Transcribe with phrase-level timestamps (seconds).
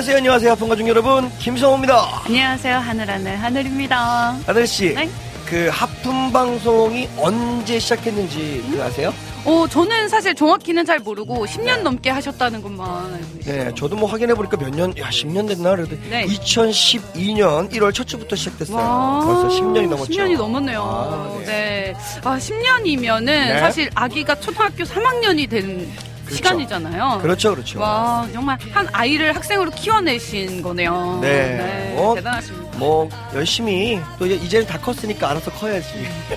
[0.00, 2.78] 안녕하세요 안녕하세요 하품가족 여러분 김성호입니다 안녕하세요.
[2.78, 4.34] 하늘하늘 하늘입니다.
[4.46, 5.10] 하늘씨 네?
[5.44, 9.12] 그 하품 방송이 언제 시작했는지 그 아세요?
[9.44, 13.64] 오, 저는 사실 정확히는 잘 모르고 10년 넘게 하셨다는 것만 알고 있어요.
[13.64, 16.24] 네 저도 뭐 확인해 보니까 몇 년, 야 10년 됐나 그래도 네.
[16.24, 20.82] 2012년 1월 첫 주부터 시작됐어요 와, 벌써 10년이 넘었죠 10년이 넘었네요.
[20.82, 21.44] 아, 네.
[21.44, 21.94] 네.
[22.24, 23.58] 아, 10년이면은 네.
[23.60, 25.92] 사실 아기가 초등학교 3학년이 된
[26.36, 27.18] 시간이잖아요.
[27.22, 31.18] 그렇죠 그렇죠 와, 정말 한 아이를 학생으로 키워내신 거네요.
[31.20, 31.94] 네.
[31.98, 32.69] 어, 대단하십니다.
[32.80, 35.86] 뭐 열심히 또 이제- 이제는 다 컸으니까 알아서 커야지.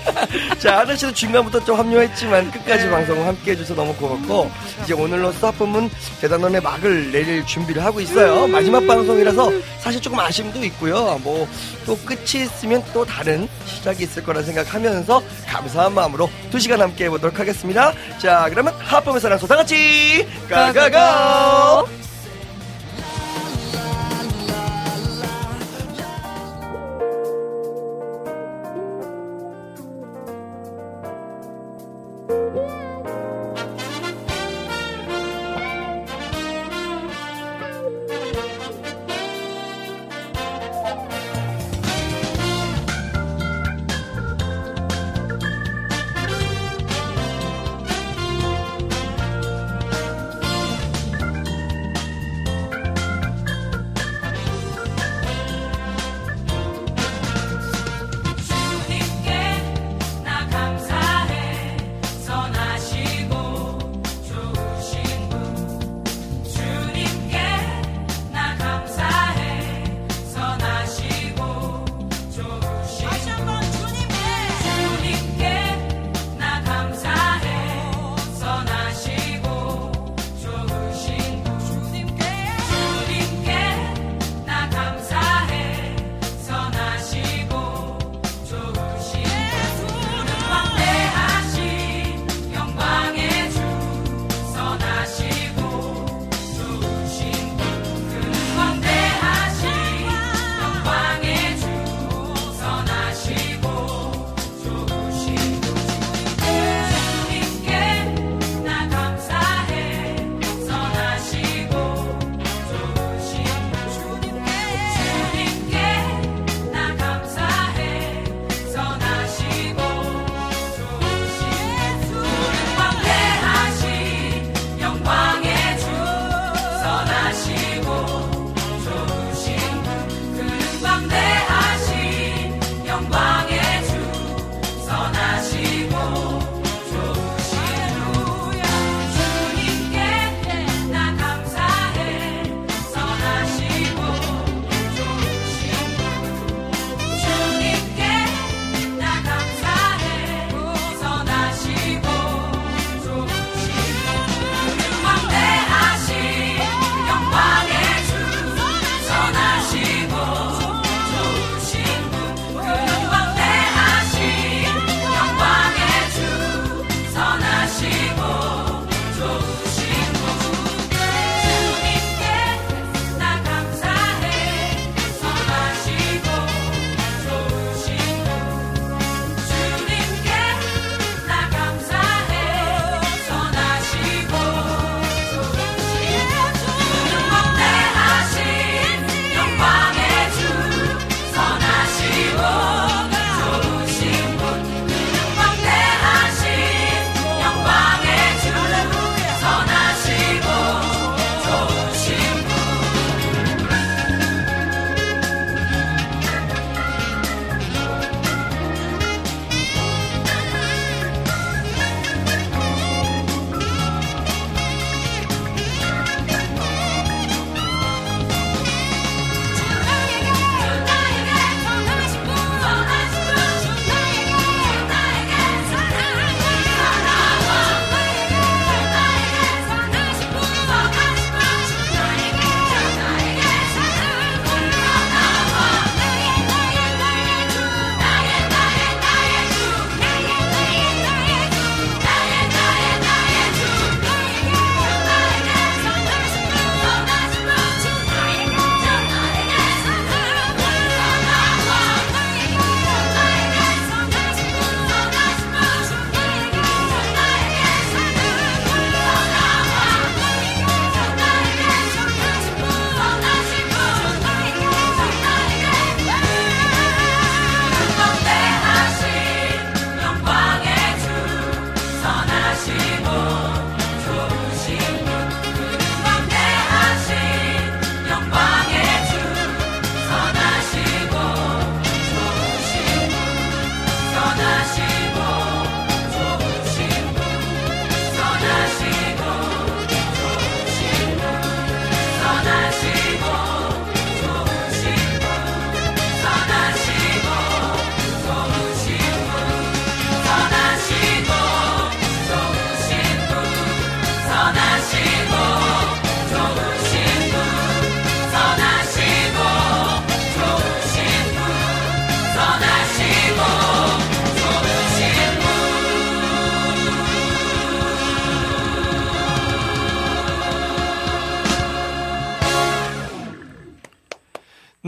[0.60, 2.90] 자 하늘 씨도 중간부터 좀 합류했지만 끝까지 네.
[2.92, 4.52] 방송을 함께 해줘서 너무 고맙고
[4.84, 8.46] 이제 오늘로써 하품은 대단원의 막을 내릴 준비를 하고 있어요.
[8.48, 11.18] 마지막 방송이라서 사실 조금 아쉬움도 있고요.
[11.24, 11.48] 뭐
[11.86, 17.38] 또 끝이 있으면 또 다른 시작이 있을 거라 생각하면서 감사한 마음으로 두 시간 함께 해보도록
[17.40, 17.92] 하겠습니다.
[18.20, 22.03] 자 그러면 하품의 사랑소 다 같이 가가가.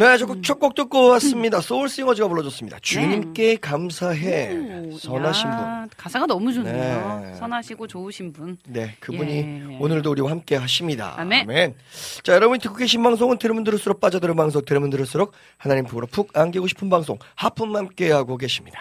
[0.06, 1.62] 네, 저곡 첫곡 듣고 왔습니다.
[1.62, 2.78] 소울싱어즈가 불러줬습니다.
[2.80, 4.54] 주님께 감사해.
[4.54, 5.60] 오, 네, 선하 신 분.
[5.60, 7.22] 야, 가사가 너무 좋네요.
[7.26, 7.34] 네.
[7.34, 8.58] 선하시고 좋으신 분.
[8.68, 9.78] 네, 그분이 예.
[9.80, 11.16] 오늘도 우리와 함께 하십니다.
[11.18, 11.76] 아멘.
[12.24, 16.68] 자, 여러분이 듣고 계신 방송은 들으면 들을수록 빠져들은 방송, 들으면 들을수록 하나님 품으로 푹 안기고
[16.68, 18.80] 싶은 방송, 하품 함께 하고 계십니다.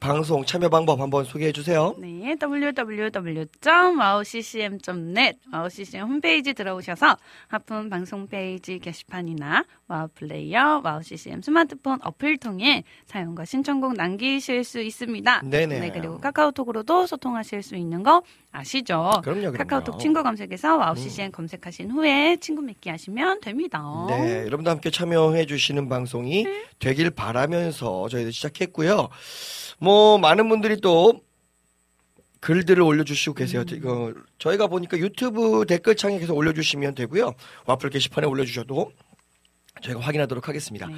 [0.00, 1.94] 방송 참여 방법 한번 소개해 주세요.
[1.98, 7.16] 네, www.wowccm.net 와우ccm 홈페이지 들어오셔서
[7.48, 15.42] 하품 방송 페이지 게시판이나 와우 플레이어, 와우ccm 스마트폰 어플 통해 사연과 신청곡 남기실 수 있습니다.
[15.44, 15.80] 네네.
[15.80, 18.22] 네, 그리고 카카오톡으로도 소통하실 수 있는 거
[18.52, 19.20] 아시죠?
[19.22, 19.58] 그럼요, 그럼요.
[19.58, 23.82] 카카오톡 친구 검색에서 와우ccm 검색하신 후에 친구 맺기 하시면 됩니다.
[24.08, 26.46] 네, 여러분도 함께 참여해 주시는 방송이
[26.78, 29.08] 되길 바라면서 저희도 시작했고요.
[29.78, 31.20] 뭐 많은 분들이 또
[32.40, 33.64] 글들을 올려주시고 계세요.
[33.72, 37.34] 이거 저희가 보니까 유튜브 댓글창에 계속 올려주시면 되고요.
[37.66, 38.92] 와플 게시판에 올려주셔도
[39.82, 40.88] 저희가 확인하도록 하겠습니다.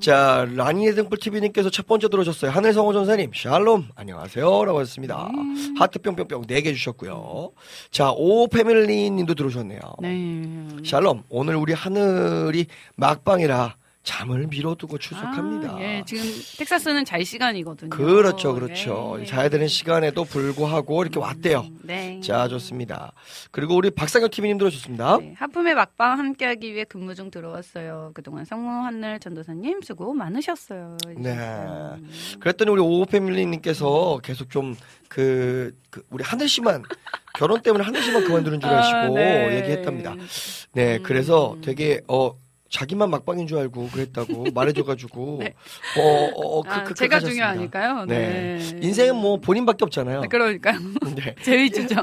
[0.00, 2.50] 자, 라니의 등불 TV님께서 첫 번째 들어오셨어요.
[2.50, 4.64] 하늘성호 전사님, 샬롬, 안녕하세요.
[4.64, 5.28] 라고 하셨습니다.
[5.78, 7.52] 하트 뿅뿅뿅 4개 주셨고요.
[7.90, 9.80] 자, 오 패밀리 님도 들어오셨네요.
[10.00, 10.42] 네.
[10.84, 15.76] 샬롬, 오늘 우리 하늘이 막방이라 잠을 미뤄두고 출석합니다.
[15.76, 16.22] 아, 예, 지금
[16.58, 17.88] 텍사스는 잘 시간이거든요.
[17.88, 19.16] 그렇죠, 그렇죠.
[19.18, 19.24] 네.
[19.24, 21.66] 자야 되는 시간에도 불구하고 이렇게 왔대요.
[21.82, 22.20] 네.
[22.20, 23.12] 자, 좋습니다.
[23.50, 25.16] 그리고 우리 박상혁 TV님 들어오셨습니다.
[25.16, 28.10] 네, 하품의 막방 함께하기 위해 근무 중 들어왔어요.
[28.12, 30.98] 그동안 성모 한늘 전도사님 수고 많으셨어요.
[31.16, 31.30] 네.
[31.30, 31.98] 해주셨어요.
[32.40, 34.76] 그랬더니 우리 오호 패밀리님께서 계속 좀
[35.08, 36.82] 그, 그 우리 하늘 씨만
[37.38, 39.56] 결혼 때문에 하늘 씨만 그만두는 줄 아시고 아, 네.
[39.56, 40.14] 얘기했답니다.
[40.72, 41.02] 네, 음.
[41.02, 42.43] 그래서 되게 어
[42.74, 45.54] 자기만 막방인 줄 알고 그랬다고 말해줘가지고 네.
[45.96, 47.52] 어, 어, 어, 크, 아, 크, 크 제가 하셨습니다.
[47.52, 48.04] 중요하니까요.
[48.06, 48.58] 네.
[48.58, 48.78] 네.
[48.82, 50.22] 인생은 뭐 본인밖에 없잖아요.
[50.22, 50.78] 네, 그러니까요.
[51.14, 51.36] 네.
[51.42, 51.96] 제 위주죠.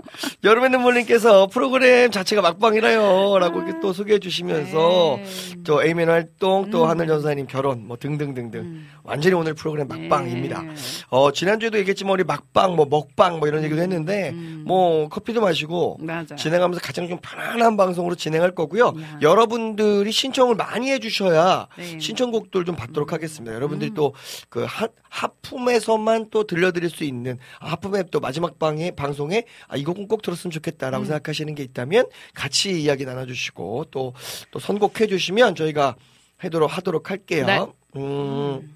[0.45, 3.37] 여름의 눈물님께서 프로그램 자체가 막방이라요.
[3.39, 5.63] 라고 이렇게 또 소개해 주시면서 네.
[5.65, 6.89] 또 에이맨 활동 또 음.
[6.89, 8.89] 하늘 전사님 결혼 뭐 등등등등 음.
[9.03, 10.61] 완전히 오늘 프로그램 막방입니다.
[10.61, 10.69] 네.
[11.09, 14.63] 어, 지난주에도 얘기했지만 우리 막방 뭐 먹방 뭐 이런 얘기도 했는데 음.
[14.65, 16.35] 뭐 커피도 마시고 맞아.
[16.35, 18.87] 진행하면서 가장 좀 편안한 방송으로 진행할 거고요.
[18.87, 19.19] 야.
[19.21, 21.99] 여러분들이 신청을 많이 해주셔야 네.
[21.99, 23.53] 신청곡들 좀 받도록 하겠습니다.
[23.55, 24.65] 여러분들이 또그
[25.09, 30.21] 하품에서만 또 들려드릴 수 있는 아, 하품의 또 마지막 방에 방송에 아, 이 곡은 꼭
[30.21, 34.13] 들었으면 좋겠다라고 생각하시는 게 있다면 같이 이야기 나눠주시고 또
[34.51, 35.95] 또 선곡해 주시면 저희가
[36.37, 37.45] 하도록 하도록 할게요.
[37.45, 37.65] 네.
[37.95, 38.73] 음.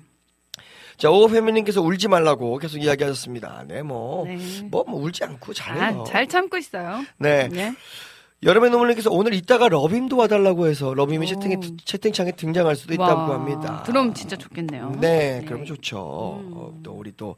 [0.97, 3.65] 자, 오패밀님께서 울지 말라고 계속 이야기하셨습니다.
[3.67, 4.37] 네, 뭐, 네.
[4.71, 6.01] 뭐, 뭐 울지 않고 잘해요.
[6.01, 7.03] 아, 잘 참고 있어요.
[7.17, 7.49] 네.
[7.49, 7.73] 네.
[8.45, 11.27] 여름의 눈물님께서 오늘 이따가 러빔 도 와달라고 해서 러빔이 오.
[11.27, 13.81] 채팅에, 채팅창에 등장할 수도 있다고 와, 합니다.
[13.85, 14.97] 그럼 진짜 좋겠네요.
[15.01, 15.45] 네, 네.
[15.45, 16.43] 그러면 좋죠.
[16.43, 16.51] 음.
[16.53, 17.37] 어, 또 우리 또,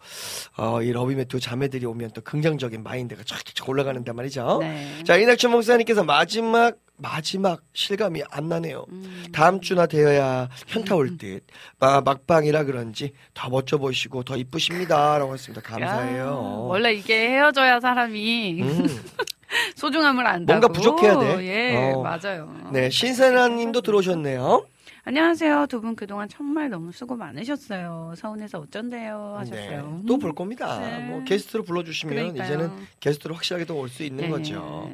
[0.57, 4.57] 어, 이 러빔의 두 자매들이 오면 또 긍정적인 마인드가 쫙쫙 올라가는데 말이죠.
[4.59, 5.01] 네.
[5.05, 8.85] 자, 이낙춘 목사님께서 마지막, 마지막 실감이 안 나네요.
[8.89, 9.27] 음.
[9.31, 11.45] 다음 주나 되어야 현타 올 듯.
[11.79, 15.17] 아, 막방이라 그런지 더 멋져 보이시고 더 이쁘십니다.
[15.19, 15.61] 라고 했습니다.
[15.61, 16.65] 야, 감사해요.
[16.67, 18.87] 원래 이게 헤어져야 사람이 음.
[19.75, 20.59] 소중함을 안다고.
[20.59, 21.45] 뭔가 부족해야 돼.
[21.47, 22.01] 예, 어.
[22.01, 22.69] 맞아요.
[22.71, 24.65] 네, 신세나 님도 들어오셨네요.
[25.03, 25.67] 안녕하세요.
[25.67, 28.13] 두 분 그동안 정말 너무 수고 많으셨어요.
[28.17, 29.99] 서운해서 어쩐대요 하셨어요.
[30.01, 30.79] 네, 또볼 겁니다.
[30.81, 30.99] 네.
[31.07, 32.45] 뭐 게스트로 불러주시면 그러니까요.
[32.45, 34.29] 이제는 게스트로 확실하게 또 올 수 있는 네.
[34.29, 34.91] 거죠.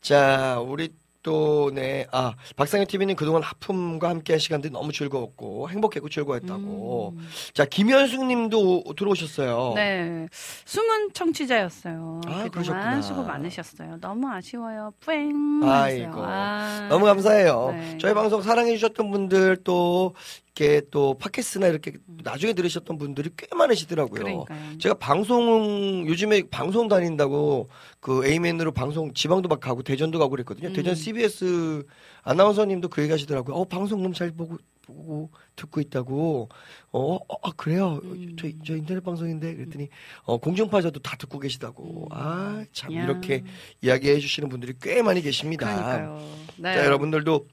[0.00, 0.88] 자, 우리
[1.22, 7.16] 또, 네, 아, 박상현 TV는 그동안 하품과 함께 한 시간들이 너무 즐거웠고, 행복했고 즐거웠다고.
[7.52, 9.70] 자, 김현숙 님도 들어오셨어요.
[9.70, 9.74] 음.
[9.74, 10.28] 네.
[10.64, 12.20] 숨은 청취자였어요.
[12.26, 13.02] 아, 그동안 그러셨구나.
[13.02, 13.98] 수고 많으셨어요.
[14.00, 14.92] 너무 아쉬워요.
[15.00, 15.62] 뿌앵.
[15.64, 16.22] 아이고.
[16.24, 16.86] 아.
[16.88, 17.70] 너무 감사해요.
[17.72, 17.98] 네.
[18.00, 20.14] 저희 방송 사랑해 주셨던 분들 또,
[20.60, 24.20] 이렇게 또 팟캐스트나 이렇게 나중에 들으셨던 분들이 꽤 많으시더라고요.
[24.20, 24.78] 그러니까요.
[24.78, 27.68] 제가 방송, 요즘에 방송 다닌다고
[28.00, 30.68] 그 A맨으로 방송 지방도 막 가고 대전도 가고 그랬거든요.
[30.68, 30.72] 음.
[30.72, 31.84] 대전 CBS
[32.22, 33.54] 아나운서님도 그 얘기 하시더라고요.
[33.54, 36.48] 어, 방송 너무 잘 보고, 보고 듣고 있다고.
[36.92, 38.00] 어, 어, 아, 그래요?
[38.02, 38.36] 음.
[38.40, 39.54] 저, 저 인터넷 방송인데?
[39.54, 39.88] 그랬더니,
[40.22, 42.08] 어, 공중파에서도 다 듣고 계시다고.
[42.10, 42.96] 아, 참, 음.
[42.96, 43.04] 야.
[43.04, 43.44] 이렇게
[43.82, 46.08] 이야기해 주시는 분들이 꽤 많이 계십니다.
[46.56, 46.74] 네.
[46.74, 47.46] 자, 여러분들도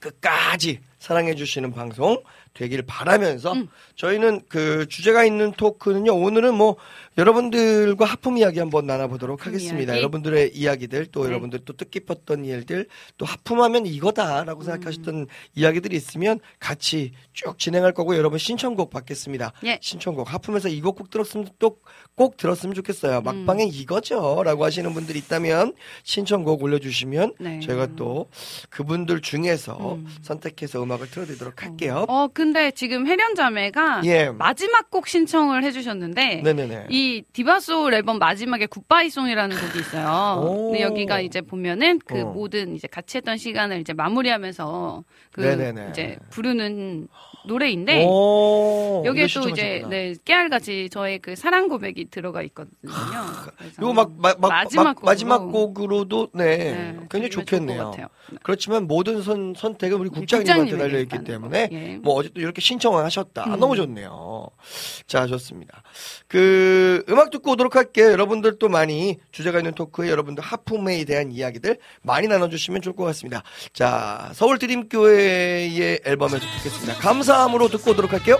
[0.00, 2.22] 끝까지 사랑해 주시는 방송
[2.54, 3.68] 되길 바라면서 음.
[3.96, 6.14] 저희는 그 주제가 있는 토크는요.
[6.14, 6.76] 오늘은 뭐
[7.20, 9.92] 여러분들과 하품 이야기 한번 나눠보도록 하품 하겠습니다.
[9.92, 9.98] 이야기.
[10.00, 11.28] 여러분들의 이야기들 또 네.
[11.28, 12.86] 여러분들 또 뜻깊었던 일들
[13.18, 19.52] 또 하품하면 이거다라고 생각하셨던 이야기들이 있으면 같이 쭉 진행할 거고 여러분 신청곡 받겠습니다.
[19.66, 19.78] 예.
[19.82, 21.76] 신청곡 하품에서 이곡 꼭 들었으면 또
[22.20, 23.22] 꼭 들었으면 좋겠어요.
[23.22, 25.72] 막방에 이거죠라고 하시는 분들이 있다면
[26.02, 27.60] 신청곡 올려주시면 네.
[27.60, 28.28] 저희가 또
[28.68, 30.06] 그분들 중에서 음.
[30.20, 32.04] 선택해서 음악을 틀어드리도록 할게요.
[32.08, 34.28] 어, 근데 지금 해련자매가 예.
[34.28, 36.88] 마지막 곡 신청을 해주셨는데 네네네.
[36.90, 40.40] 이 디바소울 앨범 마지막에 굿바이송이라는 곡이 있어요.
[40.42, 40.70] 오.
[40.70, 42.24] 근데 여기가 이제 보면은 그 어.
[42.26, 45.88] 모든 이제 같이 했던 시간을 이제 마무리하면서 그 네네네.
[45.90, 47.08] 이제 부르는
[47.46, 49.82] 노래인데 오, 여기에 또 이제.
[49.88, 52.74] 네 깨알같이 저의 그 사랑 고백이 들어가 있거든요.
[52.82, 55.50] 그래서 이거 막, 마, 막, 마지막 막- 마지막 곡으로.
[55.70, 57.92] 곡으로도 네, 네, 굉장히 좋겠네요.
[57.96, 58.04] 네.
[58.42, 61.74] 그렇지만 모든 선, 선택은 우리 국장님한테 국장님에게 달려 있기 있다는 때문에 거.
[61.74, 61.96] 예.
[62.02, 63.44] 뭐 어제 또 이렇게 신청을 하셨다.
[63.44, 63.58] 음.
[63.60, 64.48] 너무 좋네요.
[65.06, 65.82] 자, 좋습니다.
[66.28, 68.10] 그 음악 듣고 오도록 할게요.
[68.12, 73.42] 여러분들 또 많이 주제가 있는 토크에 여러분들 하품에 대한 이야기들 많이 나눠주시면 좋을 것 같습니다.
[73.72, 76.94] 자, 서울 드림교회의 앨범에서 듣겠습니다.
[77.00, 78.38] 감사 함으로 듣고 오도록 할게요.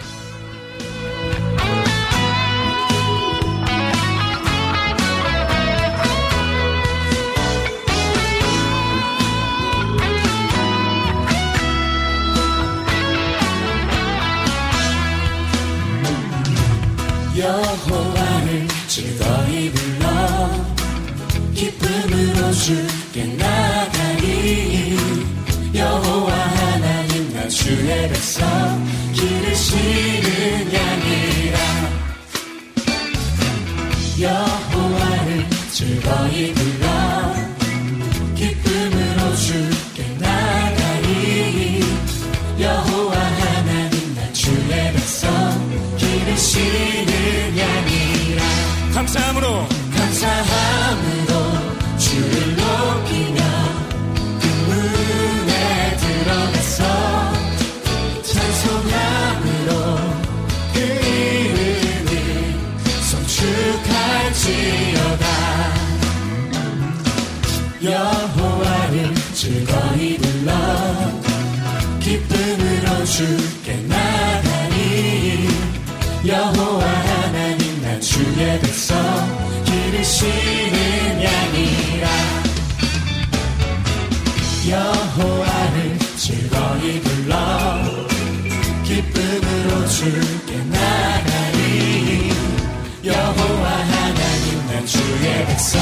[17.41, 20.51] 여호와를 즐거이 불러
[21.55, 24.97] 기쁨으로 주께 나가리
[25.75, 28.80] 여호와 하나님 나 주의 백성
[29.71, 31.59] 기르시는 양이라.
[34.21, 36.87] 여호와를 즐거이 불러.
[38.35, 41.81] 기쁨으로 주께 나가리.
[42.59, 45.29] 여호와 하나님 나 주의 백성.
[45.97, 48.43] 기르시는 양이라.
[48.95, 49.69] 감사함으로.
[49.97, 51.20] 감사함으로
[69.41, 70.53] 즐거이 불러
[71.99, 75.49] 기쁨으로 주께 나가리
[76.29, 78.99] 여호와 하나님 나 주의 백성
[79.65, 82.09] 기르시는 양이라.
[84.69, 87.35] 여호와를 즐거이 불러
[88.85, 92.31] 기쁨으로 주께 나가리
[93.05, 95.81] 여호와 하나님 나 주의 백성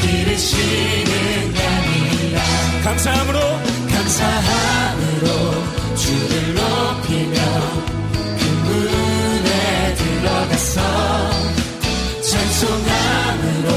[0.00, 1.87] 기르시는 양이라
[2.84, 3.38] 감사함으로.
[3.92, 5.26] 감사함으로
[5.96, 7.36] 주를 높이며
[8.38, 10.76] 그 문에 들어가서
[12.22, 13.68] 찬송함으로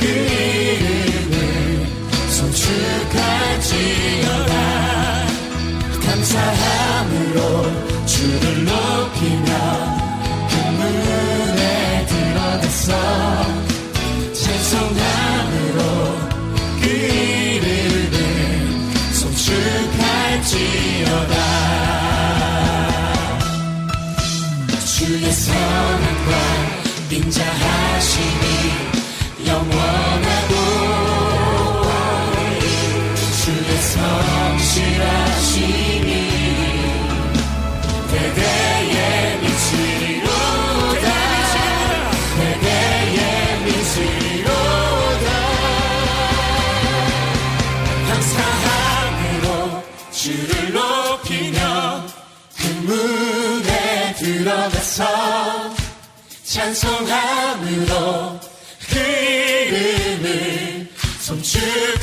[0.00, 1.34] 그 이름을
[2.30, 3.64] 송축할지어다.
[6.06, 7.38] 감사함으로
[8.06, 9.48] 주를 높이며
[10.48, 11.62] 그 문에
[12.06, 12.88] 들어가서
[14.32, 15.05] 찬송함으로
[27.36, 28.44] 인자하심이
[29.46, 30.54] 영원하고
[33.42, 33.70] 주의
[34.62, 36.08] 성실하심이
[38.10, 41.06] 대대에 미치리로다.
[42.38, 43.20] 대대에
[43.64, 45.26] 미치리로다.
[48.08, 49.46] 감사함으로
[50.10, 50.72] 주를
[56.74, 58.40] 찬송함으로
[58.88, 60.88] 그 이름을
[61.20, 61.95] 송축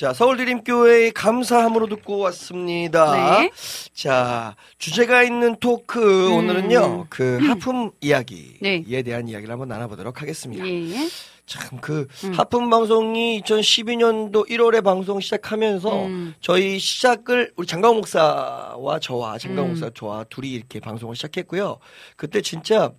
[0.00, 3.38] 자, 서울드림교회의 감사함으로 듣고 왔습니다.
[3.42, 3.50] 네.
[3.92, 6.36] 자, 주제가 있는 토크, 음.
[6.38, 9.02] 오늘은요, 그 하품 이야기에 네.
[9.02, 10.66] 대한 이야기를 한번 나눠보도록 하겠습니다.
[10.66, 11.06] 예.
[11.44, 12.32] 참, 그, 음.
[12.32, 16.34] 하품 방송이 2012년도 1월에 방송 시작하면서 음.
[16.40, 19.68] 저희 시작을 우리 장강 목사와 저와 장강 음.
[19.72, 21.76] 목사 저와 둘이 이렇게 방송을 시작했고요.
[22.16, 22.90] 그때 진짜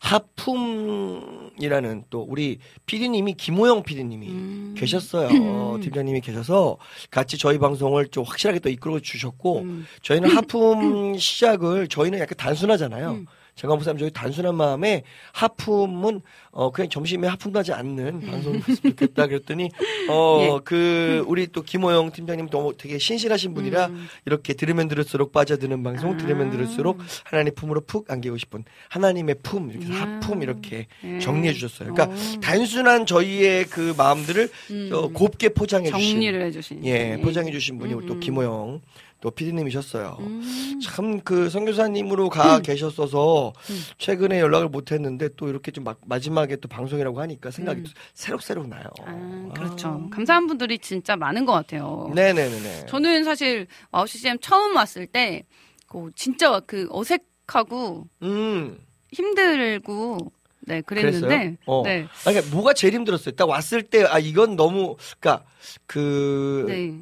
[0.00, 4.74] 하품이라는 또 우리 피디님이 김호영 피디님이 음.
[4.76, 5.28] 계셨어요.
[5.28, 5.80] 음.
[5.80, 6.76] 팀장님이 계셔서
[7.10, 9.86] 같이 저희 방송을 좀 확실하게 또 이끌어 주셨고 음.
[10.02, 13.24] 저희는 하품 시작을 저희는 약간 단순하잖아요.
[13.58, 13.60] 음.
[13.60, 19.70] 잠깐 목사님 저희 단순한 마음에 하품은 어 그냥 점심에 하품 나지 않는 방송이었으면 좋겠다 그랬더니
[20.08, 20.60] 어 예.
[20.64, 24.08] 그 우리 또 김호영 팀장님 너무 되게 신실하신 분이라 음.
[24.26, 26.16] 이렇게 들으면 들을수록 빠져드는 방송 아.
[26.16, 29.92] 들으면 들을수록 하나님 품으로 푹 안기고 싶은 하나님의 품 이렇게.
[29.92, 31.18] 하품 이렇게 예.
[31.18, 31.92] 정리해 주셨어요.
[31.92, 32.40] 그러니까 어.
[32.40, 34.90] 단순한 저희의 그 마음들을 음.
[34.92, 36.84] 어, 곱게 포장해 주신 정리를 해주신.
[36.84, 38.20] 예 포장해 주신 분이 음, 또 음.
[38.20, 38.80] 김호영
[39.20, 40.16] 또 PD님이셨어요.
[40.20, 40.80] 음.
[40.82, 43.52] 참그 선교사님으로 가 계셨어서
[43.98, 47.84] 최근에 연락을 못 했는데 또 이렇게 좀 막, 마지막에 또 방송이라고 하니까 생각이 음.
[47.84, 48.84] 또 새록새록 나요.
[49.04, 50.08] 아, 그렇죠.
[50.10, 52.10] 감사한 분들이 진짜 많은 것 같아요.
[52.14, 52.86] 네네네네.
[52.86, 55.44] 저는 사실 와우 CCM 처음 왔을 때,
[55.88, 58.78] 그 진짜 그 어색하고 음.
[59.10, 61.56] 힘들고, 네, 그랬는데?
[61.66, 61.82] 어.
[61.82, 63.34] 네, 아, 그러니까 뭐가 제일 힘들었어요?
[63.34, 65.44] 딱 왔을 때, 아, 이건 너무, 그니까,
[65.86, 66.94] 그, 네.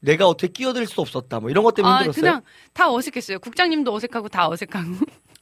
[0.00, 2.20] 내가 어떻게 끼어들 수 없었다, 뭐 이런 것 때문에 아, 힘들었어요?
[2.20, 3.38] 그냥 다 어색했어요.
[3.40, 4.90] 국장님도 어색하고 다 어색하고.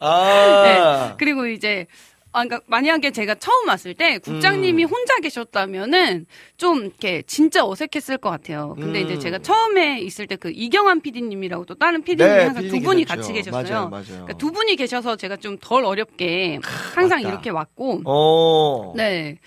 [0.00, 1.86] 아, 그리고 이제,
[2.32, 4.88] 아, 그러니까 만약에 제가 처음 왔을 때 국장님이 음.
[4.90, 6.26] 혼자 계셨다면은
[6.58, 8.74] 좀 이렇게 진짜 어색했을 것 같아요.
[8.78, 9.06] 근데 음.
[9.06, 13.04] 이제 제가 처음에 있을 때 그 이경환 PD님이라고 또 다른 PD님이 항상 두 네, 분이
[13.04, 13.20] 계셨죠.
[13.20, 13.62] 같이 계셨어요.
[13.62, 14.04] 맞아요, 맞아요.
[14.06, 16.60] 그러니까 두 분이 계셔서 제가 좀 덜 어렵게
[16.94, 17.28] 항상 맞다.
[17.30, 18.92] 이렇게 왔고, 어.
[18.96, 19.38] 네.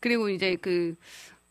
[0.00, 0.94] 그리고 이제 그,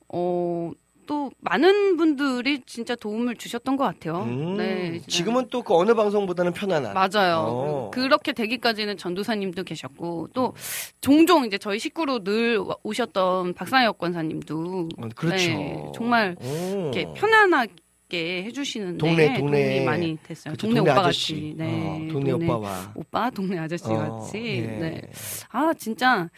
[0.08, 0.72] 어,
[1.10, 4.22] 또 많은 분들이 진짜 도움을 주셨던 것 같아요.
[4.26, 5.00] 음, 네.
[5.08, 6.94] 지금은 또 그 어느 방송보다는 편안한.
[6.94, 7.38] 맞아요.
[7.48, 7.92] 어.
[7.92, 10.54] 그렇게 되기까지는 전도사님도 계셨고 또
[11.02, 15.36] 종종 이제 저희 식구로 늘 와- 오셨던 박상혁 권사님도 어, 그렇죠.
[15.48, 16.92] 네, 정말 오.
[16.94, 19.84] 이렇게 편안하게 해주시는데 동네, 동네.
[19.84, 20.52] 많이 됐어요.
[20.54, 21.34] 그쵸, 동네, 오빠 아저씨.
[21.34, 22.92] 같이, 네, 어, 동네, 오빠와.
[22.94, 24.62] 오빠, 동네 아저씨 어, 같이, 예.
[24.62, 25.02] 네.
[25.50, 26.30] 아 진짜,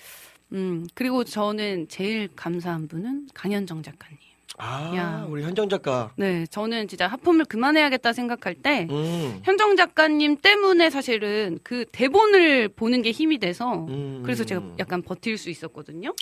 [0.54, 4.18] 음 그리고 저는 제일 감사한 분은 강현정 작가님.
[4.64, 5.26] 아, 야.
[5.28, 6.12] 우리 현정 작가.
[6.18, 9.40] 네, 저는 진짜 하품을 그만해야겠다 생각할 때 음.
[9.44, 14.22] 현정 작가님 때문에 사실은 그 대본을 보는 게 힘이 돼서 음.
[14.24, 16.14] 그래서 제가 약간 버틸 수 있었거든요.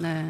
[0.00, 0.24] 네.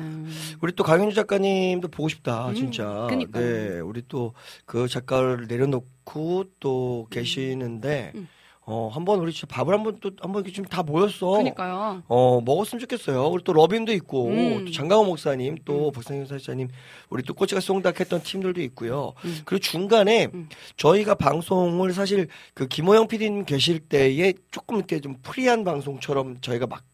[0.63, 3.07] 우리 또 강현주 작가님도 보고 싶다, 음, 진짜.
[3.11, 3.45] 그니까요.
[3.45, 4.33] 네, 우리 또
[4.65, 8.29] 그 작가를 내려놓고 또 계시는데, 음.
[8.67, 11.31] 어, 한번 우리 진짜 밥을 한번 또, 한번 이렇게 좀다 모였어.
[11.31, 12.03] 그러니까요.
[12.07, 13.27] 어, 먹었으면 좋겠어요.
[13.27, 14.65] 우리 또 러빈도 있고, 음.
[14.67, 16.69] 또 장강호 목사님, 또 박상현 사장님,
[17.09, 19.15] 우리 또 꼬치가 송닥 했던 팀들도 있고요.
[19.25, 19.41] 음.
[19.45, 20.49] 그리고 중간에 음.
[20.77, 26.85] 저희가 방송을 사실 그 김호영 PD님 계실 때에 조금 이렇게 좀 프리한 방송처럼 저희가 막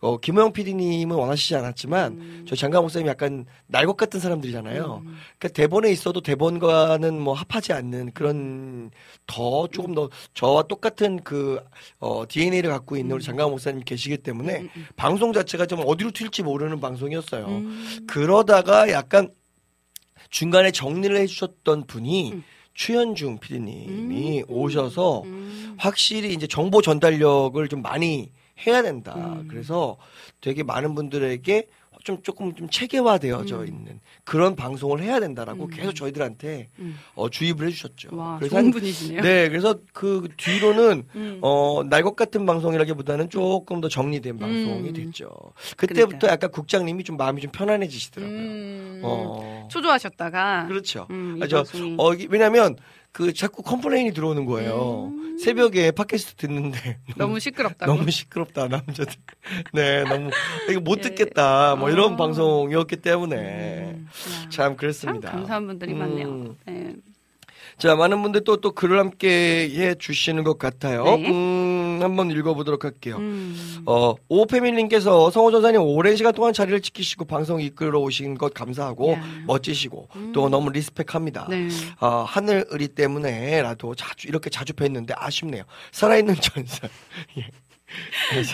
[0.00, 2.44] 어, 김호영 PD님은 원하시지 않았지만 음.
[2.48, 5.02] 저 장강 목사님 약간 날 것 같은 사람들이잖아요.
[5.38, 8.90] 그러니까 대본에 있어도 대본과는 뭐 합하지 않는 그런
[9.26, 11.60] 더 조금 더 저와 똑같은 그
[11.98, 16.10] 어, DNA를 갖고 있는 우리 장강 목사님 계시기 때문에 음, 음, 방송 자체가 좀 어디로
[16.10, 17.46] 튈지 모르는 방송이었어요.
[17.46, 18.06] 음.
[18.06, 19.32] 그러다가 약간
[20.30, 22.44] 중간에 정리를 해주셨던 분이 음.
[22.74, 24.44] 추현중 PD님이 음.
[24.48, 25.74] 오셔서 음.
[25.78, 28.30] 확실히 이제 정보 전달력을 좀 많이
[28.66, 29.14] 해야 된다.
[29.16, 29.46] 음.
[29.48, 29.96] 그래서
[30.40, 31.68] 되게 많은 분들에게
[32.04, 33.66] 좀 조금 좀 체계화되어져 음.
[33.66, 35.70] 있는 그런 방송을 해야 된다라고 음.
[35.70, 36.96] 계속 저희들한테 음.
[37.16, 38.16] 어, 주입을 해주셨죠.
[38.16, 39.20] 와, 그래서 좋은 한- 분이시네요.
[39.20, 41.38] 네, 그래서 그 뒤로는 음.
[41.42, 44.92] 어, 날것 같은 방송이라기보다는 조금 더 정리된 방송이 음.
[44.94, 45.28] 됐죠.
[45.76, 46.30] 그때부터 그러니까요.
[46.32, 48.36] 약간 국장님이 좀 마음이 좀 편안해지시더라고요.
[48.38, 49.00] 음.
[49.04, 49.68] 어.
[49.70, 51.06] 초조하셨다가 그렇죠.
[51.10, 51.96] 음, 이 아, 저, 방송이.
[51.98, 52.76] 어, 왜냐면
[53.12, 55.12] 그 자꾸 complain이 들어오는 거예요.
[55.12, 55.38] 음.
[55.38, 57.92] 새벽에 팟캐스트 듣는데 너무 시끄럽다고.
[57.92, 59.14] 너무 시끄럽다 남자들.
[59.72, 60.30] 네, 너무
[60.70, 61.02] 이거 못 예.
[61.02, 61.76] 듣겠다.
[61.76, 62.16] 뭐 이런 아.
[62.16, 64.06] 방송이었기 때문에 음.
[64.06, 64.12] 야.
[64.50, 65.30] 참참 그랬습니다.
[65.30, 65.98] 감사한 분들이 음.
[65.98, 66.56] 많네요.
[66.66, 66.94] 네.
[67.78, 71.04] 자, 많은 분들 또 또 글을 함께 해 주시는 것 같아요.
[71.04, 71.30] 네.
[71.30, 73.16] 음, 한번 읽어보도록 할게요.
[73.18, 73.82] 음.
[73.86, 79.22] 어, 오페밀님께서 성호 전사님 오랜 시간 동안 자리를 지키시고 방송 이끌어 오신 것 감사하고 야.
[79.46, 80.32] 멋지시고 음.
[80.32, 81.46] 또 너무 리스펙합니다.
[81.48, 81.68] 네.
[82.00, 85.62] 아, 하늘 의리 때문에라도 자주 이렇게 자주 뵀는데 아쉽네요.
[85.92, 86.90] 살아있는 전설.
[87.38, 87.46] 예.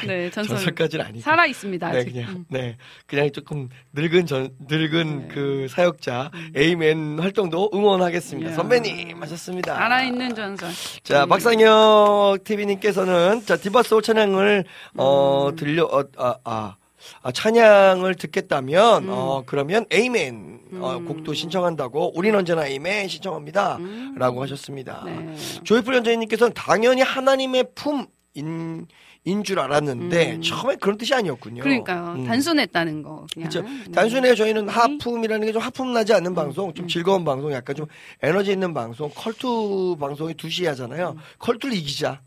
[0.06, 0.56] 네, 전설.
[0.56, 1.20] 전설까지는 아니고.
[1.20, 1.90] 살아 있습니다.
[1.90, 2.04] 네.
[2.04, 2.44] 그냥 음.
[2.48, 5.34] 네, 그냥 조금 늙은 전 늙은 네.
[5.34, 8.50] 그 사역자 에이맨 활동도 응원하겠습니다.
[8.50, 8.56] 이야.
[8.56, 9.74] 선배님 하셨습니다.
[9.74, 10.70] 살아 있는 전설.
[11.02, 11.28] 자, 음.
[11.28, 14.64] 박상혁 TV님께서는 자 디바소울 찬양을
[14.96, 15.56] 어 음.
[15.56, 16.76] 들려 어, 아, 아,
[17.22, 19.08] 아, 찬양을 듣겠다면 음.
[19.10, 21.06] 어 그러면 에이맨 어, 음.
[21.06, 23.76] 곡도 신청한다고 우린 언제나 에이맨 신청합니다.
[23.76, 24.14] 음.
[24.16, 25.02] 라고 하셨습니다.
[25.04, 25.34] 네.
[25.64, 28.86] 조이풀 연주님께서는 당연히 하나님의 품인
[29.24, 30.42] 인줄 알았는데 음.
[30.42, 31.62] 처음에 그런 뜻이 아니었군요.
[31.62, 32.14] 그러니까요.
[32.18, 32.26] 음.
[32.26, 33.26] 단순했다는 거.
[33.34, 33.60] 그렇죠.
[33.60, 33.84] 음.
[33.92, 34.34] 단순해요.
[34.34, 34.68] 저희는 음.
[34.68, 37.86] 하품이라는 게 좀 하품 나지 않는 방송, 좀 즐거운 방송, 약간 좀
[38.22, 41.14] 에너지 있는 방송, 컬투 방송이 2시에 하잖아요.
[41.16, 41.20] 음.
[41.38, 42.20] 컬투를 이기자.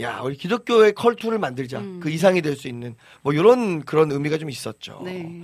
[0.00, 1.98] 야 우리 기독교의 컬투를 만들자 음.
[2.00, 5.02] 그 이상이 될 수 있는 뭐 이런 그런 의미가 좀 있었죠.
[5.04, 5.42] 네.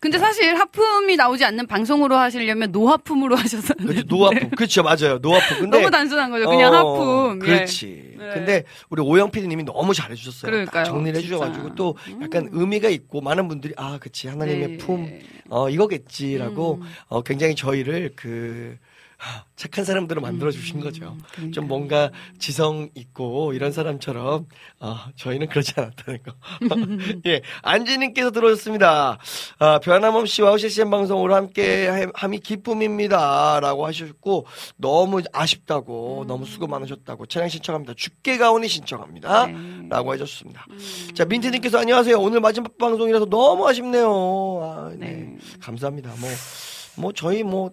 [0.00, 4.02] 근데 사실 하품이 나오지 않는 방송으로 하시려면 노하품으로 하셔서 그렇죠.
[4.08, 6.48] 노하품 그렇죠 맞아요 노하품 근데 너무 단순한 거죠.
[6.48, 7.40] 그냥 어, 하품.
[7.42, 7.46] 예.
[7.46, 8.14] 그렇지.
[8.18, 8.30] 네.
[8.34, 10.50] 근데 우리 오영 PD님이 너무 잘해주셨어요.
[10.50, 11.18] 그러니까요, 정리를.
[11.18, 14.76] 해주셔가지고 또 약간 의미가 있고 많은 분들이 아 그치 하나님의 네.
[14.78, 15.08] 품
[15.48, 16.88] 어, 이거겠지라고 음.
[17.08, 18.87] 어, 굉장히 저희를 그 하,
[19.56, 21.16] 착한 사람들을 만들어 주신 거죠.
[21.32, 21.50] 그러니까요.
[21.50, 24.46] 좀 뭔가 지성 있고 이런 사람처럼
[24.78, 26.32] 어, 저희는 그렇지 않았다는 거.
[27.26, 29.18] 예, 안지님께서 들어오셨습니다.
[29.58, 37.26] 아, 변함없이 와우 CCM 방송으로 함께 해- 함이 기쁨입니다라고 하셨고 너무 아쉽다고 너무 수고 많으셨다고
[37.26, 37.94] 찬양 신청합니다.
[37.96, 39.46] 죽게 가오니 신청합니다.
[39.46, 39.88] 네.
[39.88, 40.64] 라고 해줬습니다.
[41.14, 42.16] 자 민트님께서 안녕하세요.
[42.20, 44.60] 오늘 마지막 방송이라서 너무 아쉽네요.
[44.62, 45.06] 아, 네.
[45.08, 45.36] 네.
[45.60, 46.10] 감사합니다.
[46.20, 46.28] 뭐,
[46.96, 47.72] 뭐, 저희 뭐,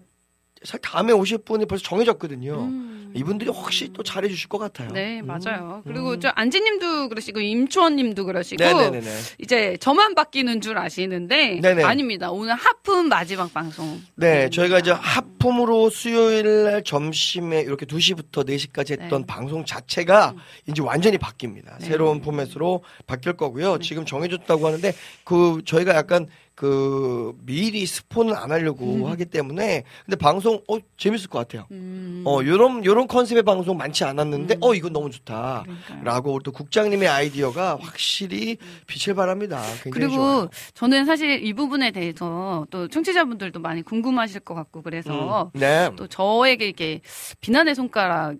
[0.66, 2.54] 사실 다음에 오실 분이 벌써 정해졌거든요.
[2.54, 3.12] 음.
[3.16, 4.90] 이분들이 혹시 또 잘해 주실 것 같아요.
[4.92, 5.26] 네, 음.
[5.26, 5.82] 맞아요.
[5.84, 9.10] 그리고 저 안지 님도 그러시고 임초원 님도 그러시고 네네네네.
[9.38, 11.82] 이제 저만 바뀌는 줄 아시는데 네네.
[11.82, 12.30] 아닙니다.
[12.30, 14.02] 오늘 하품 마지막 방송.
[14.16, 19.26] 네, 저희가 이제 하품으로 수요일 날 점심에 이렇게 2시부터 4시까지 했던 네.
[19.26, 20.34] 방송 자체가
[20.66, 21.78] 이제 완전히 바뀝니다.
[21.78, 21.86] 네.
[21.86, 23.78] 새로운 포맷으로 바뀔 거고요.
[23.78, 24.92] 지금 정해졌다고 하는데
[25.24, 26.26] 그 저희가 약간
[26.56, 31.66] 그 미리 스폰을 안 하려고 하기 때문에 근데 방송 어 재밌을 것 같아요.
[31.70, 32.24] 음.
[32.26, 35.64] 어 요런 요런 컨셉의 방송 많지 않았는데 어 이거 너무 좋다.
[35.64, 36.02] 그러니까요.
[36.02, 39.60] 라고 우리 또 국장님의 아이디어가 확실히 빛을 발합니다.
[39.82, 40.48] 굉장히 그리고 좋아요.
[40.72, 45.60] 저는 사실 이 부분에 대해서 또 청취자분들도 많이 궁금하실 것 같고 그래서 음.
[45.60, 45.90] 네.
[45.96, 47.02] 또 저에게 이렇게
[47.42, 48.36] 비난의 손가락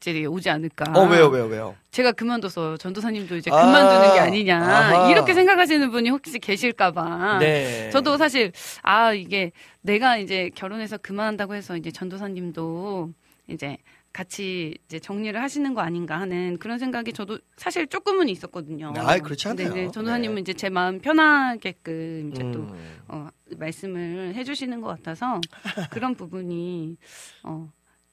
[0.00, 0.92] 질이 오지 않을까.
[0.98, 1.76] 어 왜요 왜요 왜요?
[1.90, 3.64] 제가 그만둬서 전도사님도 이제 아.
[3.66, 5.10] 그만두는 게 아니냐 아하.
[5.10, 7.38] 이렇게 생각하시는 분이 혹시 계실까봐.
[7.38, 7.90] 네.
[7.90, 13.12] 저도 사실 아 이게 내가 이제 결혼해서 그만한다고 해서 이제 전도사님도
[13.48, 13.76] 이제
[14.12, 18.92] 같이 이제 정리를 하시는 거 아닌가 하는 그런 생각이 저도 사실 조금은 있었거든요.
[18.96, 19.68] 아이, 그렇지 않아요.
[19.68, 20.40] 이제 전도사님은 네.
[20.40, 22.98] 이제 제 마음 편하게끔 이제 또 음.
[23.06, 25.40] 어, 말씀을 해주시는 것 같아서
[25.90, 26.96] 그런 부분이
[27.44, 27.70] 어,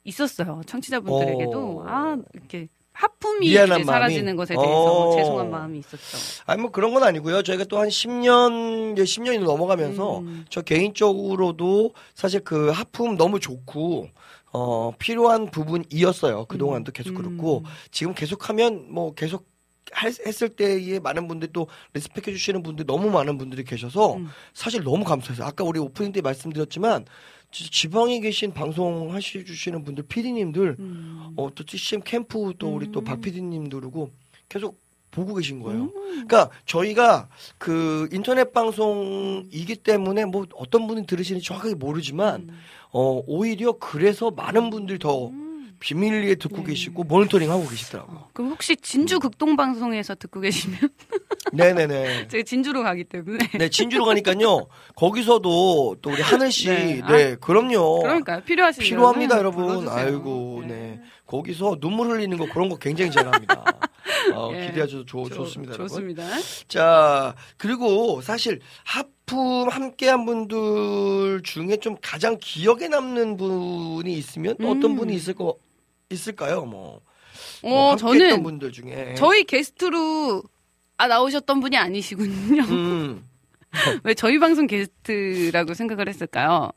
[0.07, 0.61] 있었어요.
[0.65, 1.83] 청취자분들에게도 어.
[1.87, 4.35] 아 이렇게 하품이 미안한 사라지는?
[4.35, 5.15] 것에 대해서 어.
[5.15, 6.43] 죄송한 마음이 있었죠.
[6.47, 7.43] 아니 뭐 그런 건 아니고요.
[7.43, 10.45] 저희가 또 한 10년 이제 10년이 넘어가면서 음.
[10.49, 14.07] 저 개인적으로도 사실 그 하품 너무 좋고
[14.53, 16.45] 어 필요한 부분이었어요.
[16.45, 17.15] 그동안도 계속 음.
[17.15, 19.45] 그렇고 지금 계속하면 뭐 계속
[19.91, 24.27] 할- 했을 때에 많은 분들이 또 리스펙해 주시는 분들 너무 많은 분들이 계셔서 음.
[24.53, 25.45] 사실 너무 감사해요.
[25.45, 27.05] 아까 우리 오프닝 때 말씀드렸지만
[27.51, 31.33] 지방에 계신 방송 하시 주시는 분들 피디님들 음.
[31.37, 33.05] 어, 또 TCM 캠프 또 우리 또 음.
[33.79, 34.11] 그러고
[34.49, 34.79] 계속
[35.11, 35.83] 보고 계신 거예요.
[35.83, 35.91] 음.
[35.93, 42.49] 그러니까 저희가 그 인터넷 방송이기 때문에 뭐 어떤 분이 들으시는지 정확하게 모르지만
[42.91, 45.46] 어, 오히려 그래서 많은 분들이 더 음.
[45.79, 46.63] 비밀리에 듣고 네.
[46.67, 48.17] 계시고 모니터링 하고 계시더라고요.
[48.17, 50.79] 어, 그럼 혹시 진주 극동방송에서 듣고 계시면
[51.53, 52.27] 네네네.
[52.27, 54.67] 제가 진주로 가기 때문에 네, 진주로 가니까요.
[54.95, 57.01] 거기서도 또 우리 하늘 씨, 네.
[57.07, 58.01] 네, 그럼요.
[58.03, 58.41] 그러니까요.
[58.41, 59.65] 필요하시면 필요합니다, 여러분.
[59.65, 59.93] 불러주세요.
[59.95, 60.99] 아이고, 네.
[61.25, 63.63] 거기서 눈물 흘리는 거 그런 거 굉장히 잘합니다.
[64.33, 64.67] 어, 예.
[64.67, 65.87] 기대하셔도 좋, 좋- 좋습니다, 여러분.
[65.89, 66.23] 좋습니다.
[66.67, 74.69] 자, 그리고 사실 하품 함께 한 분들 중에 좀 가장 기억에 남는 분이 있으면 또
[74.71, 74.95] 어떤 음.
[74.95, 75.55] 분이 있을 거
[76.09, 76.65] 있을까요?
[76.65, 77.01] 뭐,
[77.63, 80.43] 어, 뭐 저는 분들 중에 저희 게스트로
[80.97, 82.63] 아 나오셨던 분이 아니시군요.
[82.63, 83.29] 음,
[84.03, 86.71] 왜 저희 방송 게스트라고 생각을 했을까요?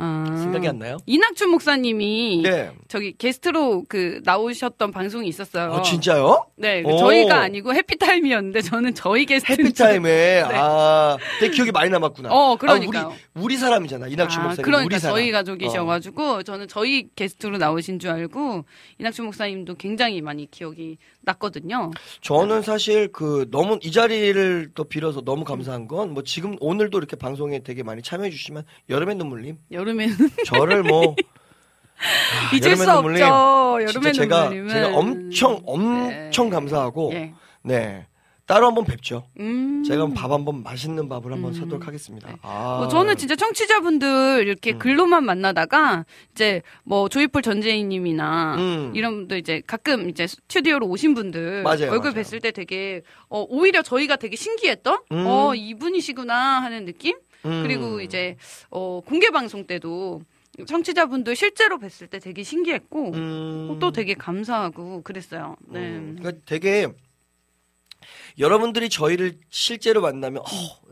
[0.00, 0.96] 아, 생각이 안 나요?
[1.06, 2.70] 이낙춘 목사님이 네.
[2.88, 5.70] 저기 게스트로 그 나오셨던 방송이 있었어요.
[5.72, 6.46] 어, 진짜요?
[6.56, 6.96] 네, 오.
[6.98, 9.52] 저희가 아니고 해피타임이었는데 저는 저희 게스트.
[9.52, 12.28] 해피타임에 아, 되게 기억이 많이 남았구나.
[12.28, 12.34] 네.
[12.34, 13.06] 어, 그러니까요.
[13.06, 14.08] 아, 우리 우리 사람이잖아.
[14.08, 14.64] 이낙춘 아, 목사님.
[14.64, 15.16] 그러니까 우리 사람.
[15.16, 18.64] 저희 가족이셔가지고 저는 저희 게스트로 나오신 줄 알고
[18.98, 21.90] 이낙춘 목사님도 굉장히 많이 기억이 났거든요.
[22.20, 27.16] 저는 사실 그 너무 이 자리를 또 빌어서 너무 감사한 건 뭐 지금 오늘도 이렇게
[27.16, 31.14] 방송에 되게 많이 참여해 주시면 여름의 눈물님 여름 에는 저를 뭐
[31.98, 33.78] 아, 잊을 수 여름의 없죠.
[33.88, 36.50] 여름의 제가 눈물님은 제가 엄청 엄청 네.
[36.50, 37.34] 감사하고 예.
[37.62, 38.06] 네
[38.48, 39.26] 따로 한번 뵙죠.
[39.38, 39.84] 음.
[39.84, 41.60] 제가 밥 한번 맛있는 밥을 한번 음.
[41.60, 42.30] 사도록 하겠습니다.
[42.30, 42.36] 네.
[42.40, 42.76] 아.
[42.78, 44.78] 뭐 저는 진짜 청취자분들 이렇게 음.
[44.78, 48.92] 글로만 만나다가 이제 뭐 조이풀 전재희님이나 음.
[48.94, 52.22] 이런 분들 이제 가끔 이제 스튜디오로 오신 분들 맞아요, 얼굴 맞아요.
[52.24, 55.24] 뵀을 때 되게 어 오히려 저희가 되게 신기했던 음.
[55.26, 57.62] 어 이분이시구나 하는 느낌 음.
[57.62, 58.36] 그리고 이제
[58.70, 60.22] 어 공개 방송 때도
[60.66, 63.78] 청취자분들 실제로 뵀을 때 되게 신기했고 음.
[63.80, 65.56] 또 되게 감사하고 그랬어요.
[65.68, 65.78] 네.
[65.80, 66.88] 음, 그러니까 되게
[68.38, 70.42] 여러분들이 저희를 실제로 만나면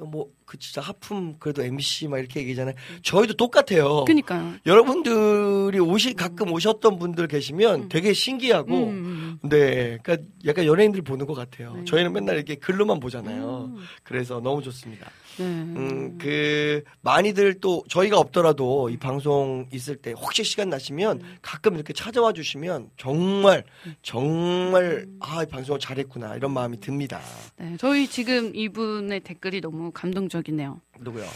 [0.01, 2.75] 어뭐 그 진짜 하품 그래도 MC 막 이렇게 얘기잖아요.
[3.03, 4.05] 저희도 똑같아요.
[4.05, 4.55] 그니까요.
[4.67, 7.89] 여러분들이 오시 가끔 오셨던 분들 계시면 음.
[7.89, 11.75] 되게 신기하고 음, 네, 그러니까 약간 연예인들 보는 것 같아요.
[11.75, 11.85] 네.
[11.85, 13.73] 저희는 맨날 이렇게 글로만 보잖아요.
[13.77, 13.85] 음.
[14.03, 15.11] 그래서 너무 좋습니다.
[15.38, 15.44] 네.
[15.44, 21.37] 음, 그 많이들 또 저희가 없더라도 이 방송 있을 때 혹시 시간 나시면 음.
[21.42, 23.64] 가끔 이렇게 찾아와 주시면 정말
[24.03, 27.20] 정말 아, 이 방송을 잘했구나 이런 마음이 듭니다.
[27.57, 30.81] 네, 저희 지금 이분의 댓글이 너무 감동적이네요.
[31.01, 31.27] 누구요?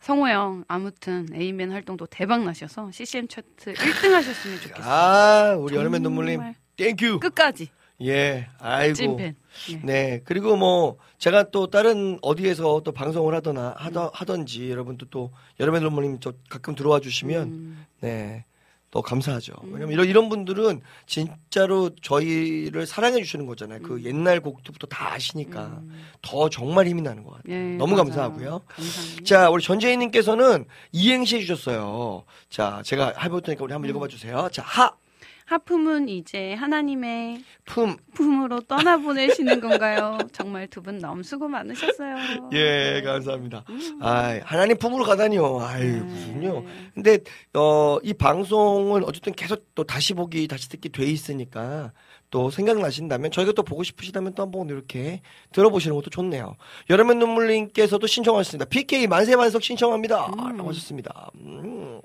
[0.00, 4.84] 성호 형, 아무튼 에이맨 활동도 대박 나셔서 CCM 차트 1등 하셨으면 좋겠어요.
[4.92, 7.18] 아, 우리 여름의 정말 눈물님 thank you.
[7.20, 7.68] 끝까지
[8.02, 8.94] 예, 아이고.
[8.94, 9.36] 찐팬.
[9.72, 9.80] 예.
[9.82, 10.20] 네.
[10.24, 16.20] 그리고 뭐 제가 또 다른 어디에서 또 방송을 하거나 하더, 하던지 여러분도 또 여러분 눈물님
[16.20, 18.44] 저 가끔 들어와 주시면 음, 네.
[18.90, 19.52] 더 감사하죠.
[19.64, 23.80] 왜냐면 이런, 이런 분들은 진짜로 저희를 사랑해 주시는 거잖아요.
[23.82, 25.82] 그 옛날 곡부터 다 아시니까
[26.22, 27.52] 더 정말 힘이 나는 것 같아요.
[27.54, 28.04] 예, 너무 맞아요.
[28.04, 28.62] 감사하고요.
[28.66, 29.24] 감사합니다.
[29.24, 32.24] 자, 우리 전재희님께서는 이행시 해주셨어요.
[32.48, 34.48] 자, 제가 해볼 테니까 우리 한번 읽어봐 주세요.
[34.50, 34.90] 자, 하,
[35.48, 40.18] 하품은 이제 하나님의 품, 품으로 떠나보내시는 건가요?
[40.32, 42.50] 정말 두 분 너무 수고 많으셨어요.
[42.52, 43.64] 예, 감사합니다.
[44.00, 45.60] 아, 하나님 품으로 가다니요.
[45.62, 46.00] 아유, 네.
[46.00, 46.64] 무슨요.
[46.94, 47.18] 근데
[47.54, 51.92] 어, 이 방송은 어쨌든 계속 또 다시 보기, 다시 듣기 돼 있으니까
[52.30, 56.56] 또 생각나신다면 저희가 또 보고 싶으시다면 또 한번 이렇게 들어보시는 것도 좋네요.
[56.90, 58.66] 여름의 눈물님께서도 신청하셨습니다.
[58.66, 60.30] PK 만세 만석 신청합니다.
[60.36, 61.30] 라고 하셨습니다.
[61.36, 62.02] 음.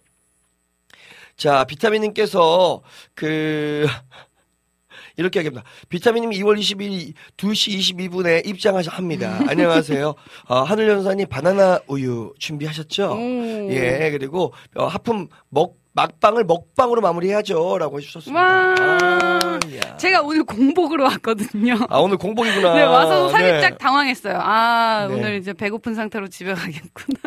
[1.35, 2.81] 자, 비타민님께서
[3.15, 3.85] 그
[5.17, 5.63] 이렇게 하겠습니다.
[5.89, 9.39] 비타민님이 2월 22일 2시 22분에 입장하셔 합니다.
[9.47, 10.15] 안녕하세요.
[10.49, 13.13] 어, 하늘연사님 바나나 우유 준비하셨죠?
[13.13, 13.71] 오.
[13.71, 18.41] 예, 그리고 어, 하품 먹 막방을 먹방으로 마무리해야죠라고 해주셨습니다.
[18.41, 18.75] 와.
[18.79, 19.97] 아, 야.
[19.97, 21.77] 제가 오늘 공복으로 왔거든요.
[21.87, 22.73] 아 오늘 공복이구나.
[22.75, 23.77] 네, 와서 살짝 네.
[23.77, 24.39] 당황했어요.
[24.41, 25.13] 아, 네.
[25.13, 27.19] 오늘 이제 배고픈 상태로 집에 가겠구나.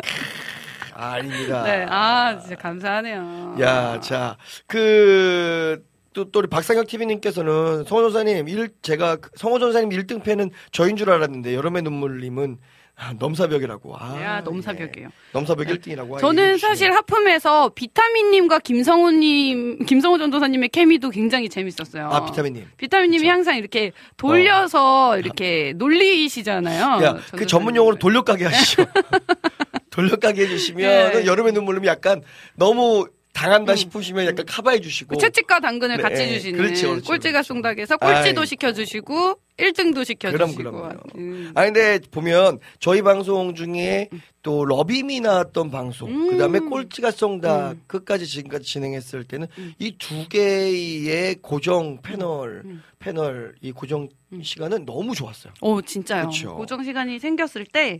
[0.97, 1.63] 아, 아닙니다.
[1.63, 3.55] 네, 아, 진짜 감사하네요.
[3.59, 9.89] 야, 자, 그, 또, 또 우리 박상혁 TV님께서는 성호 전사님, 일, 제가 그 성호 전사님
[9.89, 12.57] 1등 팬은 저인 줄 알았는데, 여름의 눈물님은
[12.99, 13.95] 아, 넘사벽이라고.
[13.95, 15.09] 아, 야, 넘사벽이에요.
[15.09, 15.31] 예.
[15.31, 16.19] 넘사벽 1등이라고.
[16.19, 22.09] 저는 사실 하품에서 비타민님과 김성호님, 김성호 전도사님의 케미도 굉장히 재밌었어요.
[22.09, 22.65] 아, 비타민님.
[22.77, 27.03] 비타민님이 항상 이렇게 돌려서 이렇게 놀리시잖아요.
[27.05, 27.45] 야, 그.
[27.45, 28.85] 전문 용어로 돌려가게 하시죠.
[29.91, 31.25] 돌려가게 해주시면 네.
[31.27, 32.23] 여름의 눈물님이 약간
[32.55, 35.15] 너무 당한다 싶으시면 약간 커버해 주시고.
[35.15, 36.33] 그 채찍과 당근을 네, 같이 네.
[36.33, 37.47] 주시는 그렇지, 그렇지, 꼴찌가 그렇지.
[37.47, 38.47] 송닥에서 꼴찌도 아이.
[38.47, 40.99] 시켜주시고 1등도 시켜주시고 그럼, 그럼요.
[41.15, 41.51] 음.
[41.55, 44.09] 아 근데 보면 저희 방송 중에
[44.43, 46.29] 또 러빔이 나왔던 방송 음.
[46.29, 47.81] 그다음에 꼴찌가 쏜다 음.
[47.87, 49.47] 끝까지 지금까지 진행했을 때는
[49.79, 52.83] 이 두 개의 고정 패널 음.
[52.99, 54.09] 패널 이 고정
[54.41, 55.53] 시간은 너무 좋았어요.
[55.61, 56.27] 오, 진짜요.
[56.27, 56.55] 그쵸.
[56.55, 57.99] 고정 시간이 생겼을 때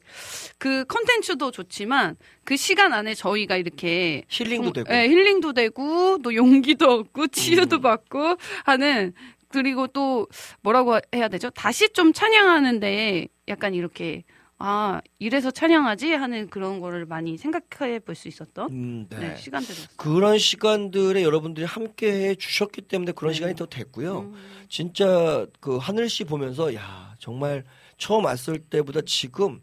[0.57, 4.93] 그 컨텐츠도 좋지만 그 시간 안에 저희가 이렇게 힐링도 음, 되고.
[4.93, 7.27] 예, 힐링도 되고 또 용기도 얻고
[7.67, 7.81] 치유도 음.
[7.81, 9.13] 받고 하는
[9.49, 10.27] 그리고 또
[10.61, 11.49] 뭐라고 해야 되죠?
[11.51, 14.23] 다시 좀 찬양하는데 약간 이렇게
[14.59, 19.19] 아 이래서 찬양하지 하는 그런 거를 많이 생각해 볼 수 있었던 음, 네.
[19.19, 19.87] 네, 시간들이었어요.
[19.97, 23.35] 그런 시간들에 여러분들이 함께 해 주셨기 때문에 그런 네.
[23.35, 24.19] 시간이 더 됐고요.
[24.21, 24.35] 음.
[24.67, 27.63] 진짜 그 하늘 씨 보면서 야 정말
[27.99, 29.61] 처음 왔을 때보다 지금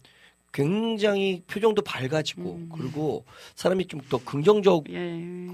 [0.54, 2.68] 굉장히 표정도 밝아지고 음.
[2.74, 3.24] 그리고
[3.56, 5.52] 사람이 좀 더 긍정적으로 예.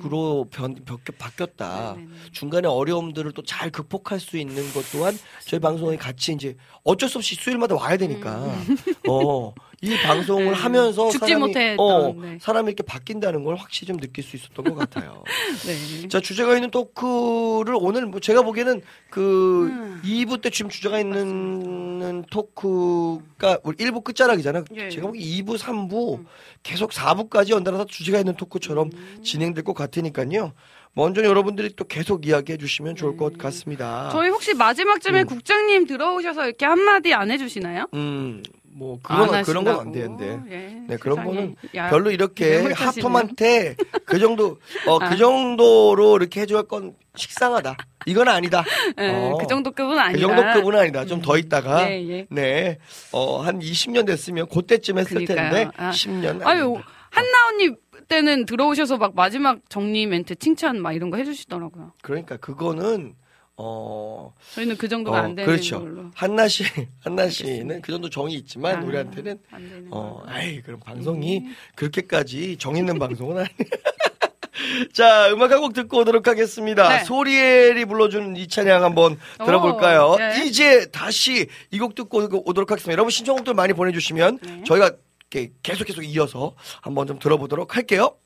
[0.51, 1.95] 변, 변- 바뀌었다.
[1.97, 2.15] 네네네.
[2.33, 7.19] 중간에 어려움들을 또 잘 극복할 수 있는 것 또한 저희 방송에 같이 이제 어쩔 수
[7.19, 8.45] 없이 수요일마다 와야 되니까
[9.09, 10.53] 어, 이 방송을 네.
[10.53, 12.38] 하면서 죽지 못했던, 어, 네.
[12.38, 15.25] 사람이 이렇게 바뀐다는 걸 확실히 좀 느낄 수 있었던 것 같아요.
[16.03, 16.09] 네.
[16.09, 20.03] 자 주제가 있는 토크를 오늘 뭐 제가 보기에는 그 음.
[20.05, 24.64] 2부 때 지금 주제가 있는 토크가 우리 1부 끝자락이잖아요.
[24.75, 24.90] 예.
[24.90, 26.27] 제가 보기 2부, 3부 음.
[26.62, 28.90] 계속 4부까지 연달아서 주제가 있는 토크처럼
[29.23, 30.53] 진행될 것 같으니까요.
[30.92, 34.05] 먼저 여러분들이 또 계속 이야기해 주시면 좋을 것 같습니다.
[34.09, 34.12] 네.
[34.12, 35.26] 저희 혹시 마지막쯤에 음.
[35.26, 37.87] 국장님 들어오셔서 이렇게 한마디 안 해주시나요?
[37.94, 39.92] 음, 뭐안 그런 그런 건 안.
[39.92, 40.40] 되는데.
[40.50, 41.24] 예, 네, 그런.
[41.24, 42.72] 거는 야, 별로 이렇게.
[42.72, 45.16] 하품한테 그 정도 어그 아.
[45.16, 47.76] 정도로 이렇게 해줘야 건 식상하다.
[48.07, 48.64] 이건 아니다.
[48.98, 49.37] 예, 어.
[49.40, 50.12] 그 정도 급은 아니다.
[50.18, 51.05] 그 정도 급은 아니다.
[51.05, 52.26] 좀 더 있다가 예, 예.
[52.31, 52.79] 네.
[53.12, 55.50] 어, 한 20년 됐으면 그때쯤 했을 그러니까요.
[55.53, 55.90] 텐데 아.
[55.90, 56.76] 10년 아유
[57.11, 57.70] 한나 언니
[58.11, 61.92] 때는 들어오셔서 막 마지막 정리 멘트 칭찬 막 이런 거 해주시더라고요.
[62.03, 63.14] 그러니까 그거는
[63.57, 65.81] 어, 저희는 그 정도가 어, 안 되는 그렇죠.
[65.81, 66.11] 걸로.
[66.14, 66.64] 한나 씨,
[67.01, 70.23] 한나 씨는 그 정도 정이 있지만 아, 우리한테는 안 되는 어.
[70.27, 71.44] 아이, 그럼 방송이
[71.77, 73.49] 그렇게까지 정 있는 방송은 아니에요.
[74.92, 76.88] 자, 음악 한 곡 듣고 오도록 하겠습니다.
[76.88, 77.05] 네.
[77.05, 80.12] 소리엘이 불러준 이 찬양 한번 들어볼까요?
[80.12, 80.44] 오, 네.
[80.46, 82.18] 이제 다시 이 곡 듣고
[82.49, 82.92] 오도록 하겠습니다.
[82.92, 84.62] 여러분 신청곡들 많이 보내주시면 네.
[84.66, 84.92] 저희가
[85.62, 88.16] 계속 계속 이어서 한번 좀 들어보도록 할게요.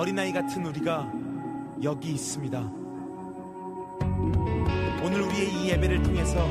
[0.00, 1.12] 어린아이 같은 우리가
[1.82, 2.58] 여기 있습니다.
[5.04, 6.42] 오늘 우리의 이 예배를 통해서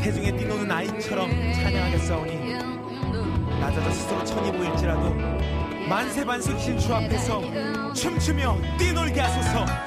[0.00, 2.54] 태중에 뛰노는 아이처럼 찬양하겠사오니
[3.60, 5.14] 낮아져 스스로 천이 보일지라도
[5.90, 9.85] 만세 반석 신주 앞에서 춤추며 뛰놀게 하소서.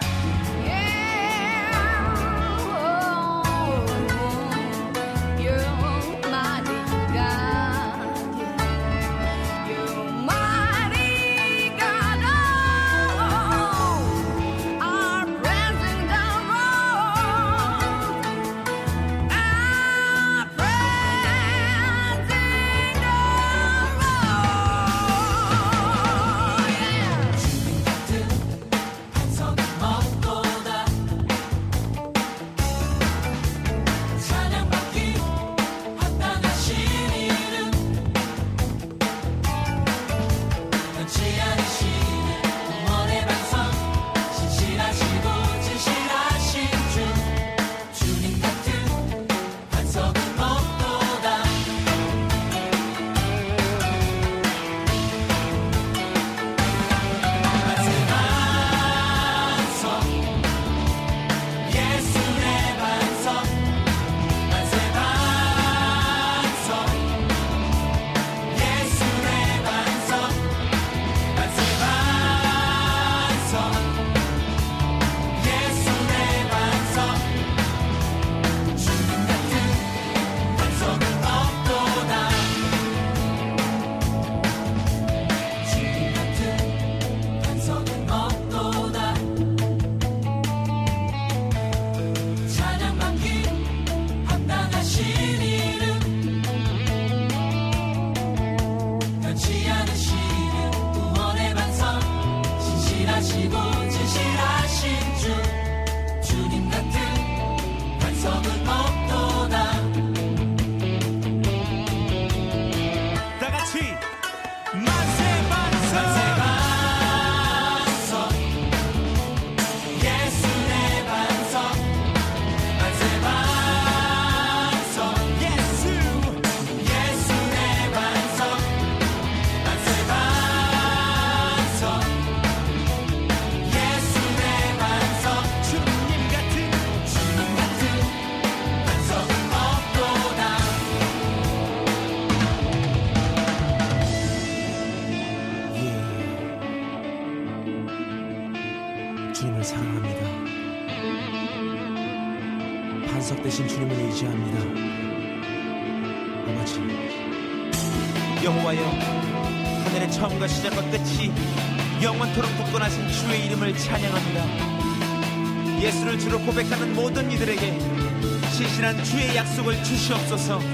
[170.10, 170.69] 약속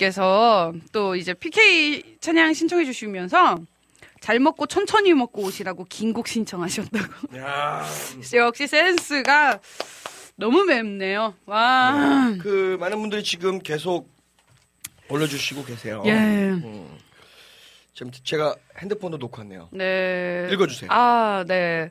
[0.00, 3.58] 님께서 또 이제 PK 찬양 신청해 주시면서
[4.20, 7.36] 잘 먹고 천천히 먹고 오시라고 긴 곡 신청하셨다고.
[7.38, 7.84] 야,
[8.34, 9.60] 역시 센스가
[10.36, 11.34] 너무 맵네요.
[11.46, 12.34] 와.
[12.40, 14.08] 그 많은 분들이 지금 계속
[15.08, 16.02] 올려주시고 계세요.
[16.06, 16.12] 예.
[16.12, 16.98] 음.
[17.94, 19.68] 지금 제가 핸드폰도 놓고 왔네요.
[19.72, 20.48] 네.
[20.50, 20.90] 읽어주세요.
[20.90, 21.90] 아, 네.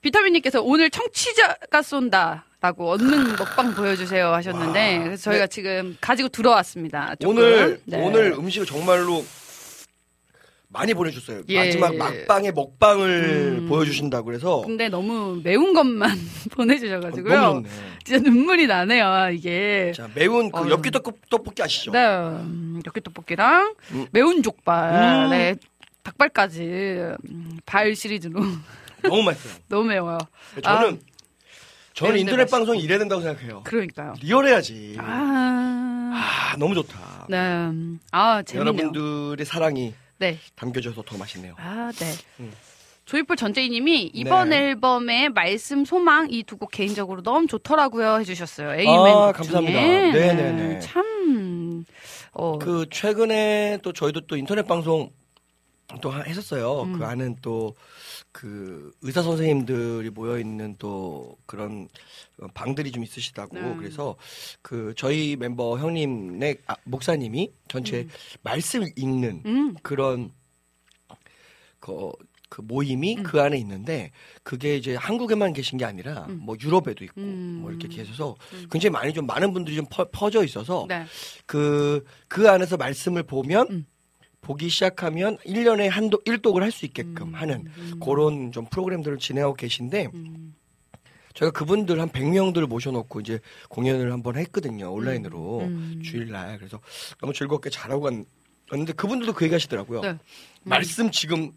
[0.00, 7.14] 비타민님께서 오늘 청취자가 쏜다 라고 얻는 먹방 보여주세요 하셨는데 그래서 저희가 지금 가지고 들어왔습니다.
[7.20, 7.36] 조금.
[7.36, 8.00] 오늘 네.
[8.02, 9.24] 오늘 음식을 정말로
[10.70, 11.42] 많이 보내주셨어요.
[11.48, 11.64] 예.
[11.64, 13.68] 마지막 막방의 먹방을 음.
[13.68, 16.10] 보여주신다고 그래서 근데 너무 매운 것만
[16.52, 17.34] 보내주셔가지고요.
[17.34, 17.74] 어, 너무 좋네.
[18.04, 19.92] 진짜 눈물이 나네요, 이게.
[19.94, 20.68] 자 매운 그 어.
[20.68, 21.92] 엽기 떡- 떡볶이 아시죠?
[21.92, 24.06] 네, 음, 이렇게 떡볶이랑 음.
[24.10, 25.30] 매운 족발, 음.
[25.30, 25.54] 네,
[26.02, 26.60] 닭발까지
[27.30, 28.40] 음, 발 시리즈로
[29.02, 29.54] 너무 맛있어요.
[29.68, 30.18] 너무 매워요.
[30.62, 31.00] 저는
[31.94, 32.56] 저는 매운데 인터넷 맛있어.
[32.56, 33.62] 방송 이래야 된다고 생각해요.
[33.64, 34.14] 그러니까요.
[34.22, 34.96] 리얼해야지.
[34.98, 36.12] 아,
[36.52, 37.26] 아, 너무 좋다.
[37.28, 38.74] 네, 음, 아 재밌네요.
[38.76, 41.54] 여러분들의 사랑이 네, 담겨져서 더 맛있네요.
[41.58, 42.12] 아 네.
[42.40, 42.52] 음.
[43.04, 44.58] 조이풀 전재희님이 이번 네.
[44.68, 48.74] 앨범의 말씀 소망 이 두 곡 개인적으로 너무 좋더라고요 해주셨어요.
[48.74, 49.80] 에이맨 아, 곡 감사합니다.
[49.80, 50.12] 중에.
[50.12, 50.80] 네네네.
[50.80, 51.84] 참
[52.32, 55.10] 어, 그 최근에 또 저희도 또 인터넷 방송
[56.02, 56.82] 또 하- 했었어요.
[56.82, 56.98] 음.
[56.98, 57.74] 그 안은 또
[58.38, 61.88] 그 의사 선생님들이 모여 있는 또 그런
[62.54, 63.74] 방들이 좀 있으시다고 네.
[63.76, 64.14] 그래서
[64.62, 68.06] 그 저희 멤버 형님네 아, 목사님이 전체
[68.44, 70.30] 말씀 읽는 음, 그런
[71.80, 72.12] 그,
[72.48, 73.22] 그 모임이 음.
[73.24, 74.12] 그 안에 있는데
[74.44, 76.38] 그게 이제 한국에만 계신 게 아니라 음.
[76.40, 77.58] 뭐 유럽에도 있고 음.
[77.62, 78.68] 뭐 이렇게 계셔서 음.
[78.70, 81.04] 굉장히 많이 좀 많은 분들이 좀 퍼, 져 있어서 네.
[81.44, 83.86] 그, 그 안에서 말씀을 보면, 음.
[84.40, 88.00] 보기 시작하면 1년에 한독, 1독을 할 수 있게끔 음, 하는 음.
[88.00, 90.54] 그런 좀 프로그램들을 진행하고 계신데, 음,
[91.34, 94.92] 저희가 그분들 한 100명들을 모셔놓고 이제 공연을 한번 했거든요.
[94.92, 95.60] 온라인으로.
[95.60, 96.00] 음.
[96.04, 96.58] 주일날.
[96.58, 96.80] 그래서
[97.20, 98.24] 너무 즐겁게 잘하고 갔-
[98.68, 100.00] 갔는데 그분들도 그 얘기 하시더라고요.
[100.02, 100.18] 네.
[100.64, 101.52] 말씀 지금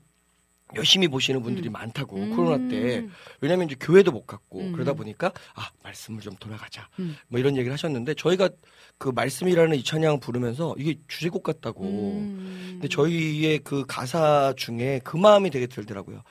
[0.76, 1.74] 열심히 보시는 분들이 음.
[1.74, 2.36] 많다고 음.
[2.36, 3.06] 코로나 때
[3.40, 4.72] 왜냐하면 이제 교회도 못 갔고 음.
[4.74, 7.16] 그러다 보니까 아 말씀을 좀 돌아가자 음.
[7.28, 8.50] 뭐 이런 얘기를 하셨는데 저희가
[8.98, 12.70] 그 말씀이라는 이 찬양 부르면서 이게 주제곡 같다고 음.
[12.74, 16.24] 근데 저희의 그 가사 중에 그 마음이 되게 들더라고요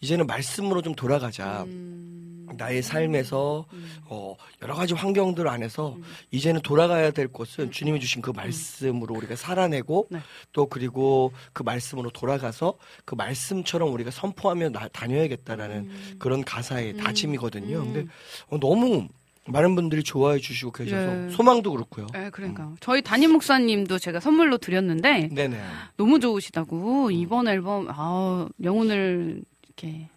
[0.00, 2.48] 이제는 말씀으로 좀 돌아가자 음.
[2.56, 3.96] 나의 삶에서 음.
[4.06, 6.04] 어, 여러 가지 환경들 안에서 음.
[6.30, 10.20] 이제는 돌아가야 될 곳은 주님이 주신 그 말씀으로 우리가 살아내고 네.
[10.52, 12.74] 또 그리고 그 말씀으로 돌아가서
[13.04, 16.16] 그 말씀처럼 우리가 선포하며 나- 다녀야겠다라는 음.
[16.18, 16.96] 그런 가사의 음.
[16.98, 17.78] 다짐이거든요.
[17.78, 17.92] 음.
[17.92, 18.10] 근데
[18.48, 19.08] 어, 너무
[19.48, 21.30] 많은 분들이 좋아해 주시고 계셔서 네.
[21.30, 22.08] 소망도 그렇고요.
[22.12, 25.60] 네, 그러니까 저희 담임 목사님도 제가 선물로 드렸는데 네네.
[25.96, 30.08] 너무 좋으시다고 이번 앨범 아 영혼을 이렇게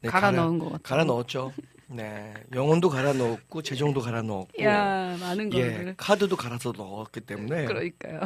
[0.00, 0.82] 네, 갈아 넣은 것 같아요.
[0.82, 1.52] 갈아 넣었죠.
[1.88, 2.32] 네.
[2.54, 8.20] 영혼도 갈아 넣었고 재정도 갈아 넣었고 야 많은 예, 거를 카드도 갈아서 넣었기 때문에 그러니까요.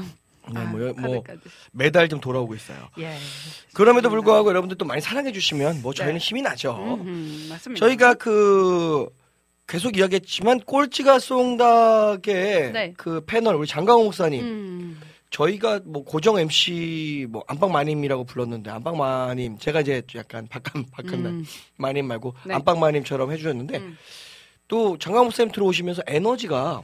[0.50, 1.24] 네, 아, 뭐, 뭐.
[1.72, 2.88] 매달 좀 돌아오고 있어요.
[2.98, 3.16] 예.
[3.74, 6.18] 그럼에도 불구하고 여러분들 또 많이 사랑해 주시면 뭐 저희는 네.
[6.18, 6.98] 힘이 나죠.
[7.00, 7.84] 음, 맞습니다.
[7.84, 9.08] 저희가 그
[9.66, 12.92] 계속 이야기했지만 꼴찌가 쏜다게 네.
[12.96, 19.80] 그 패널 우리 장강호 목사님 음, 저희가 뭐 고정 MC 뭐 안방마님이라고 불렀는데 안방마님 제가
[19.80, 21.44] 이제 약간 박한 박한 음,
[21.76, 22.54] 마님 말고 네.
[22.54, 23.96] 안방마님처럼 해주셨는데 음.
[24.68, 26.82] 또 장강호 목사님 들어오시면서 에너지가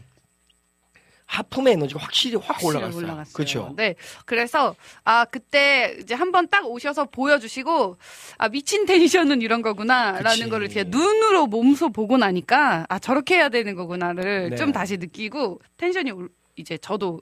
[1.28, 3.04] 하품의 에너지가 확실히 확 올라갔어요.
[3.04, 3.32] 올라갔어요.
[3.34, 3.74] 그렇죠.
[3.76, 3.94] 네.
[4.24, 4.74] 그래서
[5.04, 7.96] 아 그때 이제 한번 딱 오셔서 보여주시고
[8.38, 10.48] 아 미친 텐션은 이런 거구나라는.
[10.48, 14.56] 거를 제가 눈으로 몸소 보고 나니까 아 저렇게 해야 되는 거구나를 네.
[14.56, 17.20] 좀 다시 느끼고 텐션이 올- 이제 저도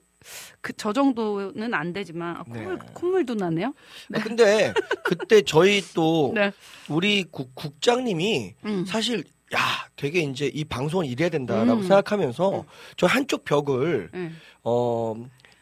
[0.60, 2.86] 그 저 정도는 안 되지만 아, 콧물 네.
[2.94, 3.74] 콧물도 나네요.
[4.14, 4.72] 아, 근데
[5.04, 6.52] 그때 저희 또 네.
[6.88, 8.84] 우리 국, 국장님이 음.
[8.86, 9.24] 사실
[9.54, 9.60] 야
[9.96, 11.82] 되게 이제 이 방송을 이래야 된다라고 음.
[11.82, 12.64] 생각하면서
[12.96, 14.32] 저 한쪽 벽을 네.
[14.64, 15.14] 어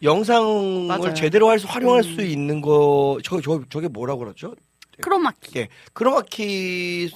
[0.03, 1.05] 영상을 맞아요.
[1.11, 1.14] 음.
[1.14, 4.55] 제대로 할 수, 활용할 수 있는 거 저 저 저게 뭐라고 그러죠?
[5.01, 5.59] 크로마키.
[5.59, 7.11] 예, 크로마키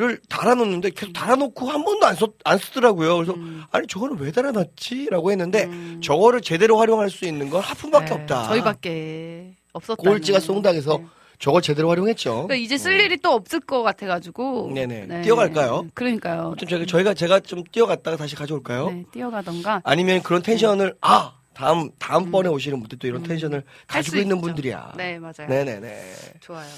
[0.00, 3.16] 를 달아놓는데 계속 달아놓고 한 번도 안, 썼, 안 쓰더라고요.
[3.16, 3.64] 그래서 음.
[3.72, 6.00] 아니 저거는 왜 달아놨지라고 했는데 음.
[6.00, 8.44] 저거를 제대로 활용할 수 있는 건 하품밖에 네, 없다.
[8.46, 9.96] 저희밖에 없었다.
[10.00, 11.00] 꼴찌가 송닥에서
[11.38, 12.32] 저걸 제대로 활용했죠.
[12.32, 14.72] 그러니까 이제 쓸 일이 또 없을 것 같아가지고.
[14.74, 15.22] 네네.
[15.22, 15.86] 뛰어갈까요?
[15.94, 16.54] 그러니까요.
[16.58, 18.90] 좀 저희, 저희가 제가 좀 뛰어갔다가 다시 가져올까요?
[18.90, 19.80] 네, 뛰어가던가.
[19.84, 23.26] 아니면 그런 텐션을 아 다음 다음 번에 오시는 분들 또 이런 음.
[23.26, 24.46] 텐션을 가지고 있는 있죠.
[24.46, 24.92] 분들이야.
[24.96, 25.48] 네, 맞아요.
[25.48, 26.14] 네네네.
[26.40, 26.68] 좋아요.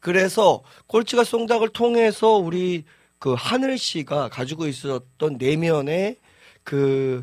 [0.00, 2.84] 그래서 꼴찌가 송닭을 통해서 우리
[3.18, 6.16] 그 하늘 씨가 가지고 있었던 내면의
[6.62, 7.22] 그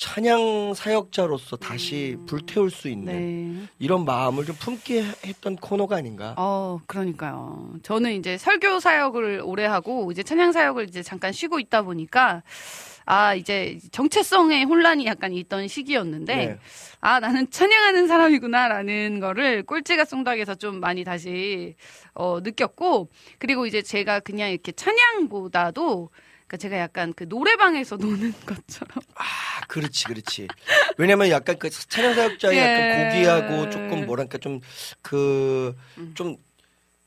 [0.00, 3.12] 찬양 사역자로서 다시 불태울 수 있는
[3.60, 3.68] 네.
[3.78, 6.34] 이런 마음을 좀 품게 했던 코너가 아닌가.
[6.38, 7.74] 어, 그러니까요.
[7.82, 12.42] 저는 이제 설교 사역을 오래 하고 이제 찬양 사역을 이제 잠깐 쉬고 있다 보니까
[13.04, 16.58] 아, 이제 정체성의 혼란이 약간 있던 시기였는데 네.
[17.02, 21.76] 아, 나는 찬양하는 사람이구나라는 거를 꼴찌가 송닥에서 좀 많이 다시
[22.14, 26.08] 어, 느꼈고 그리고 이제 제가 그냥 이렇게 찬양보다도
[26.50, 29.24] 그러니까 제가 약간 그 노래방에서 노는 것처럼 아,
[29.68, 30.48] 그렇지, 그렇지.
[30.98, 32.62] 왜냐면 약간 그 찬양 사역자의 예.
[32.62, 34.60] 약간 고귀하고 조금 뭐랄까 좀
[35.02, 36.36] 그좀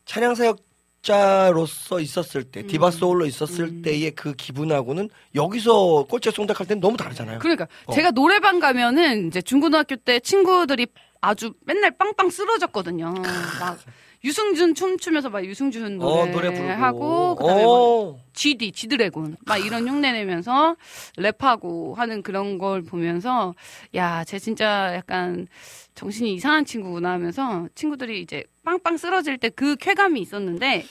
[0.06, 0.60] 찬양 사역
[1.02, 3.82] 자로서 있었을 때 디바 소울로 있었을 음.
[3.82, 7.40] 때의 그 기분하고는 여기서 꼴찌 송닥할 때는 너무 다르잖아요.
[7.40, 7.94] 그러니까 어.
[7.94, 10.88] 제가 노래방 가면은 이제 중고등학교 때 친구들이
[11.20, 13.14] 아주 맨날 빵빵 쓰러졌거든요.
[13.60, 13.78] 막
[14.24, 18.20] 유승준 춤추면서 막 유승준 노래, 어, 노래 부르고 하고 그다음에 막 어.
[18.34, 20.76] GD, 지드래곤 막 이런 흉내 내면서
[21.18, 23.54] 랩하고 하는 그런 걸 보면서
[23.96, 25.48] 야, 쟤 진짜 약간
[25.96, 30.86] 정신이 이상한 친구구나 하면서 친구들이 이제 빵빵 쓰러질 때 그 쾌감이 있었는데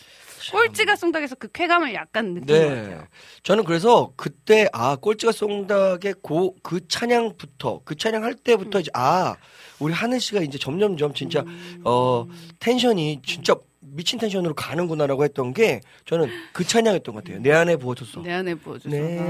[0.51, 2.69] 꼴찌가 송닥에서 그 쾌감을 약간 느낀 것 네.
[2.69, 3.07] 같아요.
[3.43, 9.37] 저는 그래서 그때 아 꼴찌가 송닥의 고 그 찬양부터 그 찬양 할 때부터 이제 아
[9.79, 11.81] 우리 하늘 씨가 이제 점점점 진짜 음.
[11.85, 12.27] 어
[12.59, 17.43] 텐션이 진짜 미친 텐션으로 가는구나라고 했던 게 저는 그 찬양이었던 것 같아요.
[17.43, 18.23] 내 안에 부어줬어.
[18.23, 18.89] 내 안에 부어줘서.
[18.89, 19.21] 네,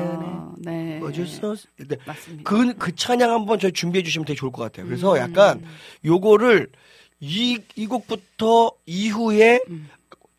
[0.58, 0.98] 네.
[1.00, 1.54] 부어줬어.
[1.88, 1.96] 네.
[2.06, 2.48] 맞습니다.
[2.48, 4.86] 그, 그 찬양 한번 저희 준비해 주시면 되게 좋을 것 같아요.
[4.86, 5.18] 그래서 음.
[5.18, 5.64] 약간
[6.04, 6.68] 요거를
[7.20, 9.88] 이, 이 곡부터 이후에 음.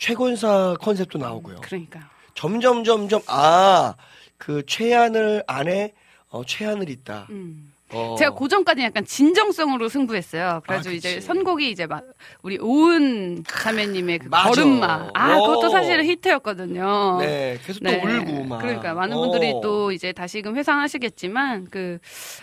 [0.07, 1.61] 최곤사 컨셉도 나오고요.
[1.61, 2.03] 그러니까요.
[2.35, 3.93] 점점 점점 아
[4.37, 5.93] 그 최하늘 안에
[6.27, 7.27] 어, 최하늘 있다.
[7.29, 7.72] 음.
[7.93, 8.15] 어.
[8.17, 10.61] 제가 고전까지 약간 진정성으로 승부했어요.
[10.67, 11.19] 그래서 아, 이제.
[11.21, 12.03] 선곡이 이제 막
[12.41, 14.49] 우리 오은 자매님의 그 맞아.
[14.49, 15.09] 걸음마.
[15.13, 15.69] 아, 그것도 오.
[15.69, 17.17] 사실은 히트였거든요.
[17.21, 18.01] 네 계속 또 네.
[18.03, 18.59] 울고 막.
[18.59, 19.21] 그러니까 많은 어.
[19.21, 21.99] 분들이 또 이제 다시금 회상하시겠지만 그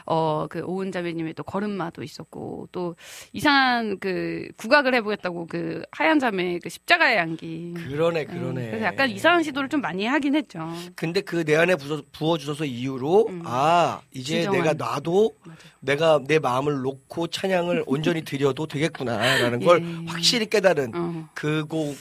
[0.06, 2.96] 어 그 오은 자매님의 또 걸음마도 있었고 또
[3.32, 7.74] 이상한 그 국악을 해보겠다고 그 하얀 자매 그 십자가의 양기.
[7.74, 8.66] 그러네 그러네.
[8.70, 10.68] 그래서 약간 이상한 시도를 좀 많이 하긴 했죠.
[10.94, 13.42] 근데 그 내 안에 부어, 부어주셔서 이후로 음.
[13.46, 14.60] 아 이제 진정한.
[14.62, 15.58] 내가 놔도 맞아요.
[15.80, 20.06] 내가 내 마음을 놓고 찬양을 온전히 드려도 되겠구나라는 걸 예.
[20.06, 21.28] 확실히 깨달은 어.
[21.34, 21.96] 그 곡.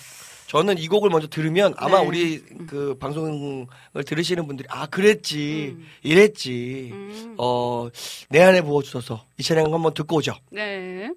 [0.47, 2.07] 저는 이 곡을 먼저 들으면 아마 네.
[2.07, 3.67] 우리 그 방송을
[4.03, 5.85] 들으시는 분들이 아 그랬지 음.
[6.01, 7.35] 이랬지 음.
[7.37, 10.33] 어내 안에 부어주셔서 이 찬양 한번 듣고 오죠.
[10.49, 11.11] 네.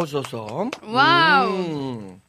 [0.00, 0.10] 네.
[0.12, 0.70] 부어줘서.
[0.82, 1.50] wow.
[1.50, 2.20] 음.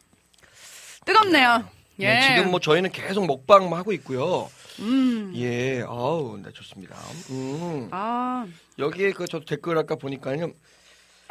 [1.06, 1.64] 뜨겁네요.
[2.00, 2.06] 예.
[2.06, 4.50] 네, 지금 뭐 저희는 계속 먹방 하고 있고요.
[4.80, 5.32] 음.
[5.36, 6.96] 예, 아우, 네, 좋습니다.
[7.30, 7.88] 음.
[7.92, 8.46] 아,
[8.80, 10.52] 여기에 그 저도 댓글 아까 보니까요.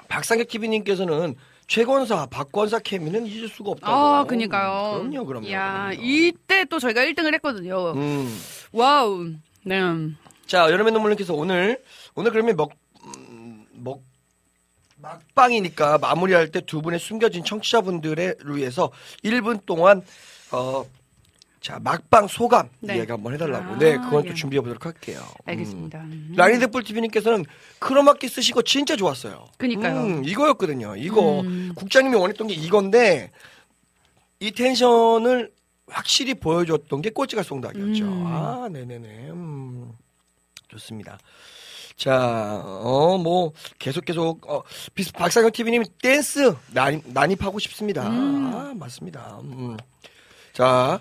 [0.08, 1.36] 박상혁 TV님께서는
[1.66, 3.92] 최권사, 박권사 케미는 잊을 수가 없다고.
[3.92, 4.98] 아, 그니까요.
[4.98, 5.50] 그럼요, 그럼요.
[5.50, 6.02] 야, 그럼요.
[6.02, 7.92] 이때 또 저희가 1등을 했거든요.
[7.92, 8.40] 음.
[8.72, 9.30] wow.
[9.64, 9.80] 네.
[10.46, 11.80] 자, 여름의 눈물님께서 오늘,
[12.16, 12.72] 오늘 그러면 먹,
[15.02, 18.90] 막방이니까 마무리할 때 두 분의 숨겨진 청취자분들을 위해서
[19.24, 20.02] 1분 동안,
[20.52, 20.84] 어,
[21.60, 22.96] 자, 막방 소감 네.
[22.96, 23.74] 이야기 한번 해달라고.
[23.74, 24.28] 아, 네, 그건 예.
[24.30, 25.22] 또 준비해 보도록 할게요.
[25.44, 25.98] 알겠습니다.
[26.00, 26.28] 음.
[26.30, 26.34] 음.
[26.36, 27.44] 라니데풀 TV님께서는
[27.78, 29.46] 크로마키 쓰시고 진짜 좋았어요.
[29.58, 30.00] 그니까요.
[30.00, 30.96] 음, 이거였거든요.
[30.96, 31.40] 이거.
[31.40, 31.72] 음.
[31.74, 33.30] 국장님이 원했던 게 이건데,
[34.38, 35.52] 이 텐션을
[35.86, 38.04] 확실히 보여줬던 게 꼴찌가 송닭이었죠.
[38.04, 38.24] 음.
[38.26, 39.30] 아, 네네네.
[39.30, 39.92] 음,
[40.68, 41.18] 좋습니다.
[42.00, 44.62] 자, 어, 뭐, 계속 계속, 어,
[45.12, 48.08] 박상현 TV님 댄스 난입, 난입하고 싶습니다.
[48.08, 48.54] 음.
[48.54, 49.38] 아, 맞습니다.
[49.42, 49.76] 음.
[50.54, 50.98] 자,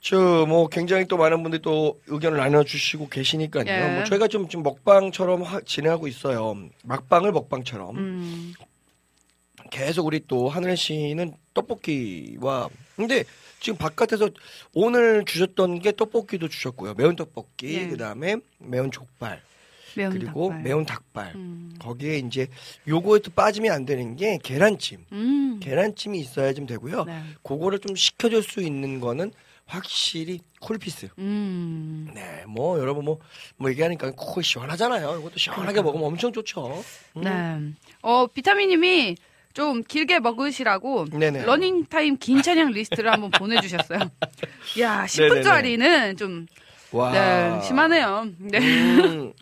[0.00, 3.64] 저, 뭐, 굉장히 또 많은 분들이 또 의견을 나눠주시고 계시니까요.
[3.66, 3.94] 예.
[3.96, 6.56] 뭐, 저희가 좀, 좀 먹방처럼 하- 진행하고 있어요.
[6.84, 7.98] 막방을 먹방처럼.
[7.98, 8.54] 음.
[9.70, 13.24] 계속 우리 또 하늘 씨는 떡볶이와 근데
[13.60, 14.30] 지금 바깥에서
[14.72, 16.94] 오늘 주셨던 게 떡볶이도 주셨고요.
[16.94, 17.86] 매운 떡볶이, 예.
[17.88, 19.42] 그 다음에 매운 족발,
[19.96, 20.62] 매운 그리고 닭발.
[20.62, 21.32] 매운 닭발.
[21.34, 21.74] 음.
[21.78, 22.46] 거기에 이제
[22.88, 25.04] 요거에 또 빠지면 안 되는 게 계란찜.
[25.12, 25.60] 음.
[25.60, 27.04] 계란찜이 있어야 좀 되고요.
[27.04, 27.22] 네.
[27.42, 29.32] 그거를 좀 시켜줄 수 있는 거는
[29.66, 31.08] 확실히 쿨피스.
[31.18, 32.10] 음.
[32.14, 33.18] 네, 뭐 여러분 뭐,
[33.56, 35.18] 뭐 얘기하니까 코 시원하잖아요.
[35.20, 35.82] 이것도 시원하게 그러니까.
[35.82, 36.82] 먹으면 엄청 좋죠.
[37.16, 37.22] 음.
[37.22, 37.88] 네.
[38.02, 39.16] 어, 비타민님이
[39.54, 41.44] 좀 길게 먹으시라고 네네.
[41.44, 43.98] 러닝 타임 긴 찬양 리스트를 한번 보내주셨어요.
[44.80, 46.46] 야, 10분짜리는 좀
[46.90, 47.10] 와.
[47.12, 48.28] 네, 심하네요.
[48.38, 48.58] 네.
[48.58, 49.32] 음,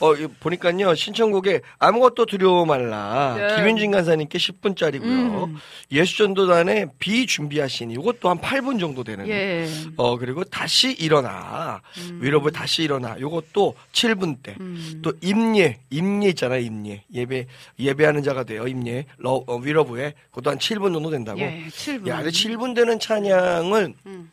[0.00, 3.34] 어, 보니까요, 신청곡에 아무것도 두려워 말라.
[3.36, 3.56] 네.
[3.56, 5.44] 김윤진 간사님께 10분짜리고요.
[5.48, 5.56] 음.
[5.90, 9.26] 예수전도단에 비준비하신 이것도 한 8분 정도 되는.
[9.28, 9.66] 예.
[9.96, 11.80] 어, 그리고 다시 일어나.
[12.20, 13.18] 위로부 다시 일어나.
[13.18, 14.60] 요것도 7분대.
[14.60, 15.00] 음.
[15.02, 17.04] 또 임예, 임예 있잖아요, 임예.
[17.14, 17.46] 예배,
[17.78, 19.06] 예배하는 자가 돼요, 임예.
[19.18, 20.14] 러, 어, 위로부에.
[20.30, 21.40] 그것도 한 7분 정도 된다고.
[21.40, 22.08] 예, 7분.
[22.08, 24.30] 야, 근데 7분 되는 찬양을 음.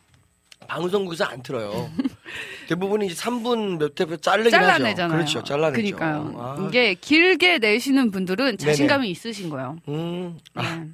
[0.66, 1.90] 방송국에서 안 틀어요.
[2.68, 4.66] 대부분이 이제 3분 몇대 자르긴 하죠.
[4.66, 5.16] 잘라내잖아요.
[5.16, 5.42] 그렇죠.
[5.42, 5.96] 잘라내죠.
[5.96, 6.34] 그러니까요.
[6.38, 9.76] 아, 이게 길게 내시는 분들은 자신감이 있으신 거예요.
[9.88, 10.38] 음.
[10.54, 10.88] 아, 네.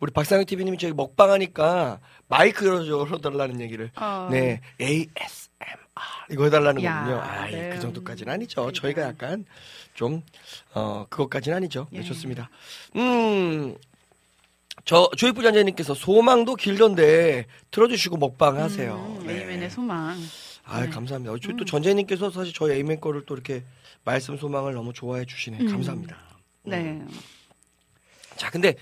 [0.00, 3.90] 우리 박상현 TV님이 저기 먹방 하니까 마이크 열어달라는 얘기를.
[3.96, 4.28] 어.
[4.30, 4.60] 네.
[4.80, 5.84] ASMR.
[6.30, 7.20] 이거 해달라는 야, 거군요.
[7.20, 7.70] 아, 네.
[7.70, 8.62] 그 정도까지는 아니죠.
[8.62, 8.80] 그러니까요.
[8.80, 9.44] 저희가 약간
[9.94, 10.22] 좀,
[10.74, 11.86] 어, 그것까지는 아니죠.
[11.90, 12.02] 네, 예.
[12.02, 12.50] 좋습니다.
[12.96, 13.76] 음.
[14.84, 19.16] 저, 조이프 잔재님께서 소망도 길던데 틀어주시고 먹방 하세요.
[19.20, 19.40] 음, 네.
[19.40, 20.16] 에이맨의 소망.
[20.64, 20.90] 아, 네.
[20.90, 21.34] 감사합니다.
[21.42, 23.62] 저희 또 전재님께서 사실 저희 에이맨 거를 또 이렇게
[24.04, 25.58] 말씀 소망을 너무 좋아해 주시네.
[25.60, 25.68] 음.
[25.70, 26.16] 감사합니다.
[26.64, 27.02] 네.
[28.36, 28.74] 자, 근데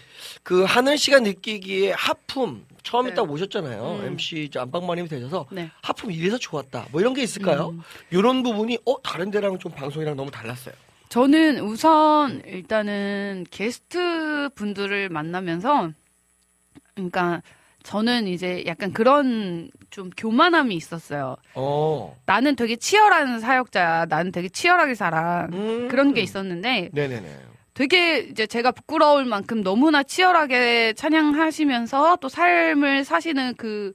[0.42, 3.14] 그 하늘 씨가 느끼기에 하품 처음에 네.
[3.14, 4.00] 딱 오셨잖아요.
[4.00, 4.06] 음.
[4.06, 5.70] MC 안방마님이 되셔서 네.
[5.82, 6.88] 하품 이래서 좋았다.
[6.90, 7.70] 뭐 이런 게 있을까요?
[7.70, 7.82] 음.
[8.10, 10.74] 이런 부분이 어 다른 데랑 좀 방송이랑 너무 달랐어요.
[11.12, 15.90] 저는 우선 일단은 게스트 분들을 만나면서
[16.94, 17.42] 그러니까
[17.82, 21.36] 저는 이제 약간 그런 좀 교만함이 있었어요.
[21.54, 22.18] 어.
[22.24, 24.06] 나는 되게 치열한 사역자야.
[24.06, 25.48] 나는 되게 치열하게 살아.
[25.52, 25.88] 음.
[25.88, 27.40] 그런 게 있었는데 네네네.
[27.74, 33.92] 되게 이제 제가 부끄러울 만큼 너무나 치열하게 찬양하시면서 또 삶을 사시는 그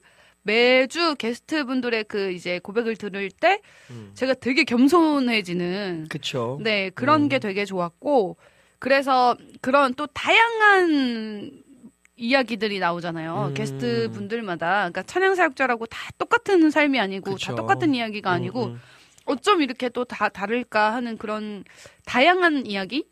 [0.48, 4.12] 매주 게스트 분들의 그 이제 고백을 들을 때 음.
[4.14, 6.58] 제가 되게 겸손해지는 그쵸.
[6.62, 7.28] 네, 그런 음.
[7.28, 8.38] 게 되게 좋았고,
[8.78, 11.50] 그래서 그런 또 다양한
[12.16, 13.48] 이야기들이 나오잖아요.
[13.50, 13.54] 음.
[13.54, 14.88] 게스트 분들마다.
[14.90, 17.48] 그러니까 찬양사역자라고 다 똑같은 삶이 아니고, 그쵸.
[17.48, 18.80] 다 똑같은 이야기가 아니고, 음, 음.
[19.26, 21.62] 어쩜 이렇게 또 다 다를까 하는 그런
[22.06, 23.04] 다양한 이야기?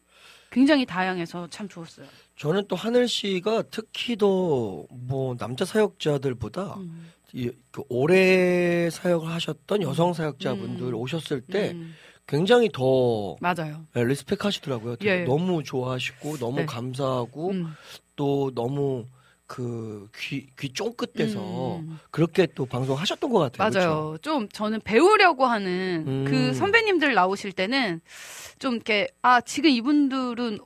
[0.50, 2.06] 굉장히 다양해서 참 좋았어요.
[2.36, 7.10] 저는 또 하늘 씨가 특히 더뭐 남자 사역자들보다 음.
[7.36, 10.94] 이, 그 오래 사역을 하셨던 여성 사역자분들 음.
[10.94, 11.94] 오셨을 때 음,
[12.26, 13.84] 굉장히 더 맞아요.
[13.92, 14.96] 네, respect 하시더라고요.
[14.96, 15.24] 되게 예.
[15.24, 16.66] 너무 좋아하시고 너무 네.
[16.66, 17.74] 감사하고 음.
[18.16, 19.04] 또 너무
[19.46, 21.98] 그귀귀 쫑긋대서 음.
[22.10, 23.70] 그렇게 또 방송하셨던 것 같아요.
[23.70, 24.18] 맞아요.
[24.22, 26.24] 좀 저는 배우려고 하는 음.
[26.26, 28.00] 그 선배님들 나오실 때는
[28.58, 30.58] 좀 이렇게 아 지금 이분들은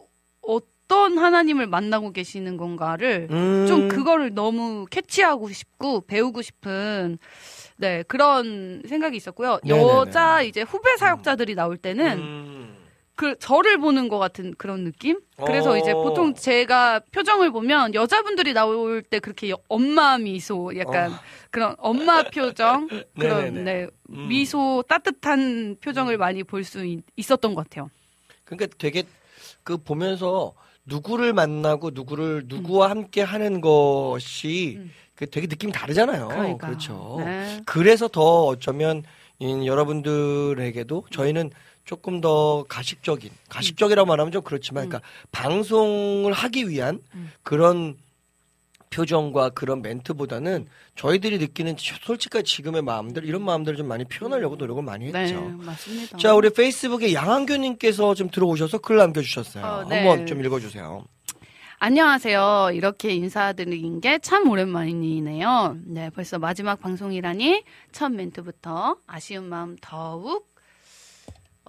[0.91, 3.28] 어떤 하나님을 만나고 계시는 건가를?
[3.30, 3.64] 음.
[3.68, 7.16] 좀 그거를 너무 캐치하고 싶고 배우고 싶은
[7.76, 9.61] 네 그런 생각이 있었고요.
[9.62, 9.88] 네네네.
[9.88, 12.76] 여자 이제 후배 사역자들이 나올 때는 음.
[13.14, 15.20] 그 저를 보는 것 같은 그런 느낌.
[15.47, 15.76] 그래서 어.
[15.78, 21.16] 이제 보통 제가 표정을 보면 여자분들이 나올 때 그렇게 여- 엄마 미소, 약간 어.
[21.53, 23.62] 그런 엄마 표정, 그런 네네네.
[23.62, 24.26] 네, 음.
[24.28, 26.84] 미소 따뜻한 표정을 많이 볼 수
[27.16, 27.91] 있었던 것 같아요.
[28.45, 29.05] 그러니까 되게
[29.62, 30.53] 그 보면서
[30.91, 34.91] 누구를 만나고 누구를 누구와 함께 하는 것이 음.
[35.14, 36.28] 그 되게 느낌이 다르잖아요.
[36.28, 36.66] 그러니까.
[36.66, 37.16] 그렇죠.
[37.20, 37.61] 네.
[37.64, 39.03] 그래서 더 어쩌면
[39.38, 41.51] 이 여러분들에게도 저희는
[41.84, 47.30] 조금 더 가식적인 가식적이라고 말하면 좀 그렇지만 그러니까 방송을 하기 위한 음.
[47.43, 47.97] 그런
[48.91, 50.66] 표정과 그런 멘트보다는
[50.97, 55.41] 저희들이 느끼는 솔직하게 지금의 마음들 이런 마음들을 좀 많이 표현하려고 노력을 많이 네, 했죠.
[55.59, 56.18] 맞습니다.
[56.18, 59.64] 자, 우리 페이스북에 양한규님께서 좀 들어오셔서 글 남겨주셨어요.
[59.64, 60.05] 어, 네.
[60.07, 61.05] 한번 좀 읽어주세요.
[61.82, 62.72] 안녕하세요.
[62.74, 65.76] 이렇게 인사드린 게 참 오랜만이네요.
[65.86, 67.62] 네, 벌써 마지막 방송이라니
[67.93, 70.49] 첫 멘트부터 아쉬운 마음 더욱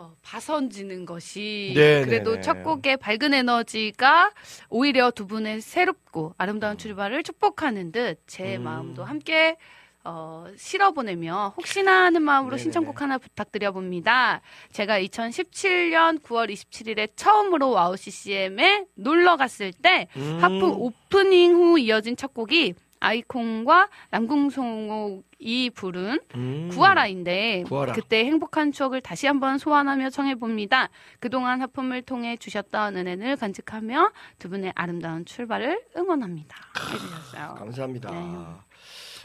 [0.02, 2.42] 어, 앞서지는 것이 네, 그래도 네, 네.
[2.42, 4.32] 첫 곡의 밝은 에너지가
[4.70, 8.64] 오히려 두 분의 새롭고 아름다운 출발을 축복하는 듯 제 음.
[8.64, 9.58] 마음도 함께
[10.04, 12.64] 어, 실어 보내며 혹시나 하는 마음으로 네네네.
[12.64, 14.42] 신청곡 하나 부탁드려 봅니다.
[14.72, 20.40] 제가 2017년 9월 27일에 처음으로 와우 CCM에 놀러 갔을 때 음.
[20.42, 26.70] 하품 오프닝 후 이어진 첫 곡이 아이콘과 남궁송옥이 부른 음.
[26.72, 27.94] 구하라인데 구하라.
[27.94, 30.90] 그때 행복한 추억을 다시 한번 소환하며 청해 봅니다.
[31.20, 36.56] 그동안 하품을 통해 주셨던 은혜를 간직하며 두 분의 아름다운 출발을 응원합니다.
[36.94, 37.56] 해주셨어요.
[37.56, 38.12] 감사합니다.
[38.12, 38.18] 네.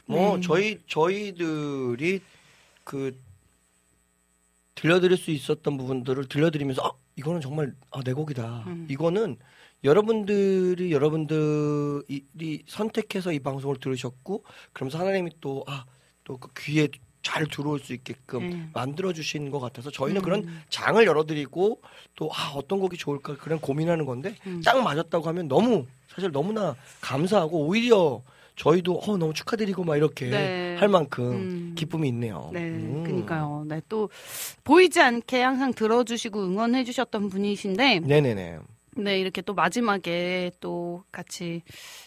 [0.07, 0.41] 뭐 네.
[0.41, 2.21] 저희 저희들이
[2.83, 3.19] 그
[4.75, 8.65] 들려드릴 수 있었던 부분들을 들려드리면서 아, 이거는 정말 아, 내 곡이다.
[8.69, 8.87] 음.
[8.91, 9.37] 이거는
[9.87, 15.85] 여러분들이 여러분들이 선택해서 이 방송을 들으셨고 그러면서 하나님이 또 아
[16.25, 16.89] 또 그 귀에
[17.23, 18.69] 잘 들어올 수 있게끔 네.
[18.75, 20.25] 만들어 주신 것 같아서 저희는 음.
[20.25, 21.81] 그런 장을 열어드리고
[22.17, 24.61] 또 아, 어떤 곡이 좋을까 그런 고민하는 건데 음.
[24.65, 28.23] 딱 맞았다고 하면 너무 사실 너무나 감사하고 오히려
[28.57, 30.77] 저희도 어, 너무 축하드리고 막 이렇게 네.
[30.79, 31.75] 할 만큼 음.
[31.77, 32.51] 기쁨이 있네요.
[32.53, 33.05] 네, 음.
[33.05, 33.65] 그니까요.
[33.69, 34.09] 네, 또
[34.65, 38.59] 보이지 않게 항상 들어주시고 응원해주셨던 분이신데, 네네네.
[38.97, 41.63] 네, 이렇게 또 마지막에 또 같이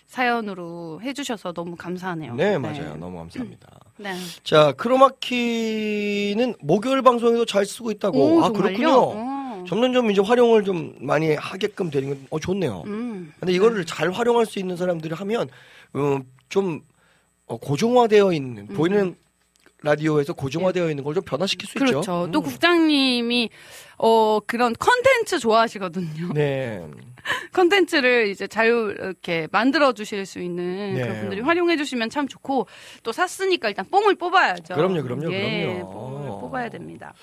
[0.07, 2.35] 사연으로 해주셔서 너무 감사하네요.
[2.35, 2.95] 네, 맞아요.
[2.95, 3.67] 너무 감사합니다.
[3.97, 4.13] 네.
[4.43, 8.17] 자, 크로마키는 목요일 방송에도 잘 쓰고 있다고.
[8.17, 8.75] 오, 아, 정말요?
[8.75, 8.89] 그렇군요.
[8.91, 9.65] 어.
[9.67, 12.83] 점점 점 이제 활용을 좀 많이 하게끔 되는 건 어, 좋네요.
[12.87, 13.31] 음.
[13.39, 15.49] 근데 이거를 잘 활용할 수 있는 사람들이 하면
[15.95, 16.81] 음, 좀
[17.45, 19.15] 어, 고정화되어 있는 보이는
[19.81, 21.79] 라디오에서 고정화되어 있는 걸 좀 변화시킬 수 음.
[21.79, 21.99] 그렇죠.
[21.99, 22.29] 있죠.
[22.31, 22.43] 또 음.
[22.43, 23.49] 국장님이
[23.97, 26.33] 어 그런 컨텐츠 좋아하시거든요.
[26.33, 26.85] 네.
[27.53, 31.01] 컨텐츠를 이제 자유 이렇게 만들어 주실 수 있는 네.
[31.01, 32.67] 그런 분들이 활용해 주시면 참 좋고
[33.03, 34.75] 또 샀으니까 일단 뽕을 뽑아야죠.
[34.75, 35.91] 그럼요, 그럼요, 예, 그럼요.
[35.91, 37.13] 뽕을 뽑아야 됩니다.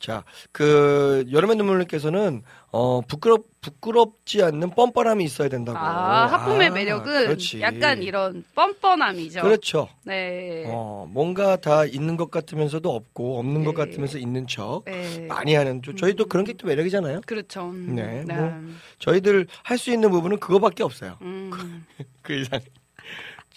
[0.00, 2.42] 자, 그 여름의 눈물님께서는
[2.76, 5.78] 어 부끄럽 부끄럽지 않는 뻔뻔함이 있어야 된다고.
[5.78, 7.60] 아, 하품의 아, 매력은 그렇지.
[7.60, 9.42] 약간 이런 뻔뻔함이죠.
[9.42, 9.88] 그렇죠.
[10.02, 10.64] 네.
[10.66, 13.84] 어, 뭔가 다 있는 것 같으면서도 없고 없는 것 네.
[13.84, 15.20] 같으면서 있는 척 네.
[15.28, 17.20] 많이 하는 저- 저희도 그런 게 또 매력이잖아요.
[17.26, 17.66] 그렇죠.
[17.70, 18.52] 음, 네, 뭐.
[18.98, 21.16] 저희들 할 수 있는 부분은 그거밖에 없어요.
[21.22, 21.50] 음.
[22.22, 22.58] 그 이상.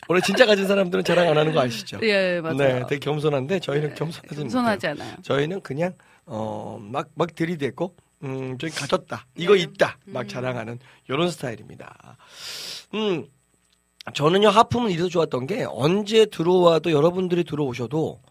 [0.10, 2.00] 원래 진짜 가진 사람들은 자랑 안 하는 거 아시죠?
[2.04, 2.56] 예, 맞아요.
[2.58, 4.44] 네, 되게 겸손한데 저희는 겸손하지 못해요.
[4.44, 5.16] 겸손하지 않아요.
[5.24, 5.94] 저희는 그냥
[6.26, 9.62] 어막 막 들이대고 음 저기 가졌다 이거 네.
[9.62, 10.28] 있다 막 음.
[10.28, 12.18] 자랑하는 이런 스타일입니다.
[12.96, 13.28] 음
[14.14, 18.22] 저는요 하품은 이래서 좋았던 게 언제 들어와도 여러분들이 들어오셔도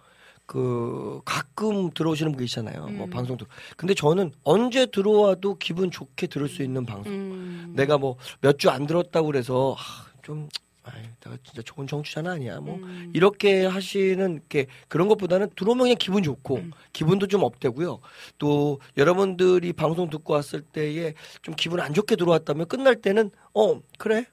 [0.46, 2.86] 그 가끔 들어오시는 분 계시잖아요.
[2.88, 3.10] 뭐 음.
[3.10, 7.12] 방송도 근데 저는 언제 들어와도 기분 좋게 들을 수 있는 방송.
[7.12, 7.72] 음.
[7.76, 10.48] 내가 뭐 몇 주 안 들었다고 그래서 아, 좀
[10.86, 12.60] 아이, 내가 진짜 좋은 청취자는 아니야.
[12.60, 13.10] 뭐 음.
[13.14, 16.70] 이렇게 하시는 게 그런 것보다는 들어오면 그냥 기분 좋고 음.
[16.92, 17.98] 기분도 좀 업되고요.
[18.38, 24.26] 또 여러분들이 방송 듣고 왔을 때에 좀 기분 안 좋게 들어왔다면 끝날 때는 어 그래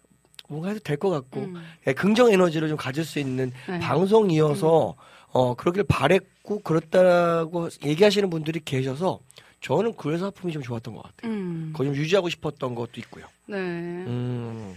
[0.47, 1.55] 뭔가 해도 될 것 같고 음.
[1.87, 3.79] 예, 긍정 에너지를 좀 가질 수 있는 네.
[3.79, 4.95] 방송이어서
[5.31, 9.19] 어 그러길 바랬고 그렇다고 얘기하시는 분들이 계셔서
[9.61, 11.31] 저는 그래서 하품이 좀 좋았던 것 같아요.
[11.31, 11.69] 음.
[11.73, 13.25] 그거 좀 유지하고 싶었던 것도 있고요.
[13.47, 13.57] 네.
[13.57, 14.75] 음.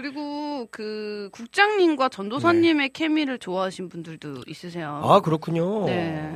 [0.00, 5.00] 그리고 그 국장님과 전도사님의 케미를 좋아하신 분들도 있으세요.
[5.02, 5.86] 아 그렇군요.
[5.86, 5.94] 네.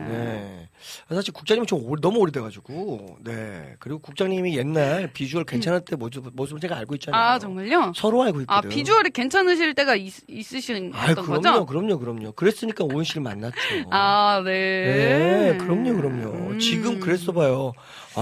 [0.09, 0.69] 네.
[1.11, 6.59] 사실 국장님이 좀 오래- 너무 오래돼가지고 네 그리고 국장님이 옛날 비주얼 괜찮을 때 모습 모습을
[6.59, 7.23] 제가 알고 있잖아요.
[7.23, 7.93] 아, 정말요?
[7.95, 8.71] 서로 알고 아 있거든.
[8.71, 11.67] 비주얼이 괜찮으실 때가 있, 있으신 아 그럼요, 거죠?
[11.67, 12.33] 그럼요, 그럼요.
[12.33, 13.57] 그랬으니까 오은 씨를 만났죠.
[13.91, 15.53] 아, 네.
[15.53, 16.53] 네, 그럼요, 그럼요.
[16.53, 16.59] 음.
[16.59, 17.75] 지금 그랬어 봐요.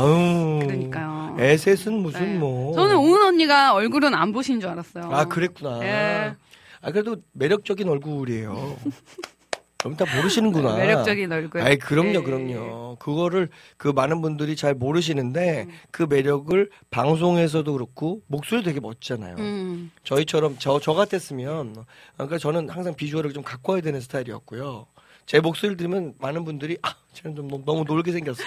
[0.03, 0.61] 아유.
[0.67, 1.37] 그러니까요.
[1.39, 2.39] 에셋은 무슨 네.
[2.39, 2.75] 뭐.
[2.75, 5.11] 저는 오은 언니가 얼굴은 안 보신 줄 알았어요.
[5.13, 5.81] 아 그랬구나.
[5.85, 6.35] 예.
[6.81, 8.77] 아 그래도 매력적인 얼굴이에요.
[9.79, 10.75] 그럼 다 모르시는구나.
[10.77, 11.61] 매력적인 얼굴.
[11.61, 12.23] 아이 그럼요, 네.
[12.23, 12.97] 그럼요.
[12.99, 15.73] 그거를 그 많은 분들이 잘 모르시는데 음.
[15.93, 19.37] 그 매력을 방송에서도 그렇고 목소리 되게 멋지잖아요.
[19.39, 19.93] 음.
[20.03, 21.77] 저희처럼 저 저 같았으면
[22.15, 24.87] 그러니까 저는 항상 비주얼을 좀 갖고 와야 되는 스타일이었고요.
[25.29, 28.43] 제 목소리를 들으면 많은 분들이 아, 쟤는 좀 너무, 너무 놀게 생겼어.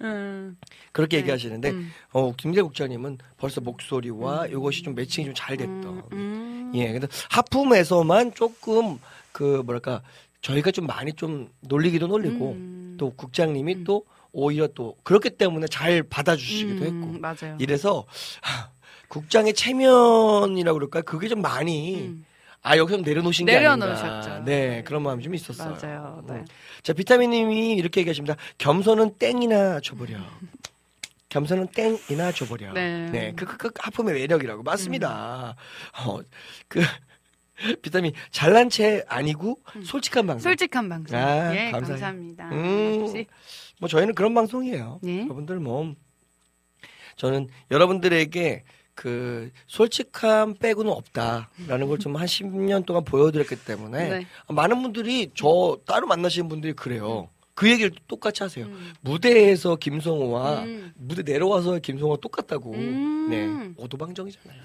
[0.00, 0.56] 음.
[0.90, 1.20] 그렇게 네.
[1.22, 1.92] 얘기하시는데 음.
[2.12, 6.02] 어, 김재 국장님은 벌써 목소리와 이것이 좀 매칭이 좀 잘 됐던.
[6.12, 6.72] 음.
[6.74, 8.98] 예, 근데 하품에서만 조금
[9.30, 10.02] 그 뭐랄까
[10.40, 12.96] 저희가 좀 많이 좀 놀리기도 놀리고 음.
[12.98, 17.56] 또 국장님이 또 오히려 또 그렇기 때문에 잘 받아주시기도 음, 했고 맞아요.
[17.60, 18.04] 이래서
[18.42, 18.70] 하,
[19.06, 21.04] 국장의 체면이라고 그럴까요?
[21.04, 22.24] 그게 좀 많이 음.
[22.64, 24.06] 아 여기서 내려놓으신 게 내려놓으셨죠.
[24.06, 24.44] 아닌가.
[24.44, 25.76] 네, 그런 마음이 좀 있었어요.
[25.80, 26.24] 맞아요.
[26.26, 26.32] 네.
[26.36, 26.46] 음.
[26.82, 28.36] 자, 비타민님이 이렇게 얘기하십니다.
[28.56, 30.16] 겸손은 땡이나 줘버려.
[31.28, 32.72] 겸손은 땡이나 줘버려.
[32.72, 33.34] 네.
[33.36, 34.62] 그, 그, 그 하품의 매력이라고.
[34.62, 35.56] 맞습니다.
[36.06, 36.20] 어,
[36.68, 36.80] 그,
[37.82, 40.50] 비타민 잘난 체 아니고 솔직한 방송.
[40.50, 41.18] 솔직한 방송.
[41.18, 42.00] 아, 예, 감사해요.
[42.00, 42.48] 감사합니다.
[42.50, 43.24] 음.
[43.78, 45.00] 뭐 저희는 그런 방송이에요.
[45.02, 45.24] 네.
[45.24, 45.94] 여러분들 뭐
[47.16, 48.64] 저는 여러분들에게
[48.94, 54.26] 그 솔직함 빼고는 없다라는 걸 좀 한 10년 동안 보여드렸기 때문에 네.
[54.48, 57.28] 많은 분들이 저 따로 만나시는 분들이 그래요.
[57.54, 58.66] 그 얘기를 똑같이 하세요.
[58.66, 58.92] 음.
[59.00, 60.92] 무대에서 김성호와 음.
[60.96, 62.72] 무대 내려와서 김성호 똑같다고.
[62.74, 63.28] 음.
[63.30, 63.74] 네.
[63.82, 64.60] 오도방정이잖아요.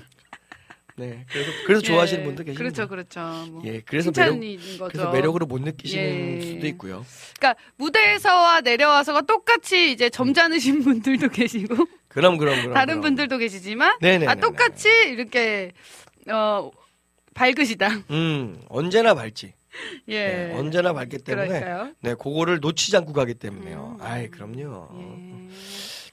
[0.95, 1.25] 네.
[1.31, 2.57] 그래서 그래서 좋아하시는 예, 분들 계시죠.
[2.59, 3.19] 그렇죠, 그렇죠.
[3.51, 3.79] 뭐 예.
[3.85, 4.37] 그래서 매력
[4.79, 4.87] 거죠.
[4.91, 6.41] 그래서 매력으로 못 느끼시는 예.
[6.41, 7.05] 수도 있고요.
[7.39, 12.73] 그러니까 무대에서와 내려와서가 똑같이 이제 점잖으신 분들도 계시고 그럼 그럼 그럼.
[12.73, 13.01] 다른 그럼.
[13.01, 14.29] 분들도 계시지만 네네네네.
[14.31, 15.71] 아 똑같이 이렇게
[16.29, 16.69] 어
[17.33, 17.89] 밝으시다.
[18.11, 19.53] 음, 언제나 밝지.
[20.09, 20.27] 예.
[20.27, 21.93] 네, 언제나 밝기 때문에 그럴까요?
[22.01, 23.97] 네, 그거를 놓치지 않고 가기 때문에요.
[23.99, 24.05] 음.
[24.05, 24.89] 아이, 그럼요.
[24.97, 25.49] 예.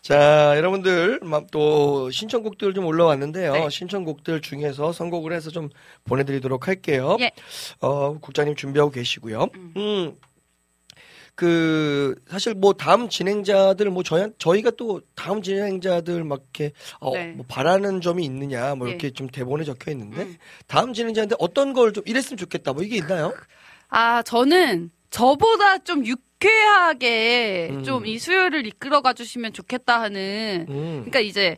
[0.02, 3.52] 자, 여러분들 막또 신청곡들 좀 올라왔는데요.
[3.52, 3.70] 네.
[3.70, 5.68] 신청곡들 중에서 선곡을 해서 좀
[6.04, 7.16] 보내드리도록 할게요.
[7.20, 7.32] 예.
[7.80, 9.48] 어, 국장님 준비하고 계시고요.
[9.56, 9.72] 음.
[9.76, 10.16] 음.
[11.36, 17.28] 그 사실 뭐 다음 진행자들 뭐 저희 저희가 또 다음 진행자들 막 이렇게 어, 네.
[17.36, 18.92] 뭐 바라는 점이 있느냐 뭐 예.
[18.92, 20.36] 이렇게 좀 대본에 적혀 있는데 음.
[20.66, 23.32] 다음 진행자한테 어떤 걸 좀 이랬으면 좋겠다 뭐 이게 있나요?
[23.88, 27.84] 아, 저는 저보다 좀 유쾌하게 음.
[27.84, 30.92] 좀이 수요를 이끌어가 주시면 좋겠다 하는 음.
[31.04, 31.56] 그러니까 이제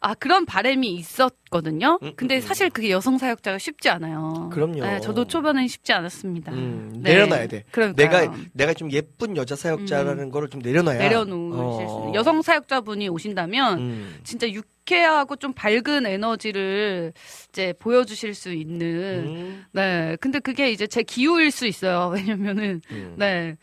[0.00, 1.98] 아 그런 바람이 있었거든요.
[2.02, 4.48] 음, 근데 음, 사실 그게 여성 사역자가 쉽지 않아요.
[4.52, 4.80] 그럼요.
[4.84, 6.52] 네, 저도 초반에는 쉽지 않았습니다.
[6.52, 7.14] 음, 네.
[7.14, 7.64] 내려놔야 돼.
[7.72, 8.08] 그러니까요.
[8.08, 10.98] 내가 내가 좀 예쁜 여자 사역자라는 거를 좀 내려놔야.
[10.98, 12.12] 내려놓으실 수 어.
[12.14, 14.18] 여성 사역자분이 오신다면 음.
[14.22, 17.12] 진짜 유쾌하고 좀 밝은 에너지를
[17.48, 18.86] 이제 보여주실 수 있는
[19.26, 19.64] 음.
[19.72, 23.14] 네 근데 그게 이제 제 기호일 수 있어요 왜냐면은 음.
[23.18, 23.56] 네.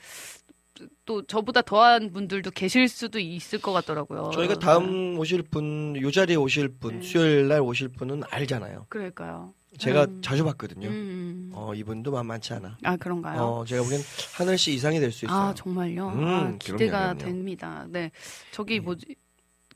[1.06, 4.32] 또 저보다 더한 분들도 계실 수도 있을 것 같더라고요.
[4.34, 7.06] 저희가 다음 오실 분, 요 자리에 오실 분, 네.
[7.06, 8.88] 수요일 날 오실 분은 알잖아요.
[8.90, 9.54] 그럴까요?
[9.78, 10.22] 제가 음.
[10.24, 10.88] 자주 봤거든요.
[10.88, 11.52] 음.
[11.54, 12.78] 어, 이분도 만만치 않아.
[12.84, 13.42] 아 그런가요?
[13.42, 14.02] 어, 제가 보기엔
[14.36, 15.38] 하늘 씨 이상이 될 수 있어요.
[15.38, 16.08] 아 정말요?
[16.10, 17.18] 음, 아, 그럼요, 기대가 그럼요.
[17.20, 17.86] 됩니다.
[17.90, 18.12] 네,
[18.52, 18.80] 저기 네.
[18.80, 19.16] 뭐지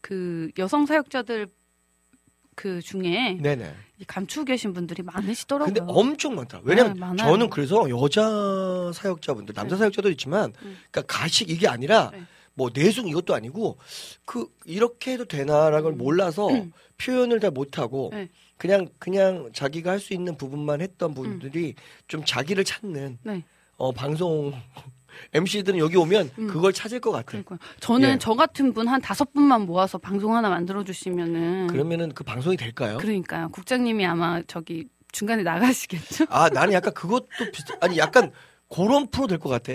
[0.01, 1.47] 그 여성 사역자들
[2.59, 3.73] 그 중에 네네.
[3.99, 5.73] 이 감추고 계신 분들이 많으시더라고요.
[5.73, 6.59] 근데 엄청 많다.
[6.63, 7.23] 왜냐면 네.
[7.23, 9.79] 저는 그래서 여자 사역자분들, 남자 네.
[9.79, 10.77] 사역자도 있지만, 음.
[10.91, 12.21] 그러니까 가식 이게 아니라 네.
[12.55, 13.77] 뭐 내숭 이것도 아니고
[14.25, 16.49] 그 이렇게 해도 되나라는 걸 몰라서
[16.97, 18.15] 표현을 다 못하고 음.
[18.17, 18.29] 네.
[18.57, 21.75] 그냥 그냥 자기가 할 수 있는 부분만 했던 분들이
[22.09, 23.43] 좀 자기를 찾는 네.
[23.77, 24.53] 어 방송
[25.33, 26.47] MC들은 여기 오면 음.
[26.47, 27.25] 그걸 찾을 것 같아.
[27.27, 28.17] 그러니까 저는 예.
[28.19, 32.97] 저 같은 분 한 다섯 분만 모아서 방송 하나 만들어 주시면은 그러면은 그 방송이 될까요?
[32.97, 33.49] 그러니까요.
[33.49, 36.25] 국장님이 아마 저기 중간에 나가시겠죠?
[36.29, 38.31] 아 나는 약간 그것도 비슷 아니 약간
[38.73, 39.73] 그런 프로 될 것 같아.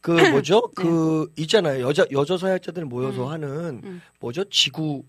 [0.00, 0.70] 그 뭐죠?
[0.76, 1.86] 그 있잖아요.
[1.86, 3.22] 여자 여자 사역자들 모여서 네.
[3.24, 3.28] 음.
[3.30, 3.48] 하는
[3.84, 4.02] 음.
[4.20, 4.44] 뭐죠?
[4.50, 5.04] 지구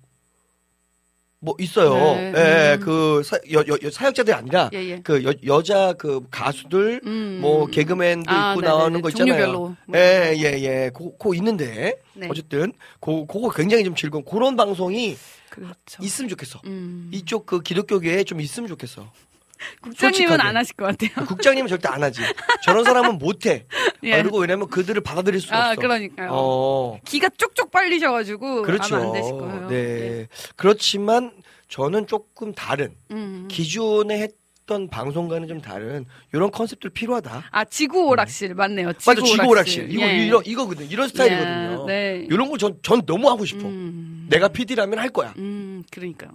[1.40, 1.94] 뭐 있어요.
[2.16, 2.34] 네.
[2.36, 2.80] 예, 음.
[2.80, 5.02] 그 사, 여, 여, 여- 사역자들이 아니라 예, 예.
[5.04, 7.40] 그 여, 여자 그 가수들 음.
[7.42, 8.78] 뭐 개그맨도 아, 있고 네네네.
[8.78, 9.78] 나오는 거 있잖아요.
[9.94, 10.90] 예, 예, 예.
[10.92, 12.28] 고, 고 있는데 네.
[12.30, 15.16] 어쨌든 고 그거 굉장히 좀 즐거운 그런 방송이
[15.50, 16.02] 그렇죠.
[16.04, 16.60] 있으면 좋겠어.
[16.66, 17.10] 음.
[17.14, 19.12] 이쪽 그 기독교계에 좀 있으면 좋겠어.
[19.82, 20.42] 국장님은 솔직하게.
[20.44, 21.26] 안 하실 것 같아요.
[21.28, 22.22] 국장님은 절대 안 하지.
[22.64, 23.66] 저런 사람은 못 해.
[24.04, 24.22] 예.
[24.22, 25.82] 그리고 왜냐면 그들을 받아들일 수가 아, 없어.
[25.82, 26.30] 그러니까요.
[26.32, 27.00] 어.
[27.06, 28.96] 기가 쪽쪽 빨리셔가지고 그렇죠.
[28.96, 29.68] 아마 안 되실 거예요.
[29.70, 29.76] 네.
[29.76, 30.28] 예.
[30.56, 31.32] 그렇지만
[31.70, 33.48] 저는 조금 다른 음.
[33.50, 37.44] 기존에 했던 방송과는 좀 다른 이런 컨셉들 필요하다.
[37.52, 38.94] 아 지구 오락실 맞네요.
[38.94, 39.92] 지구 맞아, 지구 오락실.
[39.92, 40.26] 이거 예.
[40.26, 40.90] 이런 이거거든.
[40.90, 41.86] 이런 스타일이거든요.
[41.90, 42.28] 예, 네.
[42.30, 43.68] 이런 거 전전 너무 하고 싶어.
[43.68, 44.28] 음.
[44.30, 45.34] 내가 PD라면 할 거야.
[45.38, 46.32] 음, 그러니까요.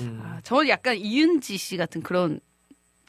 [0.00, 0.20] 음.
[0.22, 2.40] 아, 저 약간 이은지 씨 같은 그런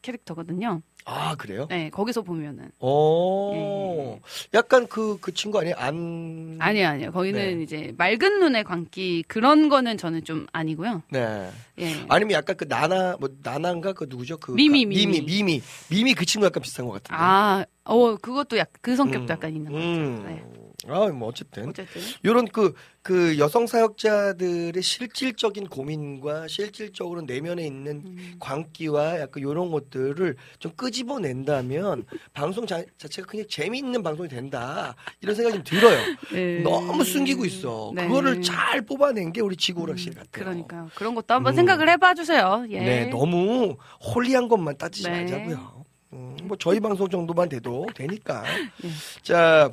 [0.02, 0.82] 캐릭터거든요.
[1.10, 1.68] 아 그래요?
[1.70, 2.70] 네, 거기서 보면은.
[2.80, 4.20] 어,
[4.54, 5.76] 약간 그그 친구 아니에요?
[5.78, 7.12] 안 아니요, 아니요.
[7.14, 7.64] 거기는 네.
[7.64, 11.04] 이제 맑은 눈의 광기 그런 거는 저는 좀 아니고요.
[11.10, 11.50] 네.
[11.80, 11.94] 예.
[12.10, 14.38] 아니면 약간 그 나나 뭐 나나인가 그 누구죠?
[14.38, 15.22] 그 미미, 가- 미미.
[15.22, 17.16] 미미 미미 그 친구 약간 비슷한 것 같은데.
[17.18, 20.24] 아, 어, 그것도 약간 그 성격도 음, 약간 있는 것 음.
[20.24, 20.36] 같아요.
[20.36, 20.44] 네.
[20.90, 22.02] 아, 뭐 어쨌든 어쨌든.
[22.24, 28.36] 이런 그, 그 여성 사역자들의 실질적인 고민과 실질적으로 내면에 있는 음.
[28.40, 35.64] 광기와 약간 이런 것들을 좀 끄집어낸다면 방송 자, 자체가 그냥 재미있는 방송이 된다 이런 생각이
[35.64, 36.00] 좀 들어요.
[36.34, 36.60] 네.
[36.60, 37.92] 너무 숨기고 있어.
[37.96, 38.08] 네.
[38.08, 40.28] 그거를 잘 뽑아낸 게 우리 지구오락실 같아요.
[40.32, 40.90] 그러니까요.
[40.96, 41.56] 그런 것도 한번 음.
[41.56, 42.66] 생각을 해봐 주세요.
[42.70, 42.80] 예.
[42.80, 43.76] 네, 너무
[44.14, 45.22] 홀리한 것만 따지지 네.
[45.22, 45.86] 말자고요.
[46.14, 48.44] 음, 뭐 저희 방송 정도만 돼도 되니까.
[48.84, 48.90] 예.
[49.22, 49.70] 자,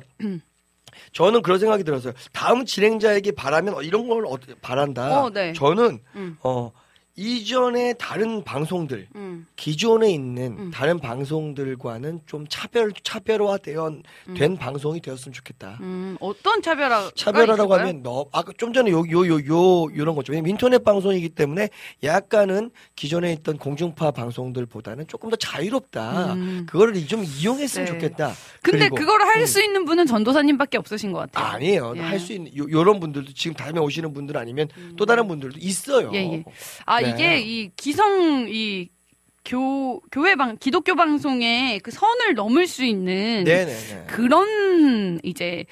[1.15, 2.13] 저는 그런 생각이 들었어요.
[2.33, 5.23] 다음 진행자에게 바라면 어, 이런 걸 어, 바란다.
[5.23, 5.53] 어, 네.
[5.53, 6.37] 저는 음.
[6.43, 6.71] 어
[7.17, 9.47] 이전에 다른 방송들 음.
[9.55, 10.71] 기존에 있는 음.
[10.71, 14.01] 다른 방송들과는 좀 차별 차별화되어
[14.35, 15.77] 된 방송이 되었으면 좋겠다.
[15.79, 20.33] 음, 어떤 차별화 차별화라고 하면 너 아까 좀 전에 요 요 요 요 이런 거죠.
[20.33, 21.69] 왜냐면 인터넷 방송이기 때문에
[22.03, 26.33] 약간은 기존에 있던 공중파 방송들보다는 조금 더 자유롭다.
[26.33, 26.65] 음.
[26.69, 27.91] 그거를 좀 이용했으면 네.
[27.93, 28.33] 좋겠다.
[28.61, 29.45] 근데 그리고, 그거를 할 음.
[29.45, 31.45] 수 있는 분은 전도사님밖에 없으신 것 같아요.
[31.45, 31.93] 아니에요.
[31.95, 32.01] 예.
[32.01, 36.11] 할수 있는 요, 요런 분들도 지금 다음에 오시는 분들 아니면 또 다른 분들도 있어요.
[36.13, 36.43] 예, 예.
[36.85, 37.04] 아 네.
[37.09, 38.89] 이게 이 기성 이
[39.45, 44.05] 교, 교회 방, 기독교 방송의 그 선을 넘을 수 있는 네네네.
[44.07, 45.65] 그런 이제,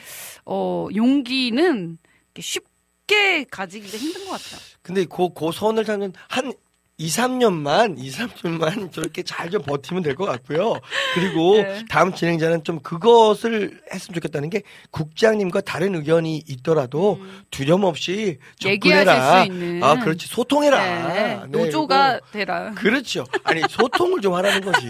[0.46, 1.98] 어, 용기는
[2.40, 4.62] 쉽게 가지기가 힘든 것 같아요.
[4.84, 6.54] 근데 그, 그 선을 잡는 한
[6.98, 10.80] 2, 3년만, 2, 3년만 저렇게 잘 좀 버티면 될 것 같고요.
[11.16, 11.84] 그리고 네.
[11.90, 17.20] 다음 진행자는 좀 그것을 했으면 좋겠다는 게 국장님과 다른 의견이 있더라도
[17.52, 18.46] 두려움 없이 음.
[18.60, 19.46] 접근해라.
[19.82, 20.28] 아, 그렇지.
[20.28, 21.08] 소통해라.
[21.14, 22.26] 네, 네, 노조가 요거.
[22.32, 22.72] 되라.
[22.76, 23.26] 그렇죠.
[23.44, 24.88] 아니, 소통을 좀 하라는 거지.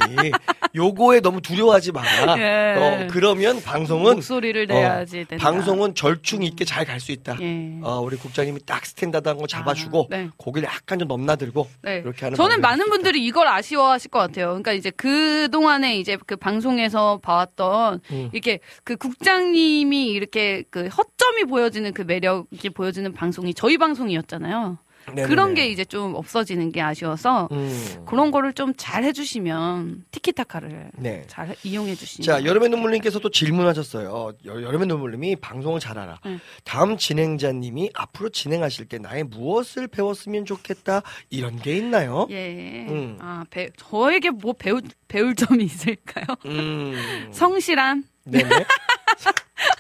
[0.76, 2.38] 요거에 너무 두려워하지 마라.
[2.40, 2.76] 예.
[3.04, 5.44] 어, 그러면 방송은 목소리를 내야지 된다.
[5.44, 7.38] 방송은 절충 있게 잘 갈 수 있다.
[7.42, 7.80] 예.
[7.82, 10.30] 어, 우리 국장님이 딱 스탠다드한 거 잡아주고 아, 네.
[10.38, 11.68] 고기를 약간 좀 넘나들고
[12.02, 12.36] 네.
[12.36, 12.84] 저는 많은.
[12.94, 14.48] 분들이 이걸 아쉬워하실 것 같아요.
[14.48, 18.30] 그러니까 이제 그 동안에 이제 그 방송에서 봐왔던 음.
[18.32, 24.78] 이렇게 그 국장님이 이렇게 그 허점이 보여지는 그 매력이 보여지는 방송이 저희 방송이었잖아요.
[25.08, 25.28] 네네네.
[25.28, 28.04] 그런 게 이제 좀 없어지는 게 아쉬워서 음.
[28.06, 31.24] 그런 거를 좀 잘 해주시면 티키타카를 네.
[31.28, 32.26] 잘 이용해 주시면.
[32.26, 34.34] 자, 여름의 눈물님께서 또 질문하셨어요.
[34.46, 36.20] 여, 여름의 눈물님이 방송을 잘 알아.
[36.26, 36.38] 네.
[36.64, 42.28] 다음 진행자님이 앞으로 진행하실 때 나의 무엇을 배웠으면 좋겠다 이런 게 있나요?
[42.32, 42.86] 예.
[42.90, 43.18] 음.
[43.22, 46.26] 아, 배, 저에게 뭐 배울, 배울 점이 있을까요?
[46.46, 47.30] 음.
[47.32, 48.04] 성실함.
[48.26, 48.50] 네네.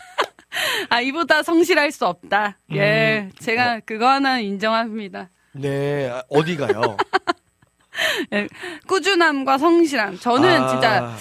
[0.89, 2.57] 아, 이보다 성실할 수 없다.
[2.71, 2.75] 음.
[2.75, 3.29] 예.
[3.39, 5.29] 제가 그거 하나 인정합니다.
[5.53, 6.09] 네.
[6.09, 6.97] 아, 어디 가요?
[8.33, 8.47] 예.
[8.87, 10.19] 꾸준함과 성실함.
[10.19, 11.15] 저는 아, 진짜,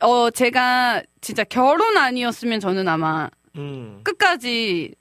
[0.00, 4.00] 어, 제가 진짜 결혼 아니었으면 저는 아마 음.
[4.02, 4.94] 끝까지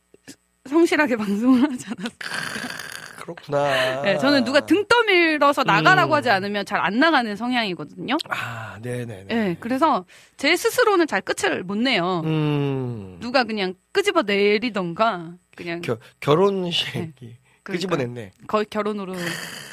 [0.69, 2.85] 성실하게 방송을 하지 않았어요.
[3.25, 4.07] 그렇구나.
[4.11, 6.17] 예, 저는 누가 등 떠밀어서 나가라고 음.
[6.17, 8.17] 하지 않으면 잘 안 나가는 성향이거든요.
[8.29, 9.27] 아, 네네네.
[9.31, 10.05] 예, 그래서
[10.37, 12.21] 제 스스로는 잘 끝을 못 내요.
[12.25, 13.17] 음.
[13.19, 17.41] 누가 그냥 끄집어 내리던가 그냥 겨, 결혼식이 그러니까.
[17.63, 18.31] 끄집어냈네.
[18.47, 19.15] 거의 결혼으로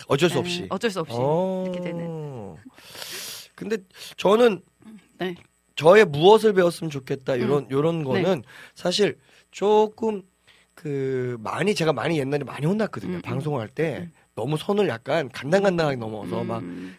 [0.09, 0.67] 어쩔 수 예, 없이.
[0.71, 1.65] 어쩔 수 없이 어.
[1.67, 2.57] 이렇게 되는.
[3.55, 3.77] 근데
[4.17, 4.63] 저는
[5.19, 5.35] 네.
[5.77, 8.43] 저의 무엇을 배웠으면 좋겠다 이런 요런 거는 네.
[8.75, 9.19] 사실
[9.51, 10.23] 조금
[10.75, 13.13] 그 많이 제가 많이 옛날에 많이 혼났거든요.
[13.13, 13.23] 음, 음.
[13.23, 16.47] 방송할 때 너무 선을 약간 간당간당하게 넘어서 음.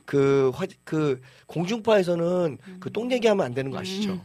[0.05, 4.13] 막그그 공중파에서는 그 똥 얘기하면 안 되는 거 아시죠?
[4.13, 4.21] 음.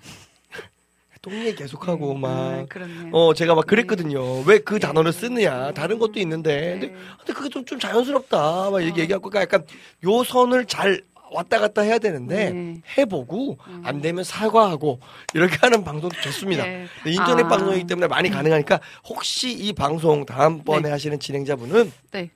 [1.22, 3.10] 똥 얘기 계속하고 아, 막 그렇네요.
[3.12, 4.42] 어, 제가 막 그랬거든요.
[4.42, 5.72] 왜그 단어를 쓰느냐.
[5.72, 6.56] 다른 것도 있는데.
[6.56, 6.70] 네.
[6.88, 8.70] 근데, 근데 그게 좀, 좀 자연스럽다.
[8.70, 9.28] 막 얘기, 얘기하고.
[9.28, 9.66] 그러니까 약간
[10.04, 12.80] 요 선을 잘 왔다 갔다 해야 되는데, 네.
[12.96, 15.00] 해보고, 안 되면 사과하고,
[15.34, 16.64] 이렇게 하는 방송도 좋습니다.
[16.64, 16.86] 네.
[17.06, 17.48] 인터넷 아.
[17.48, 20.90] 방송이기 때문에 많이 가능하니까, 혹시 이 방송 다음번에 네.
[20.90, 22.30] 하시는 진행자분은, 네.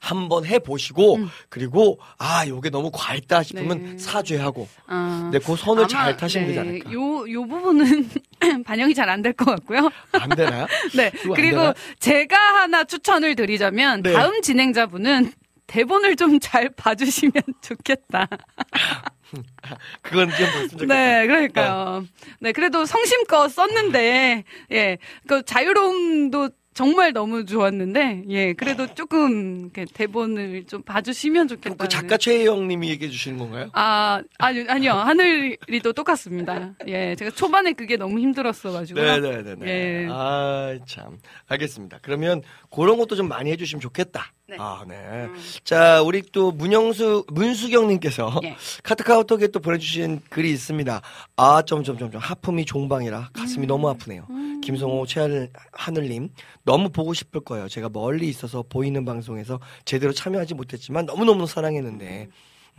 [0.00, 1.28] 한번 해보시고, 음.
[1.48, 3.98] 그리고, 아, 요게 너무 과했다 싶으면 네.
[3.98, 6.92] 사죄하고, 아, 네, 그 선을 잘 타시면 네, 되지 않을까.
[6.92, 8.08] 요, 요 부분은
[8.64, 9.90] 반영이 잘 안 될 것 같고요.
[10.12, 10.66] 안 되나요?
[10.94, 11.10] 네.
[11.34, 11.74] 그리고 되나?
[11.98, 14.12] 제가 하나 추천을 드리자면 네.
[14.12, 15.32] 다음 진행자분은
[15.68, 18.26] 대본을 좀 잘 봐주시면 좋겠다.
[20.02, 20.88] 그건 좀.
[20.88, 22.06] 네, 그러니까요.
[22.40, 30.82] 네, 그래도 성심껏 썼는데, 예, 그 자유로움도 정말 너무 좋았는데, 예, 그래도 조금 대본을 좀
[30.82, 31.76] 봐주시면 좋겠다.
[31.76, 33.68] 그 작가 최혜영 님이 얘기해 주시는 건가요?
[33.74, 34.92] 아, 아니, 아니요.
[34.92, 36.72] 하늘이도 똑같습니다.
[36.86, 39.00] 예, 제가 초반에 그게 너무 힘들었어가지고.
[39.00, 39.66] 네네네네.
[39.66, 40.08] 예.
[40.10, 41.18] 아, 참.
[41.48, 41.98] 알겠습니다.
[42.00, 44.32] 그러면 그런 것도 좀 많이 해주시면 좋겠다.
[44.48, 44.56] 네.
[44.58, 45.28] 아, 네.
[45.62, 48.56] 자, 우리 또 문영수, 문수경님께서 예.
[48.82, 51.02] 카트카우톡에 또 보내주신 글이 있습니다.
[51.36, 52.18] 아, 점점점점.
[52.18, 53.68] 하품이 종방이라 가슴이 음.
[53.68, 54.26] 너무 아프네요.
[54.62, 56.30] 김성호, 최하늘님.
[56.64, 57.68] 너무 보고 싶을 거예요.
[57.68, 62.28] 제가 멀리 있어서 보이는 방송에서 제대로 참여하지 못했지만 너무너무 사랑했는데.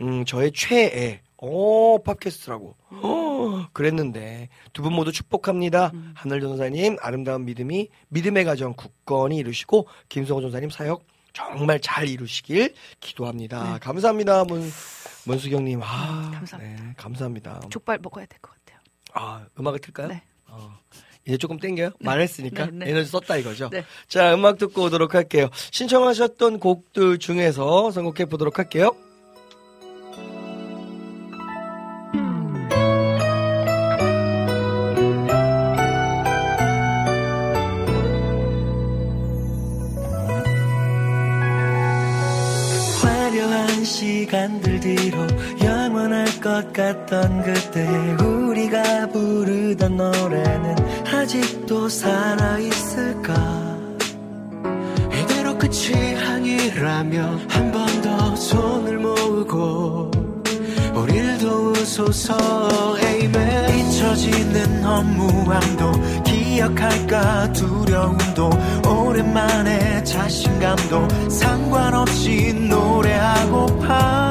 [0.00, 1.20] 음, 저의 최애.
[1.38, 2.74] 오, 팟캐스트라고.
[2.90, 5.92] 어, 그랬는데 두 분 모두 축복합니다.
[6.14, 13.78] 하늘 전사님 아름다운 믿음이 믿음의 가정 굳건히 이루시고 김성호 전사님 사역 정말 잘 이루시길 기도합니다.
[13.80, 14.70] 감사합니다, 문
[15.24, 15.80] 문수경님.
[15.82, 16.36] 아, 네.
[16.38, 16.82] 감사합니다.
[16.84, 17.60] 네, 감사합니다.
[17.70, 18.80] 족발 먹어야 될 것 같아요.
[19.12, 20.08] 아, 음악을 틀까요?
[20.08, 20.22] 네.
[20.46, 20.78] 어,
[21.26, 21.90] 이제 조금 땡겨요?
[22.00, 22.90] 말했으니까 네, 네.
[22.90, 23.68] 에너지 썼다 이거죠.
[23.70, 23.84] 네.
[24.08, 25.48] 자, 음악 듣고 오도록 할게요.
[25.70, 28.96] 신청하셨던 곡들 중에서 선곡해 보도록 할게요.
[44.80, 45.18] 뒤로
[45.62, 47.86] 영원할 것 같던 그때
[48.24, 50.76] 우리가 부르던 노래는
[51.14, 53.34] 아직도 살아있을까?
[55.12, 60.10] 이대로 끝이 아니라면 한 번 더 손을 모으고
[60.94, 65.92] 우릴 도우소서 에이멘 잊혀지는 허무함도
[66.24, 67.52] 기억할까?
[67.52, 68.50] 두려움도
[68.88, 74.29] 오랜만에 자신감도 상관없이 노래하고파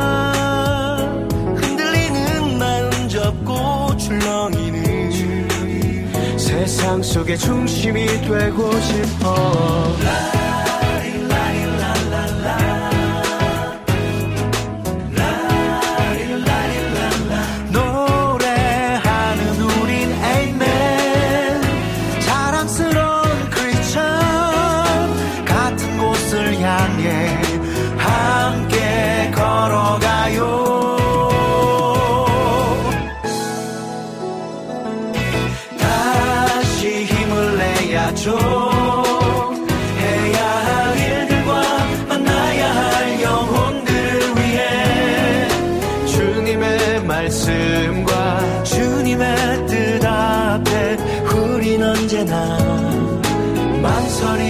[6.69, 10.38] 세상 속의 중심이 되고 싶어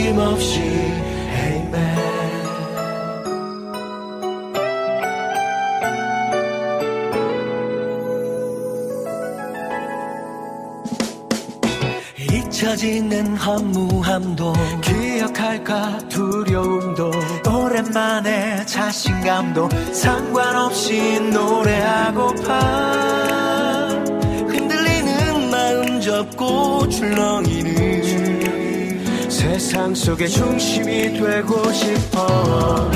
[0.09, 1.99] 망설임 없이 Amen.
[12.31, 17.11] 잊혀지는 허무함도 기억할까 두려움도
[17.49, 22.59] 오랜만에 자신감도 상관없이 노래하고파.
[24.47, 27.78] 흔들리는 마음 접고 출렁이는
[29.49, 32.91] 세상 속의 중심이 되고 싶어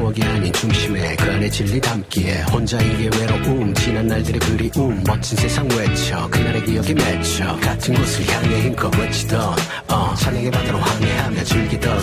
[0.00, 6.26] 추억이 아닌 중심에 그 안에 진리 담기에 혼자이기에 외로움 지난 날들의 그리움 멋진 세상 외쳐
[6.30, 9.54] 그날의 기억에 맺혀 같은 곳을 향해 힘껏 외치던
[9.88, 11.98] 어, 찬양의 바다로 항해하며 즐기던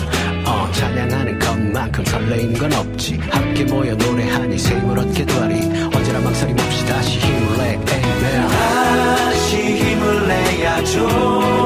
[0.46, 3.16] 어, 찬양하는 것만큼 설레이는 건 없지.
[3.30, 5.54] 함께 모여 노래하니 새 힘을 얻게 되리.
[5.92, 8.48] 언제나 망설임 없이 다시 힘을 내 Amen.
[8.48, 11.57] 다시 힘을 내야죠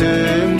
[0.00, 0.59] 주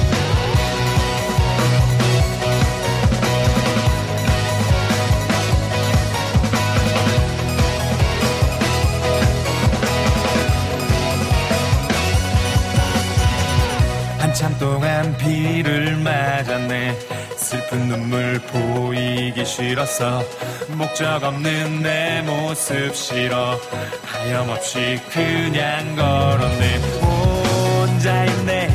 [14.21, 16.95] 한참 동안 비를 맞았네.
[17.37, 20.23] 슬픈 눈물 보이기 싫었어
[20.69, 23.59] 목적 없는 내 모습 싫어.
[24.05, 26.77] 하염없이 그냥 걸었네.
[27.01, 28.70] 혼자인 내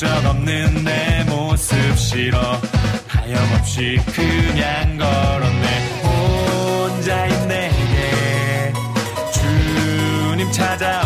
[0.00, 2.58] 목적 없는 내 모습 싫어.
[3.06, 6.00] 하염없이 그냥 걸었네.
[6.02, 8.72] 혼자인 내게
[9.30, 10.99] 주님 찾아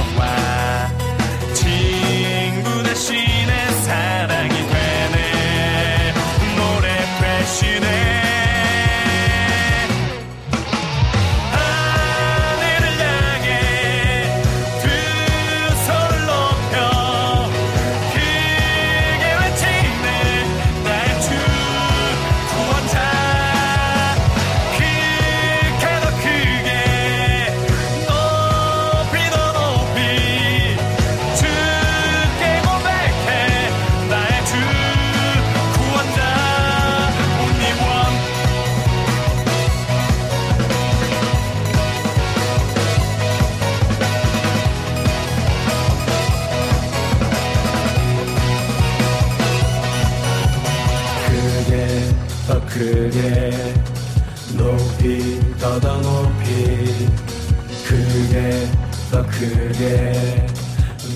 [59.74, 60.46] 더 크게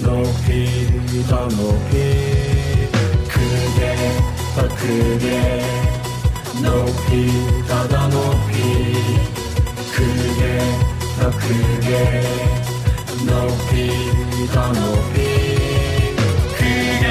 [0.02, 1.94] 높이 더 높이
[3.28, 3.97] 크게
[4.56, 5.62] 더 크게
[6.60, 7.09] 높이
[7.68, 8.56] 더 더 높이
[9.94, 10.59] 크게
[11.20, 12.22] 더 크게
[13.26, 13.76] 높이
[14.52, 15.16] 더 높이
[16.59, 17.05] 크게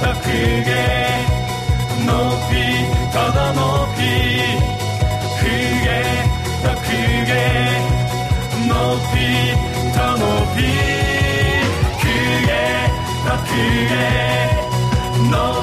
[0.00, 0.70] 더 크게
[2.06, 2.52] 높이
[3.12, 4.00] 더 더 높이
[5.40, 5.86] 크게
[6.62, 7.32] 더 크게
[8.68, 9.18] 높이
[9.54, 9.67] 더
[10.18, 10.60] 높이
[12.00, 12.50] 크게
[13.24, 13.94] 더 크게
[15.30, 15.57] 높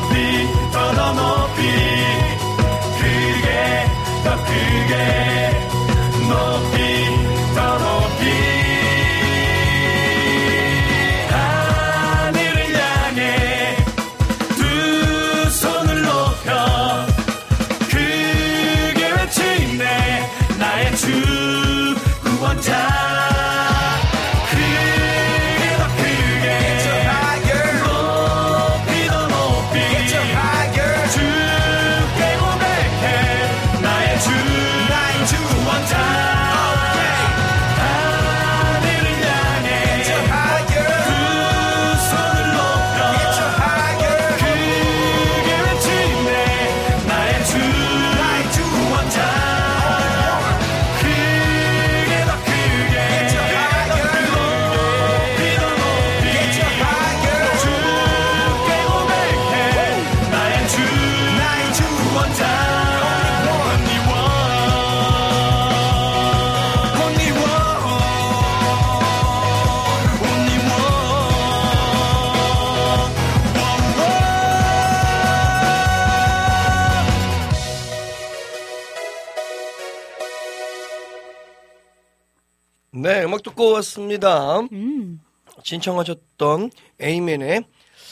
[83.56, 84.60] 듣고 왔습니다.
[84.72, 85.22] 음.
[85.64, 87.64] 신청하셨던 에이맨의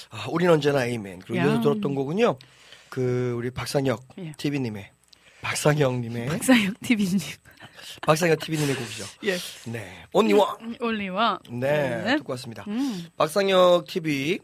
[0.10, 1.20] 아, 우린 언제나 에이맨.
[1.20, 1.46] 그리고 야.
[1.46, 2.38] 이어서 들었던 곡은요.
[2.90, 4.34] 그 우리 박상혁 예.
[4.38, 4.90] TV님의
[5.42, 7.20] 박상혁님의 박상혁 TV님.
[8.08, 9.06] 박상혁 TV님의 곡이죠.
[9.26, 9.36] 예.
[9.72, 11.40] 네, 언니와 올리와.
[11.50, 12.16] 네, 네.
[12.18, 12.64] 듣고 왔습니다.
[12.68, 13.06] 음.
[13.18, 14.40] 박상혁 TV.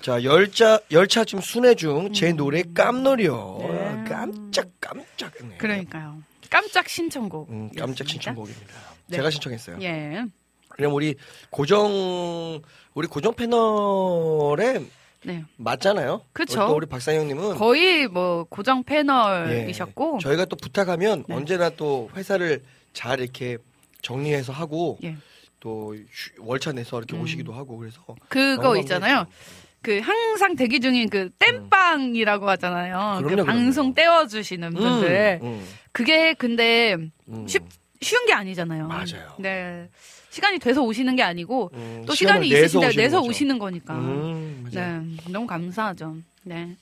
[0.00, 3.58] 자, 열차, 열차 지금 순회 중 제 노래 깜놀이요.
[3.60, 4.04] 음.
[4.04, 4.10] 네.
[4.10, 5.32] 깜짝, 깜짝.
[5.40, 5.56] 네.
[5.58, 6.20] 그러니까요.
[6.50, 7.48] 깜짝 신청곡.
[7.50, 8.91] 음, 깜짝 신청곡입니다.
[9.12, 9.16] 네.
[9.18, 9.78] 제가 신청했어요.
[9.82, 10.24] 예.
[10.70, 11.14] 그럼 우리
[11.50, 12.60] 고정,
[12.94, 14.80] 우리 고정 패널에
[15.24, 15.44] 네.
[15.56, 16.22] 맞잖아요.
[16.32, 16.66] 그쵸.
[16.66, 20.18] 또 우리 박상영님은 거의 뭐 고정 패널이셨고.
[20.20, 20.22] 예.
[20.22, 21.34] 저희가 또 부탁하면 네.
[21.34, 22.62] 언제나 또 회사를
[22.92, 23.58] 잘 이렇게
[24.02, 25.16] 정리해서 하고 예.
[25.60, 27.22] 또 휴- 월차 내서 이렇게 음.
[27.22, 29.26] 오시기도 하고 그래서 그거 있잖아요.
[29.80, 33.18] 그 항상 대기 중인 그 땜빵이라고 하잖아요.
[33.22, 35.40] 그 그럼요, 방송 떼어주시는 분들.
[35.42, 36.96] 음, 음, 그게 근데
[37.28, 37.46] 음.
[37.48, 37.62] 쉽,
[38.02, 38.86] 쉬운 게 아니잖아요.
[38.88, 39.34] 맞아요.
[39.38, 39.88] 네.
[40.30, 43.28] 시간이 돼서 오시는 게 아니고 음, 또 시간이 내서 있으신데 내서 거죠.
[43.30, 43.94] 오시는 거니까.
[43.94, 44.66] 음.
[44.72, 45.00] 네.
[45.30, 46.16] 너무 감사하죠.
[46.44, 46.74] 네.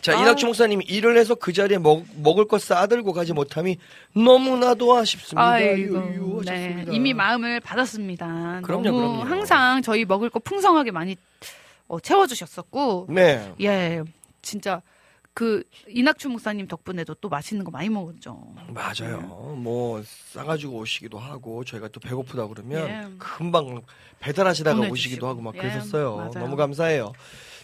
[0.00, 0.22] 자, 아.
[0.22, 3.78] 이낙주 목사님 일을 해서 그 자리에 먹, 먹을 거 싸들고 가지 못함이
[4.14, 5.42] 너무나도 아쉽습니다.
[5.50, 6.52] 아이고, 유 유 네.
[6.66, 6.92] 하셨습니다.
[6.92, 8.60] 이미 마음을 받았습니다.
[8.62, 9.22] 그럼요, 너무 그럼요.
[9.24, 11.16] 항상 저희 먹을 거 풍성하게 많이
[11.88, 13.52] 어, 채워주셨었고, 네.
[13.62, 14.02] 예,
[14.42, 14.82] 진짜
[15.38, 18.56] 그 이낙주 목사님 덕분에도 또 맛있는 거 많이 먹었죠.
[18.74, 19.20] 맞아요.
[19.56, 20.02] 뭐
[20.32, 23.06] 싸가지고 오시기도 하고 저희가 또 배고프다 그러면 예.
[23.18, 23.82] 금방
[24.18, 24.92] 배달하시다가 보내주시고.
[24.94, 26.16] 오시기도 하고 막 예, 그랬었어요.
[26.16, 26.30] 맞아요.
[26.34, 27.12] 너무 감사해요.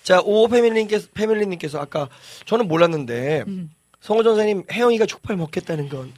[0.04, 2.08] 자, 오 패밀리님께서 패밀리님께서 아까
[2.44, 3.72] 저는 몰랐는데 음.
[3.98, 6.12] 성호 전사님 혜영이가 족발 먹겠다는 건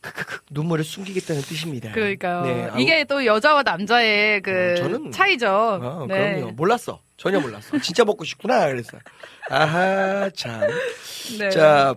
[0.00, 1.92] 크크크 눈물을 숨기겠다는 뜻입니다.
[1.92, 2.42] 그러니까요.
[2.44, 4.74] 네, 이게 또 여자와 남자의 그 음,
[5.10, 5.46] 저는- 차이죠.
[5.48, 6.36] 아, 네.
[6.36, 6.52] 그럼요.
[6.52, 7.00] 몰랐어.
[7.22, 7.78] 전혀 몰랐어.
[7.78, 8.66] 진짜 먹고 싶구나.
[8.66, 8.98] 그랬어.
[9.48, 10.60] 아하, 참.
[11.38, 11.50] 네.
[11.50, 11.94] 자,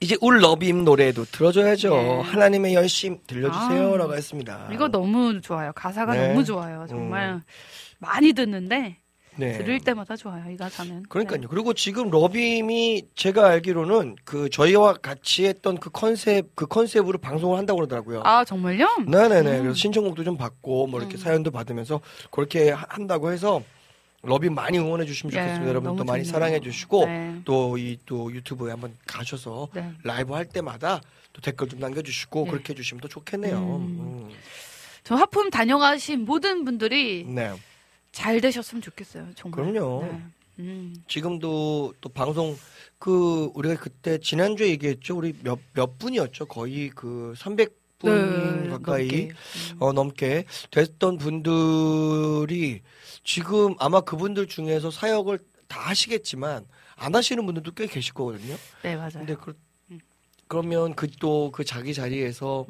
[0.00, 1.90] 이제 울 러빔 노래도 들어줘야죠.
[1.94, 2.20] 네.
[2.22, 3.92] 하나님의 열심 들려주세요.
[3.92, 4.70] 아, 라고 했습니다.
[4.72, 5.72] 이거 너무 좋아요.
[5.74, 6.28] 가사가 네.
[6.28, 6.86] 너무 좋아요.
[6.88, 7.42] 정말 음.
[7.98, 8.96] 많이 듣는데
[9.36, 9.58] 네.
[9.58, 10.50] 들을 때마다 좋아요.
[10.50, 11.02] 이 가사는.
[11.10, 11.42] 그러니까요.
[11.42, 11.46] 네.
[11.50, 17.76] 그리고 지금 러빔이 제가 알기로는 그 저희와 같이 했던 그 컨셉, 그 컨셉으로 방송을 한다고
[17.76, 18.22] 그러더라고요.
[18.24, 18.88] 아 정말요?
[19.06, 19.50] 네네네.
[19.50, 19.62] 음.
[19.64, 21.18] 그래서 신청곡도 좀 받고 뭐 이렇게 음.
[21.18, 22.00] 사연도 받으면서
[22.30, 23.62] 그렇게 하- 한다고 해서
[24.22, 25.68] 러빔 많이 응원해 주시면 예, 좋겠습니다.
[25.68, 26.24] 여러분 또 많이.
[26.24, 27.40] 사랑해 주시고 네.
[27.44, 29.92] 또이또 유튜브에 한번 가셔서 네.
[30.04, 31.00] 라이브 할 때마다
[31.32, 32.50] 또 댓글 좀 남겨 주시고 네.
[32.50, 33.56] 그렇게 해 주시면 더 좋겠네요.
[33.58, 33.98] 음.
[34.28, 34.30] 음.
[35.04, 37.52] 저 하품 다녀가신 모든 분들이 네.
[38.12, 39.28] 잘 되셨으면 좋겠어요.
[39.36, 39.72] 정말.
[39.72, 40.02] 그럼요.
[40.04, 40.20] 네.
[40.58, 40.94] 음.
[41.08, 42.56] 지금도 또 방송
[42.98, 45.16] 그 우리가 그때 지난주에 얘기했죠.
[45.16, 46.44] 우리 몇 몇 분이었죠.
[46.46, 47.70] 거의 그 300분
[48.64, 49.28] 네, 가까이 넘게.
[49.30, 49.76] 음.
[49.78, 52.82] 어, 넘게 됐던 분들이
[53.32, 55.38] 지금 아마 그분들 중에서 사역을
[55.68, 56.66] 다 하시겠지만
[56.96, 58.56] 안 하시는 분들도 꽤 계실 거거든요.
[58.82, 59.10] 네 맞아요.
[59.12, 59.56] 근데 그,
[59.92, 60.00] 음.
[60.48, 62.66] 그러면 그또그 자기 자리에서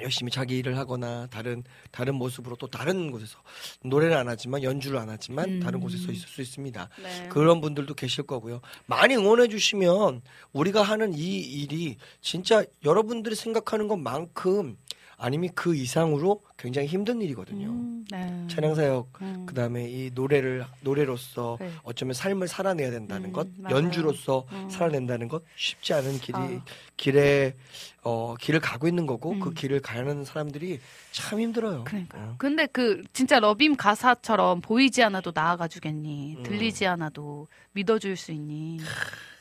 [0.00, 3.40] 열심히 자기 일을 하거나 다른 다른 모습으로 또 다른 곳에서
[3.82, 5.60] 노래를 안 하지만 연주를 안 하지만 음.
[5.60, 6.88] 다른 곳에서 있을 수 있습니다.
[7.02, 7.28] 네.
[7.28, 8.60] 그런 분들도 계실 거고요.
[8.86, 10.22] 많이 응원해 주시면
[10.52, 14.76] 우리가 하는 이 일이 진짜 여러분들이 생각하는 것만큼
[15.16, 17.68] 아니면 그 이상으로 굉장히 힘든 일이거든요.
[17.68, 18.44] 음, 네.
[18.48, 19.46] 찬양 사역 음.
[19.46, 21.70] 그다음에 이 노래를 노래로서 네.
[21.84, 23.76] 어쩌면 삶을 살아내야 된다는 음, 것, 맞아요.
[23.76, 24.68] 연주로서 음.
[24.68, 26.60] 살아낸다는 것 쉽지 않은 길이 아.
[26.96, 27.54] 길에
[28.02, 29.40] 어 길을 가고 있는 거고 음.
[29.40, 30.80] 그 길을 가는 사람들이
[31.12, 31.84] 참 힘들어요.
[31.84, 32.22] 그러니까요.
[32.24, 32.34] 어.
[32.38, 36.36] 근데 그 진짜 러빔 가사처럼 보이지 않아도 나아가 주겠니?
[36.38, 36.42] 음.
[36.42, 38.80] 들리지 않아도 믿어줄 수 있니?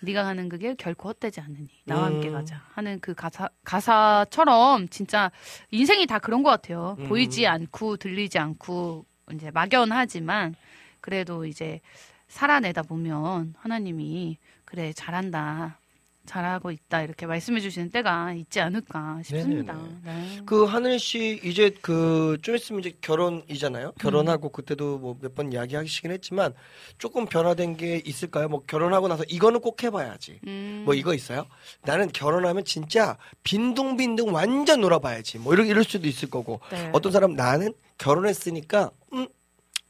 [0.02, 2.34] 네가 가는 그길 결코 헛되지 않으니 나와 함께 음.
[2.34, 5.32] 가자 하는 그 가사 가사처럼 진짜
[5.72, 6.96] 인생이 다 그런 것 같아요.
[7.08, 7.10] 음.
[7.10, 10.56] 보이지 않고 들리지 않고 이제 막연하지만
[11.02, 11.80] 그래도 이제
[12.28, 15.80] 살아내다 보면 하나님이 그래 잘한다.
[16.28, 19.76] 잘하고 있다 이렇게 말씀해 주시는 때가 있지 않을까 싶습니다.
[20.04, 20.40] 네.
[20.46, 23.94] 그 하늘 씨 이제 그 좀 있으면 이제 결혼이잖아요.
[24.00, 26.54] 결혼하고 그때도 뭐 몇 번 이야기하시긴 했지만
[26.98, 28.48] 조금 변화된 게 있을까요?
[28.50, 30.40] 뭐 결혼하고 나서 이거는 꼭 해봐야지.
[30.48, 30.84] 음.
[30.86, 31.46] 뭐 이거 있어요?
[31.84, 35.40] 나는 결혼하면 진짜 빈둥빈둥 완전 놀아봐야지.
[35.40, 36.60] 뭐 이럴, 이럴 수도 있을 거고.
[36.72, 36.90] 네.
[36.94, 38.97] 어떤 사람 나는 결혼했으니까 음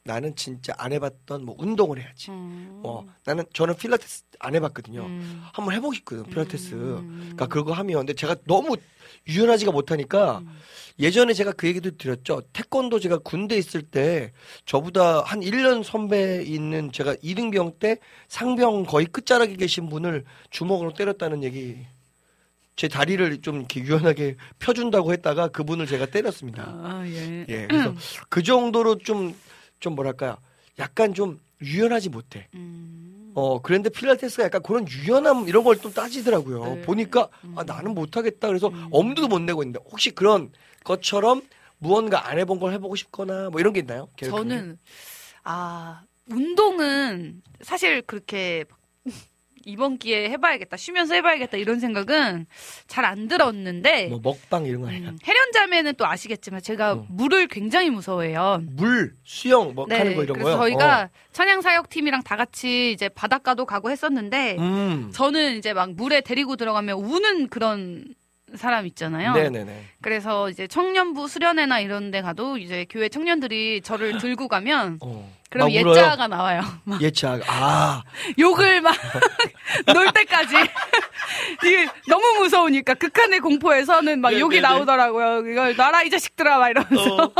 [0.07, 2.31] 나는 진짜 안 해봤던 뭐 운동을 해야지.
[2.31, 2.79] 음.
[2.81, 5.05] 뭐 나는 저는 필라테스 안 해봤거든요.
[5.05, 5.43] 음.
[5.53, 6.73] 한번 해보고 싶거든 필라테스.
[6.73, 7.19] 음.
[7.19, 8.77] 그러니까 그거 하면 근데 제가 너무
[9.27, 10.57] 유연하지가 못하니까 음.
[10.99, 12.41] 예전에 제가 그 얘기도 드렸죠.
[12.53, 14.31] 태권도 제가 군대 있을 때
[14.65, 17.97] 저보다 한 1년 선배 있는 제가 이등병 때
[18.29, 21.85] 상병 거의 끝자락에 계신 분을 주먹으로 때렸다는 얘기.
[22.77, 26.63] 제 다리를 좀 이렇게 유연하게 펴준다고 했다가 그분을 제가 때렸습니다.
[26.67, 27.43] 아, 예.
[27.49, 27.93] 예, 그래서
[28.29, 29.35] 그 정도로 좀,
[29.79, 30.37] 좀 뭐랄까요.
[30.79, 32.47] 약간 좀 유연하지 못해.
[32.55, 33.31] 음.
[33.35, 36.63] 어, 그런데 필라테스가 약간 그런 유연함 이런 걸좀 따지더라고요.
[36.75, 36.81] 네.
[36.81, 37.53] 보니까 음.
[37.57, 38.47] 아, 나는 못하겠다.
[38.47, 38.87] 그래서 음.
[38.91, 40.51] 엄두도 못 내고 있는데 혹시 그런
[40.83, 41.41] 것처럼
[41.77, 44.09] 무언가 안 해본 걸 해보고 싶거나 뭐 이런 게 있나요?
[44.15, 44.31] 계획?
[44.31, 44.79] 저는
[45.43, 48.65] 아 운동은 사실 그렇게
[49.67, 52.45] 이번 기회에 해봐야겠다, 쉬면서 해봐야겠다 이런 생각은
[52.87, 55.09] 잘 안 들었는데 뭐 먹방 이런 거 아니야.
[55.09, 57.05] 음, 해련자매는 또 아시겠지만 제가 어.
[57.09, 58.61] 물을 굉장히 무서워해요.
[58.71, 60.69] 물, 수영 뭐 하는 거 이런 네, 그래서 거요.
[60.69, 64.61] 저희가 찬양 사역 팀이랑 다 같이 이제 바닷가도 가고 했었는데 어.
[64.61, 65.11] 음.
[65.13, 68.03] 저는 이제 막 물에 데리고 들어가면 우는 그런
[68.55, 69.33] 사람 있잖아요.
[69.33, 69.83] 네네네.
[70.01, 75.29] 그래서 이제 청년부 수련회나 이런 데 가도 이제 교회 청년들이 저를 들고 가면 어.
[75.49, 75.71] 그럼?
[75.71, 76.61] 예자가 나와요.
[76.83, 77.39] 막 예차.
[77.47, 78.03] 아,
[78.37, 78.95] 욕을 막
[79.93, 80.55] 놀 때까지
[81.65, 84.67] 이게 너무 무서우니까 극한의 공포에서는 막 네, 욕이 네, 네.
[84.67, 85.49] 나오더라고요.
[85.51, 87.33] 이걸 놔라 이 자식들아 막 이러면서 어.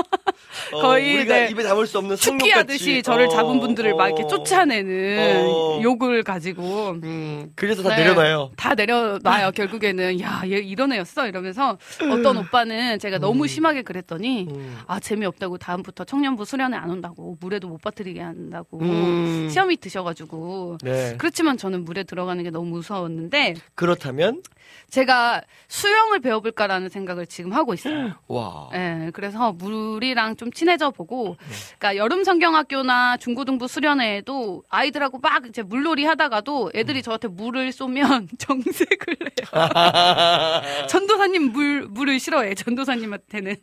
[0.72, 1.50] 어, 거의, 네.
[1.52, 2.16] 입에 담을 수 없는.
[2.16, 4.28] 축기하듯이 저를 어, 잡은 분들을 막 이렇게 어.
[4.28, 5.80] 쫓아내는 어.
[5.82, 8.04] 욕을 가지고 음, 그래서 다 네.
[8.04, 8.52] 내려놔요.
[8.56, 9.52] 다 내려놔요.
[9.52, 11.78] 결국에는 야, 얘 이런 애였어 이러면서
[12.12, 14.78] 어떤 오빠는 제가 너무 심하게 그랬더니 음.
[14.88, 19.50] 아 재미없다고 다음부터 청년부 수련회 안 온다고 물에도 못 빠뜨리게 한다고 음.
[19.50, 21.16] 시험이 드셔가지고 네.
[21.18, 24.44] 그렇지만 저는 물에 들어가는 게 너무 무서웠는데 그렇다면
[24.90, 28.14] 제가 수영을 배워볼까라는 생각을 지금 하고 있어요.
[28.28, 28.70] 와.
[28.74, 31.56] 예, 그래서 물이랑 좀 친해져 보고, 네.
[31.78, 36.72] 그러니까 여름 성경학교나 중고등부 수련회에도 아이들하고 막 이제 물놀이 하다가도 음.
[36.74, 39.48] 애들이 저한테 물을 쏘면 정색을 해요.
[40.90, 42.56] 전도사님 물 물을 싫어해.
[42.56, 43.56] 전도사님한테는.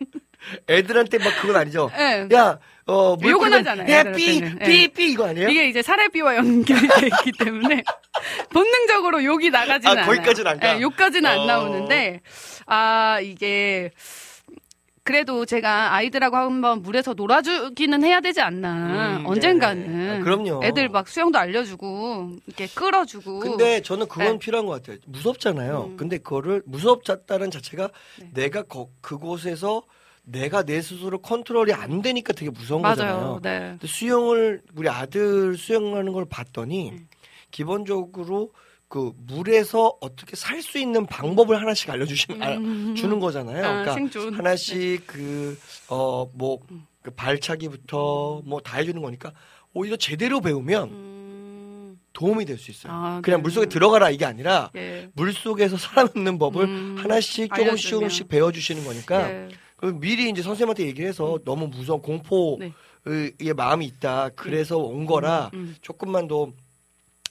[0.68, 1.90] 애들한테 막 그건 아니죠.
[1.98, 2.28] 예.
[2.34, 4.12] 야, 어, 물 욕은 뿌리면 하잖아요.
[4.14, 4.64] 삐, 예.
[4.66, 5.48] 삐, 삐 이거 아니에요?
[5.48, 7.82] 이게 이제 사례비와 연결이 돼 있기 때문에
[8.50, 10.06] 본능적으로 욕이 나가지는 아, 않아요.
[10.06, 10.76] 거기까지는 안 가?
[10.76, 11.32] 예, 욕까지는 어.
[11.40, 12.20] 안 나오는데
[12.66, 13.90] 아 이게
[15.02, 20.10] 그래도 제가 아이들하고 한번 물에서 놀아주기는 해야 되지 않나 음, 언젠가는 네.
[20.16, 20.60] 아, 그럼요.
[20.64, 24.38] 애들 막 수영도 알려주고 이렇게 끌어주고 근데 저는 그건 네.
[24.38, 24.96] 필요한 것 같아요.
[25.06, 25.88] 무섭잖아요.
[25.90, 25.96] 음.
[25.98, 27.88] 근데 그거를 무섭다는 자체가
[28.18, 28.28] 네.
[28.32, 29.82] 내가 거- 그곳에서
[30.24, 32.94] 내가 내 스스로 컨트롤이 안 되니까 되게 무서운 맞아요.
[32.94, 33.40] 거잖아요.
[33.42, 33.58] 네.
[33.72, 37.08] 근데 수영을 우리 아들 수영하는 걸 봤더니 음.
[37.50, 38.52] 기본적으로
[38.88, 42.94] 그 물에서 어떻게 살 수 있는 방법을 하나씩 알려주신 아, 음.
[42.96, 43.58] 주는 거잖아요.
[43.58, 44.30] 아, 그러니까 생존.
[44.30, 44.36] 네.
[44.36, 46.60] 하나씩 그어뭐
[47.02, 49.32] 그 발차기부터 뭐 다 해주는 거니까
[49.74, 52.92] 오히려 제대로 배우면 음, 도움이 될 수 있어요.
[52.92, 53.42] 아, 그냥 네.
[53.42, 55.10] 물속에 들어가라 이게 아니라 예.
[55.14, 57.90] 물 속에서 살아남는 법을 음, 하나씩 조금씩 알려주면.
[57.90, 59.48] 조금씩 배워주시는 거니까 예.
[59.84, 62.72] 그 미리 이제 선생님한테 얘기해서 너무 무서운 공포의
[63.38, 63.52] 네.
[63.52, 64.30] 마음이 있다.
[64.30, 65.76] 그래서 온 거라 음.
[65.82, 66.50] 조금만 더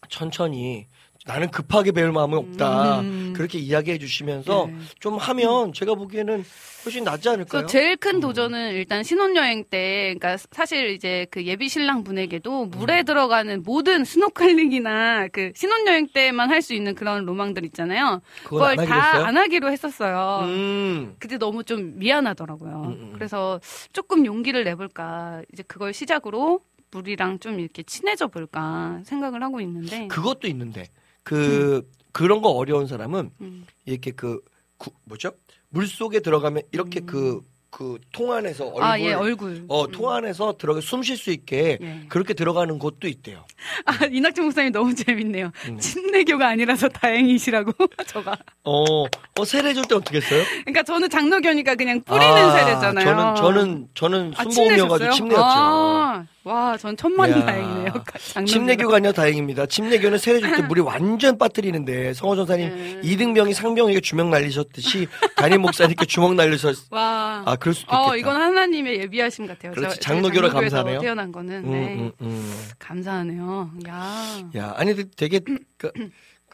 [0.07, 0.85] 천천히
[1.25, 2.99] 나는 급하게 배울 마음은 없다.
[2.99, 3.33] 음.
[3.33, 4.77] 그렇게 이야기해 주시면서 네.
[4.99, 6.43] 좀 하면 제가 보기에는
[6.85, 7.65] 훨씬 낫지 않을까요?
[7.65, 8.19] 제일 큰 음.
[8.19, 13.05] 도전은 일단 신혼여행 때, 그러니까 사실 이제 그 예비 신랑 분에게도 물에 음.
[13.05, 18.21] 들어가는 모든 스노클링이나 그 신혼여행 때만 할 수 있는 그런 로망들 있잖아요.
[18.45, 19.25] 그걸 다?
[19.25, 20.41] 안 하기로 했었어요.
[20.43, 21.15] 음.
[21.19, 22.83] 그때 너무 좀 미안하더라고요.
[22.85, 23.11] 음, 음.
[23.13, 23.59] 그래서
[23.91, 30.07] 조금 용기를 내볼까, 이제 그걸 시작으로 물이랑 좀 이렇게 친해져 볼까 생각을 하고 있는데.
[30.07, 30.85] 그것도 있는데
[31.23, 33.65] 그 그런 거 어려운 사람은 음.
[33.85, 34.41] 이렇게 그
[34.77, 35.31] 구- 뭐죠?
[35.69, 37.41] 물 속에 들어가면 이렇게 그
[37.71, 38.83] 그통 안에서 얼굴 음.
[38.83, 39.65] 아, 예, 얼굴.
[39.67, 39.91] 어, 음.
[39.91, 42.01] 통 안에서 들어가 숨 쉴 수 있게 예.
[42.07, 43.45] 그렇게 들어가는 곳도 있대요.
[43.87, 45.49] 아, 이낙준 목사님 너무 재밌네요.
[45.69, 45.79] 음.
[45.79, 47.71] 침례교가 아니라서 다행이시라고,
[48.05, 48.37] 저가.
[48.63, 50.43] 어, 어 세례 줄 때 어떻게 했어요?
[50.65, 53.05] 그러니까 저는 장로교니까 그냥 뿌리는 아, 세례잖아요.
[53.05, 55.11] 저는 저는 저는 아, 순복음이어 가지고 침례셨어요?
[55.13, 55.43] 침례였죠.
[55.43, 57.45] 아, 와, 전 천만 야.
[57.45, 58.03] 다행이네요.
[58.45, 59.65] 침례교가 아니라 다행입니다.
[59.65, 63.01] 침례교는 세례 줄 때 물이 완전 빠뜨리는데 성호 전사님 음.
[63.03, 65.07] 이등병이 상병에게 주먹 날리셨듯이
[65.37, 66.87] 담임 목사님께 주먹 날리셨.
[66.91, 67.43] 와.
[67.45, 68.09] 아 그럴 수도 있겠다.
[68.11, 69.71] 어, 이건 하나님의 예비하심 같아요.
[69.71, 70.99] 그렇지, 저- 장로교라 감사하네요.
[70.99, 71.55] 태어난 거는.
[71.65, 71.95] 음, 네.
[71.95, 72.53] 음, 음.
[72.77, 73.71] 감사하네요.
[73.87, 74.49] 야.
[74.57, 75.39] 야, 아니 되게
[75.77, 75.91] 그,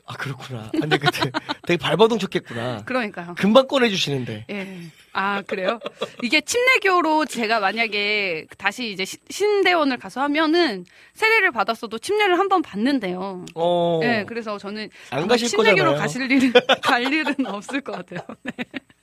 [0.06, 0.70] 아 그렇구나.
[0.72, 1.32] 근데 그때
[1.66, 2.84] 되게 발버둥 쳤겠구나.
[2.86, 3.34] 그러니까요.
[3.38, 4.46] 금방 꺼내 주시는데.
[4.52, 4.78] 예.
[5.14, 5.80] 아, 그래요?
[6.22, 12.62] 이게 침례교로 제가 만약에 다시 이제 시- 신대원을 가서 하면은 세례를 받았어도 침례를 한 번
[12.62, 13.46] 받는데요.
[13.56, 14.00] 어.
[14.02, 16.00] 네, 그래서 저는 안 가실 침례교로 거잖아요.
[16.02, 18.20] 가실 일은 갈 일은 없을 것 같아요.
[18.44, 18.54] 네.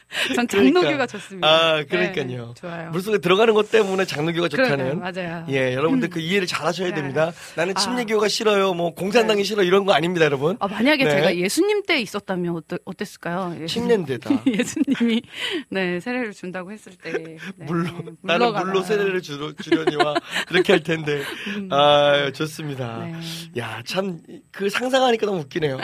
[0.37, 1.07] 전 장로교가 그러니까.
[1.07, 1.49] 좋습니다.
[1.49, 2.27] 아, 그러니까요.
[2.27, 2.91] 네, 좋아요.
[2.91, 5.01] 물속에 들어가는 것 때문에 장로교가 좋다는.
[5.01, 5.47] 그러니까요, 맞아요.
[5.51, 6.95] 예, 여러분들 그 이해를 잘 하셔야 네.
[6.95, 7.33] 됩니다.
[7.57, 7.81] 나는 아.
[7.81, 8.73] 침례교가 싫어요.
[8.75, 10.57] 뭐 공산당이 싫어 이런 거 아닙니다, 여러분.
[10.61, 11.11] 아, 만약에 네.
[11.11, 13.67] 제가 예수님 때 있었다면 어떠, 어땠을까요?
[13.67, 14.31] 침례인데다.
[14.47, 15.23] 예수님이
[15.71, 17.89] 네 세례를 준다고 했을 때 네, 물로
[18.23, 18.53] 나는.
[18.53, 20.15] 물로 세례를 주려, 주려니와
[20.51, 21.23] 이렇게 할 텐데.
[21.71, 22.99] 아, 좋습니다.
[22.99, 23.21] 음.
[23.55, 23.61] 네.
[23.61, 24.21] 야, 참
[24.53, 25.79] 그 상상하니까 너무 웃기네요.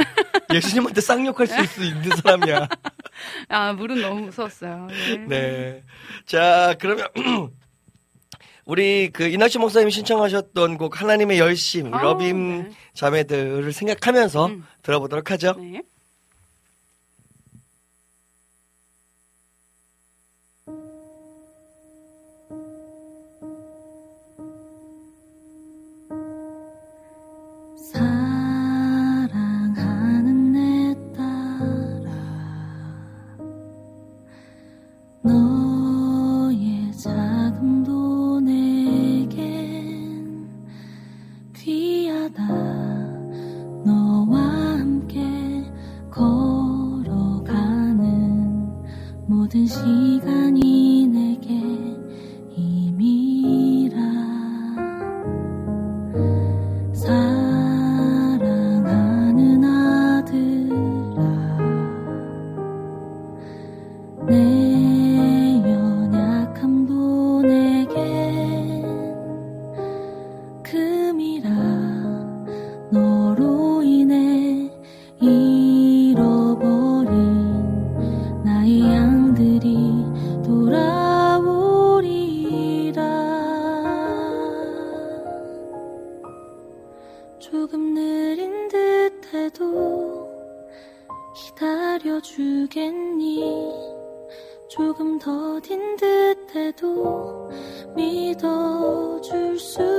[0.55, 2.69] 예수님한테 쌍욕할 수 있- 있는 사람이야.
[3.49, 4.89] 아 물은 너무 무서웠어요.
[4.89, 5.27] 네.
[5.29, 5.83] 네.
[6.27, 7.07] 자, 그러면
[8.65, 12.71] 우리 그 이낙시 목사님이 신청하셨던 곡 하나님의 열심, 아, 러빔 네.
[12.95, 14.65] 자매들을 생각하면서 음.
[14.83, 15.55] 들어보도록 하죠.
[15.59, 15.83] 네.
[49.73, 50.42] 习惯。
[94.93, 97.51] 조금 더딘 듯해도
[97.97, 99.92] 믿어줄 수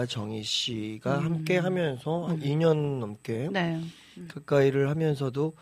[0.00, 1.24] 씨와 정희 씨가 음.
[1.24, 3.80] 함께 하면서 한 2년 넘게 네.
[4.28, 5.52] 가까이를 하면서도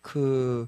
[0.00, 0.66] 그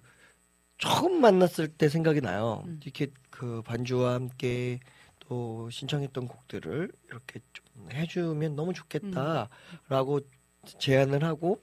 [0.79, 2.65] 처음 만났을 때 생각이 나요.
[2.67, 2.81] 음.
[2.83, 4.81] 이렇게 그 반주와 함께
[5.21, 10.21] 또 신청했던 곡들을 이렇게 좀 해주면 너무 좋겠다라고
[10.79, 11.63] 제안을 하고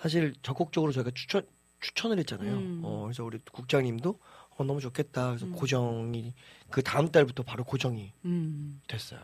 [0.00, 1.46] 사실 적극적으로 저희가 추천
[1.80, 2.52] 추천을 했잖아요.
[2.54, 2.80] 음.
[2.84, 4.20] 어, 그래서 우리 국장님도
[4.56, 5.28] 어, 너무 좋겠다.
[5.30, 5.52] 그래서 음.
[5.52, 6.32] 고정이
[6.70, 8.80] 그 다음 달부터 바로 고정이 음.
[8.86, 9.20] 됐어요.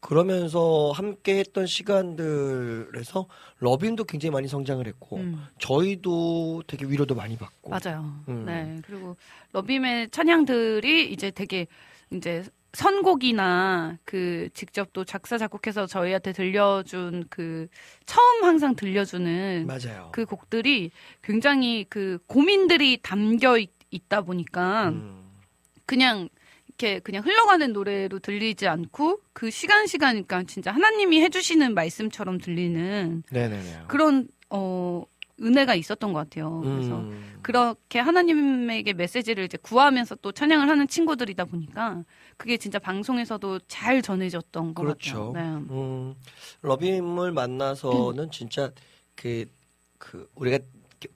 [0.00, 3.26] 그러면서 함께 했던 시간들에서
[3.58, 5.46] 러빈도 굉장히 많이 성장을 했고 음.
[5.58, 8.14] 저희도 되게 위로도 많이 받고 맞아요.
[8.28, 8.44] 음.
[8.44, 8.80] 네.
[8.86, 9.16] 그리고
[9.52, 11.66] 러빔의 찬양들이 이제 되게
[12.10, 17.68] 이제 선곡이나 그 직접 또 작사 작곡해서 저희한테 들려준 그
[18.06, 20.08] 처음 항상 들려주는 맞아요.
[20.12, 20.90] 그 곡들이
[21.22, 23.70] 굉장히 그 고민들이 담겨 있,
[24.08, 25.22] 다 보니까 음.
[25.84, 26.30] 그냥
[26.82, 33.22] 이렇게 그냥 흘러가는 노래로 들리지 않고 그 시간 시간 그러니까 진짜 하나님이 해주시는 말씀처럼 들리는
[33.30, 33.84] 네네네.
[33.86, 35.04] 그런 어
[35.40, 36.60] 은혜가 있었던 것 같아요.
[36.60, 37.38] 그래서 음.
[37.42, 42.04] 그렇게 하나님에게 메시지를 이제 구하면서 또 찬양을 하는 친구들이다 보니까
[42.36, 45.32] 그게 진짜 방송에서도 잘 전해졌던 것 그렇죠.
[45.32, 45.58] 같아요.
[45.60, 45.74] 네.
[45.74, 46.14] 음,
[46.62, 48.70] 러빔을 만나서는 진짜
[49.14, 49.46] 그,
[49.98, 50.58] 그, 우리가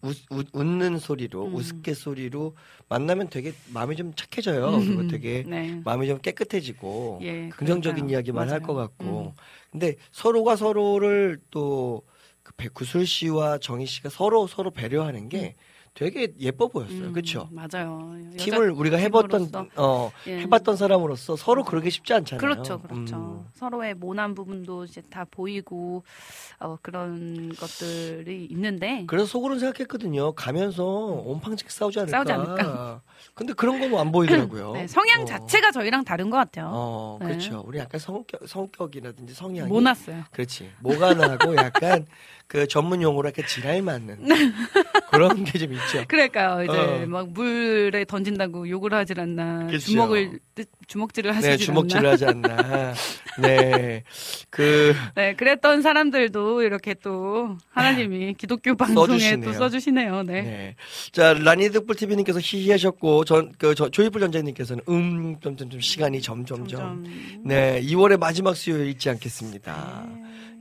[0.02, 1.54] 웃, 웃, 웃는 소리로, 음.
[1.54, 2.54] 우스갯 소리로
[2.88, 4.78] 만나면 되게 마음이 좀 착해져요.
[4.78, 5.80] 그리고 되게 네.
[5.84, 8.18] 마음이 좀 깨끗해지고 예, 긍정적인 그러니까요.
[8.18, 8.60] 이야기만 할.
[8.60, 9.34] 것 같고.
[9.36, 9.42] 음.
[9.70, 12.02] 근데 서로가 서로를 또
[12.46, 15.56] 그 백구슬 씨와 정희 씨가 서로 서로 배려하는 게
[15.96, 17.06] 되게 예뻐 보였어요.
[17.06, 17.48] 음, 그렇죠?
[17.50, 18.14] 맞아요.
[18.36, 19.70] 팀을 우리가 해봤던.
[19.76, 20.40] 어 예.
[20.40, 22.38] 해봤던 사람으로서 서로 그러기 쉽지 않잖아요.
[22.38, 23.16] 그렇죠, 그렇죠.
[23.16, 23.50] 음.
[23.54, 26.04] 서로의 모난 부분도 이제 다 보이고
[26.60, 30.32] 어, 그런 것들이 있는데 그래서 속으로는 생각했거든요.
[30.32, 32.18] 가면서 온팡직 싸우지 않을까.
[32.18, 33.00] 싸우지 않을까.
[33.34, 34.72] 근데 그런 건 안 보이더라고요.
[34.76, 35.24] 네, 성향 어.
[35.24, 36.70] 자체가 저희랑 다른 것 같아요.
[36.72, 37.28] 어, 네.
[37.28, 37.62] 그렇죠.
[37.66, 39.68] 우리 약간 성격, 성격이라든지 성향이.
[39.68, 40.24] 모났어요.
[40.32, 40.70] 그렇지.
[40.80, 42.06] 뭐가 나고 약간
[42.48, 44.24] 그 전문 용어로 이렇게 지랄 맞는
[45.10, 46.04] 그런 게 좀 있죠.
[46.06, 46.62] 그러니까요.
[46.64, 47.06] 이제 어.
[47.06, 49.66] 막 물에 던진다고 욕을 하질 않나.
[49.66, 49.78] 그쵸.
[49.86, 52.12] 주먹을 뜨- 주먹질을 하시질 네, 주먹질을 않나.
[52.12, 52.94] 하지 않나.
[53.42, 54.04] 네.
[54.50, 59.44] 그, 네, 그랬던 사람들도 이렇게 또 하나님이 기독교 방송에 써주시네요.
[59.44, 60.22] 또 써주시네요.
[60.22, 60.42] 네.
[60.42, 60.76] 네.
[61.12, 67.04] 자, 라니득불TV님께서 히히하셨고, 전, 그, 저, 조이풀 전자님께서는 음, 좀, 좀, 좀 시간이 점점점.
[67.04, 67.04] 점점.
[67.44, 70.06] 네, 2월의 마지막 수요일 잊지 않겠습니다.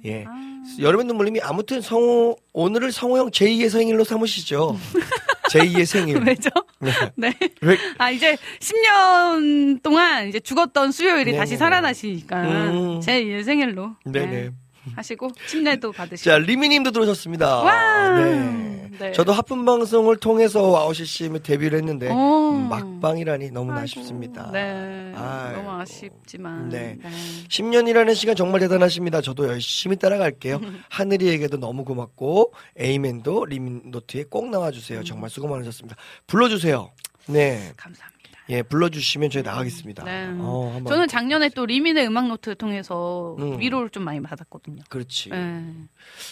[0.06, 0.26] 예.
[0.28, 0.56] 아.
[0.80, 4.78] 여름의 눈물님이 아무튼 성호, 오늘을 성호형 제2의 생일로 삼으시죠.
[5.52, 6.18] 제2의 생일.
[6.26, 6.50] 왜죠?
[6.80, 6.92] 네.
[7.16, 7.34] 네.
[7.62, 7.78] 왜?
[7.98, 11.38] 아, 이제 10년 동안 이제 죽었던 수요일이 네네네.
[11.38, 13.02] 다시 살아나시니까 음.
[13.02, 13.96] 제 2의 생일로.
[14.06, 14.26] 네네.
[14.26, 14.50] 네,
[14.96, 16.30] 하시고 침례도 받으시고.
[16.30, 17.58] 자, 리미님도 들어오셨습니다.
[17.64, 18.20] 와!
[18.20, 18.76] 네.
[19.00, 19.12] 네.
[19.12, 22.52] 저도 하품 방송을 통해서 와우씨씨에 데뷔를 했는데 오.
[22.52, 24.50] 음, 막방이라니 너무나 아이고, 아쉽습니다.
[24.52, 25.14] 네.
[25.16, 25.62] 아이고.
[25.62, 26.70] 너무 아쉽지만.
[26.70, 26.98] 네.
[27.02, 27.10] 네.
[27.50, 29.22] 10년이라는 시간 정말 대단하십니다.
[29.22, 30.62] 저도 열심히 따라갈게요.
[30.90, 35.04] 하늘이에게도 너무 고맙고 에이맨도 리민노트에 꼭 나와주세요.
[35.04, 35.96] 정말 수고 많으셨습니다.
[36.28, 36.92] 불러주세요.
[37.28, 38.15] 네, 감사합니다.
[38.50, 40.04] 예, 불러주시면 저희 나가겠습니다.
[40.04, 40.28] 네.
[40.40, 40.80] 어.
[40.88, 43.60] 저는 작년에 또 리민의 음악 노트 통해서 음.
[43.60, 44.84] 위로를 좀 많이 받았거든요.
[44.90, 45.30] 그렇지.
[45.30, 45.64] 네.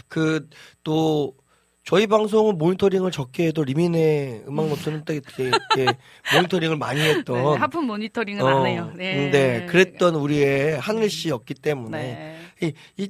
[0.07, 1.35] 그또
[1.83, 5.97] 저희 방송은 모니터링을 적게 해도 리민의 음악 노트는 또 이렇게, 이렇게
[6.33, 7.57] 모니터링을 많이 네, 했던.
[7.59, 8.93] 하품 모니터링은 어, 안 해요.
[8.95, 9.29] 네.
[9.31, 12.67] 네, 그랬던 우리의 하늘 씨였기 때문에 네.
[12.67, 13.09] 이, 이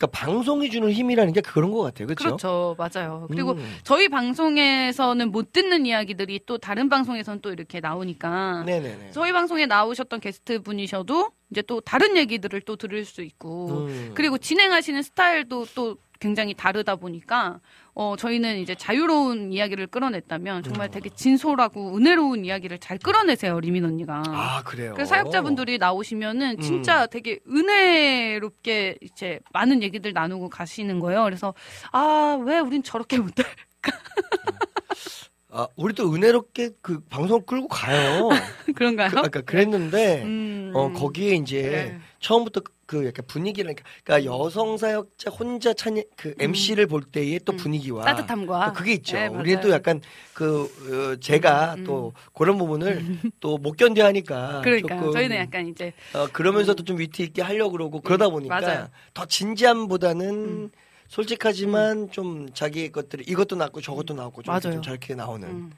[0.00, 2.06] 그러니까 방송이 주는 힘이라는 게 그런 것 같아요.
[2.06, 2.24] 그렇죠?
[2.24, 2.76] 그렇죠.
[2.78, 3.26] 맞아요.
[3.30, 3.76] 그리고 음.
[3.84, 9.10] 저희 방송에서는 못 듣는 이야기들이 또 다른 방송에서는 또 이렇게 나오니까 네네네.
[9.12, 14.12] 저희 방송에 나오셨던 게스트 분이셔도 이제 또 다른 얘기들을 또 들을 수 있고 음.
[14.14, 17.60] 그리고 진행하시는 스타일도 또 굉장히 다르다 보니까
[18.00, 24.22] 어 저희는 이제 자유로운 이야기를 끌어냈다면 정말 되게 진솔하고 은혜로운 이야기를 잘 끌어내세요 리민 언니가.
[24.26, 24.94] 아 그래요.
[24.96, 26.60] 그 사역자분들이 나오시면은 음.
[26.62, 31.24] 진짜 되게 은혜롭게 이제 많은 얘기들 나누고 가시는 거예요.
[31.24, 31.52] 그래서
[31.92, 33.44] 아 왜 우린 저렇게 못할?
[35.52, 38.30] 아 우리 또 은혜롭게 그 방송 끌고 가요.
[38.76, 39.10] 그런가요?
[39.10, 40.72] 그, 아까 그랬는데 음.
[40.74, 41.62] 어 거기에 이제
[41.92, 41.98] 네.
[42.20, 43.72] 처음부터 그, 그 약간 분위기를
[44.04, 48.04] 그러니까 여성 사역자 혼자 찬그 MC를 볼 때의 또 분위기와 음.
[48.04, 49.16] 따뜻함과 또 그게 있죠.
[49.16, 49.70] 네, 우리는 또.
[49.70, 50.00] 약간
[50.34, 51.84] 그 어, 제가 음, 음.
[51.84, 53.00] 또 그런 부분을
[53.38, 57.72] 또 못 견뎌 하니까 그러니까 조금 저희는 약간 이제 어, 그러면서도 좀 위트 있게 하려고
[57.72, 58.88] 그러고 그러다 보니까 맞아요.
[59.14, 60.70] 더 진지함보다는 음.
[61.08, 64.60] 솔직하지만 좀 자기 것들이 이것도 나왔고 저것도 나왔고 좀.
[64.60, 65.72] 좀 저렇게 나오는 음,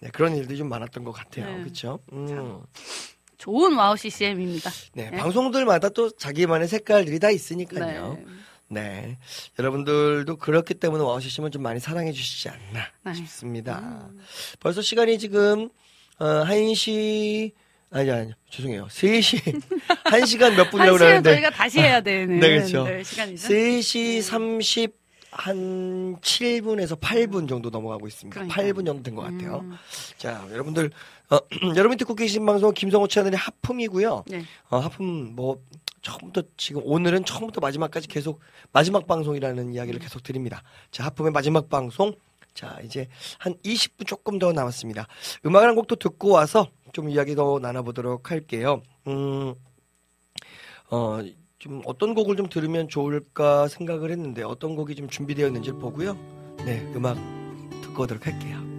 [0.00, 1.46] 네, 그런 일들이 좀 많았던 것 같아요.
[1.46, 1.62] 네.
[1.62, 2.00] 그렇죠?
[2.12, 2.60] 음.
[3.38, 4.70] 좋은 와우 CCM입니다.
[4.94, 5.16] 네, 네.
[5.16, 8.18] 방송들마다 또 자기만의 색깔들이 다 있으니까요.
[8.18, 8.24] 네.
[8.70, 9.18] 네.
[9.58, 13.14] 여러분들도 그렇기 때문에 와우 CCM 좀 많이 사랑해 주시지 않나 네.
[13.14, 14.08] 싶습니다.
[14.60, 15.70] 벌써 시간이 지금,
[16.18, 17.52] 어, 1시,
[17.90, 18.86] 아니, 아니, 죄송해요.
[18.88, 19.62] 3시,
[20.04, 21.30] 1시간 몇한 분이라고 그러는데.
[21.34, 22.84] 저희가 다시 해야 되는 네, 그렇죠.
[22.84, 23.48] 네, 시간이죠.
[23.48, 24.98] 3시 30,
[25.30, 28.34] 한 7분에서 8분 정도 넘어가고 있습니다.
[28.34, 28.72] 그러니까요.
[28.74, 29.60] 8분 정도 된 것 같아요.
[29.64, 29.76] 음.
[30.18, 30.90] 자, 여러분들,
[31.30, 31.38] 어,
[31.76, 34.24] 여러분 듣고 계신 방송 김성호 채널의 하품이고요.
[34.28, 34.44] 네.
[34.70, 35.62] 어, 하품 뭐
[36.02, 38.40] 처음부터 지금 오늘은 처음부터 마지막까지 계속
[38.72, 40.62] 마지막 방송이라는 이야기를 계속 드립니다.
[40.90, 42.14] 자, 하품의 마지막 방송.
[42.54, 45.06] 자, 이제 한 20분 조금 더 남았습니다.
[45.46, 48.82] 음악을 한 곡도 듣고 와서 좀 이야기 더 나눠보도록 할게요.
[49.06, 49.54] 음,
[50.90, 51.20] 어,
[51.58, 56.16] 좀 어떤 곡을 좀 들으면 좋을까 생각을 했는데 어떤 곡이 좀 준비되어 있는지를 보고요.
[56.64, 57.16] 네, 음악
[57.82, 58.77] 듣고 오도록 할게요.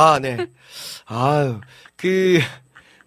[0.00, 0.46] 아, 네.
[1.06, 1.60] 아유,
[1.96, 2.40] 그,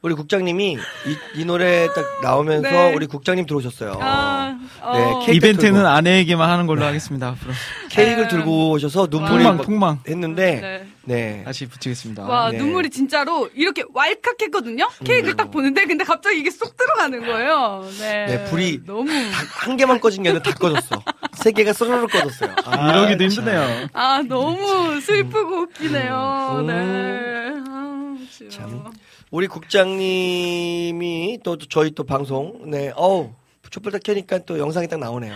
[0.03, 2.93] 우리 국장님이 이, 이 노래 딱 나오면서 네.
[2.93, 3.97] 우리 국장님 들어오셨어요.
[3.99, 4.97] 아, 어.
[4.97, 7.29] 네, 케이크 이벤트는 들고, 아내에게만 하는 걸로 하겠습니다.
[7.29, 7.51] 앞으로
[7.89, 10.87] 케이크를 들고 오셔서 눈물이 폭망 막 폭망 했는데, 네.
[11.05, 11.43] 네.
[11.45, 12.23] 다시 붙이겠습니다.
[12.23, 12.57] 와 네.
[12.57, 14.87] 눈물이 진짜로 이렇게 왈칵 했거든요.
[15.03, 17.85] 케이크를 딱 보는데 근데 갑자기 이게 쏙 들어가는 거예요.
[17.99, 18.25] 네.
[18.27, 21.01] 네, 불이 너무 다- 한 개만 꺼진 게 아니라 다 꺼졌어.
[21.43, 22.55] 세 개가 쏘르륵 꺼졌어요.
[22.65, 23.43] 아, 이러기도 참.
[23.43, 23.87] 힘드네요.
[23.91, 26.57] 아 너무 슬프고 웃기네요.
[26.61, 26.67] 음.
[26.67, 27.53] 네.
[27.67, 28.61] 아, 진짜.
[28.61, 28.83] 참.
[29.29, 33.31] 우리 국장님이 또, 또 저희 또 방송, 네, 어우,
[33.69, 35.33] 촛불 딱 켜니까 또 영상이 딱 나오네요.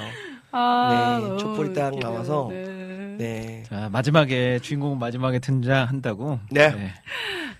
[0.52, 2.10] 아, 네, 촛불이 딱 웃기네요.
[2.10, 2.48] 나와서.
[2.52, 2.64] 네.
[3.18, 3.64] 네.
[3.68, 6.40] 자 마지막에 주인공은 마지막에 등장한다고.
[6.52, 6.94] 네.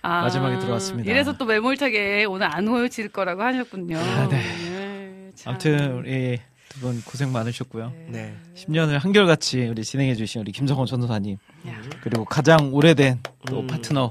[0.00, 1.10] 아, 마지막에 들어왔습니다.
[1.10, 3.98] 이래서 또 매몰차게 오늘 안 오실 거라고 하셨군요.
[3.98, 4.38] 아, 네.
[4.38, 5.50] 네, 참.
[5.50, 6.38] 아무튼 우리
[6.68, 7.92] 두 분 고생 많으셨고요.
[8.08, 8.36] 네.
[8.54, 11.38] 10년을 한결같이 우리 진행해주신 우리 김성원 전도사님
[11.68, 11.80] 야.
[12.02, 13.66] 그리고 가장 오래된 또 음.
[13.66, 14.10] 파트너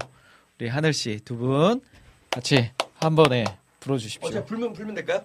[0.59, 1.81] 우리 하늘 씨 두 분
[2.29, 3.45] 같이 한 번에
[3.79, 4.27] 불어주십시오.
[4.27, 5.23] 어, 자, 불면, 불면 될까요?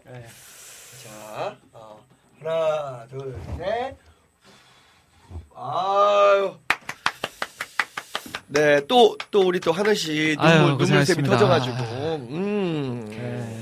[1.04, 1.98] 자, 어,
[2.38, 3.96] 하나, 둘, 셋.
[5.56, 6.54] 아유.
[8.48, 11.30] 네, 또, 또 우리 또 하늘 씨 아유, 눈물, 눈물샘이 고생하셨습니다.
[11.38, 13.06] 터져가지고, 음.
[13.08, 13.61] 네.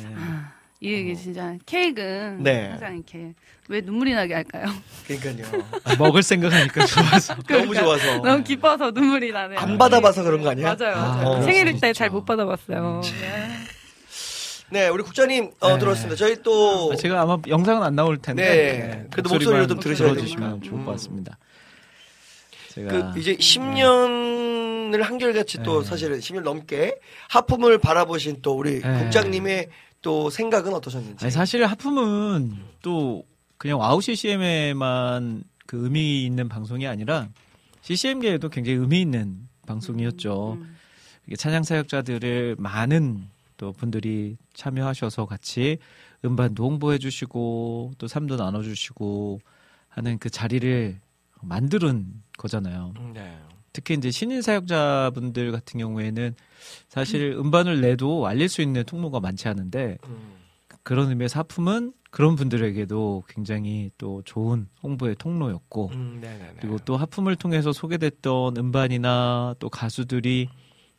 [0.82, 2.68] 이게 진짜 케이크는 네.
[2.70, 3.34] 항상 이렇게
[3.68, 4.64] 왜 눈물이 나게 할까요?
[5.06, 5.62] 그러니까요.
[5.84, 7.34] 아, 먹을 생각하니까 좋아서.
[7.46, 8.18] 너무 좋아서.
[8.18, 9.58] 너무 기뻐서 눈물이 나네요.
[9.58, 10.74] 안 받아봐서 그런 거 아니야?
[10.74, 10.94] 맞아요.
[10.96, 11.28] 아, 맞아요.
[11.28, 11.42] 어.
[11.42, 11.92] 생일일 때 진짜.
[11.92, 13.02] 잘못 받아봤어요.
[13.20, 13.50] 네.
[14.72, 15.78] 네, 우리 국장님, 어, 네.
[15.78, 16.16] 들어왔습니다.
[16.16, 19.06] 저희 또, 아, 제가 아마 영상은 안 나올 텐데 네.
[19.10, 20.66] 그래도 목소리로 좀 들으셔야 들어주시면 되니까.
[20.66, 20.94] 좋을 것 음.
[20.94, 21.38] 같습니다.
[22.68, 25.88] 제가 그, 이제 10년을 한결같이 또 네.
[25.88, 26.94] 사실은 10년 넘게
[27.28, 28.98] 하품을 바라보신 또 우리 네.
[29.02, 29.68] 국장님의
[30.02, 31.24] 또 생각은 어떠셨는지.
[31.24, 33.24] 아니, 사실 하품은 또
[33.58, 37.28] 그냥 와우 CCM에만 그 의미 있는 방송이 아니라
[37.82, 40.54] CCM계에도 굉장히 의미 있는 방송이었죠.
[40.54, 40.76] 음.
[41.26, 45.78] 이게 찬양 사역자들을 많은 또 분들이 참여하셔서 같이
[46.24, 49.40] 음반도 홍보해 주시고 또 삶도 나눠 주시고
[49.88, 50.98] 하는 그 자리를
[51.42, 52.94] 만드는 거잖아요.
[53.14, 53.38] 네.
[53.72, 56.34] 특히 이제 신인 사역자분들 같은 경우에는
[56.88, 60.36] 사실 음반을 내도 알릴 수 있는 통로가 많지 않은데 음.
[60.82, 66.22] 그런 의미에서 하품은 그런 분들에게도 굉장히 또 좋은 홍보의 통로였고 음.
[66.60, 70.48] 그리고 또 하품을 통해서 소개됐던 음반이나 또 가수들이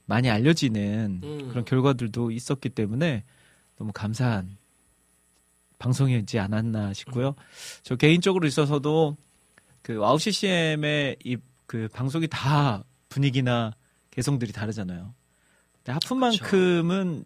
[0.05, 1.47] 많이 알려지는 음.
[1.49, 3.23] 그런 결과들도 있었기 때문에
[3.77, 4.57] 너무 감사한
[5.79, 7.35] 방송이지 않았나 싶고요.
[7.83, 9.17] 저 개인적으로 있어서도
[9.81, 11.37] 그 와우 CCM의 이
[11.71, 13.71] 그 방송이 다 분위기나
[14.09, 15.13] 개성들이 다르잖아요.
[15.77, 17.23] 근데 하품만큼은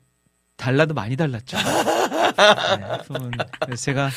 [0.55, 1.57] 달라도 많이 달랐죠.
[2.77, 3.31] 네, 하품은
[3.61, 4.11] 그래서 제가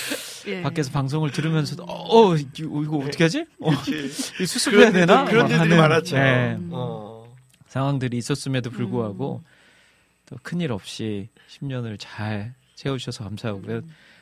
[0.49, 0.61] 예.
[0.61, 3.47] 밖에서 방송을 들으면서도 어, 어 이거, 이거 어떻게 하지?
[3.59, 3.71] 어,
[4.47, 5.25] 수습해야 되나?
[5.25, 6.17] 그런 막 일들이 하는, 많았죠.
[6.19, 7.35] 네, 어.
[7.69, 9.49] 상황들이 있었음에도 불구하고 음.
[10.27, 13.81] 또 큰일 없이 10년을 잘 채워주셔서 감사하고요.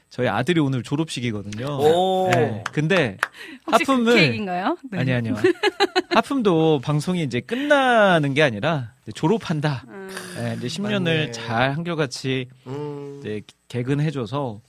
[0.09, 1.66] 저희 아들이 오늘 졸업식이거든요.
[1.66, 2.31] 오.
[2.33, 3.16] 네, 근데
[3.65, 4.78] 그 하품을 케이크인가요?
[4.91, 4.99] 네.
[4.99, 5.35] 아니 아니요.
[6.11, 9.85] 하품도 방송이 이제 끝나는 게 아니라 이제 졸업한다.
[9.89, 10.09] 음.
[10.37, 11.31] 네, 이제 10년을 맞네.
[11.33, 13.19] 잘 한결같이 음.
[13.20, 14.61] 이제 개근해줘서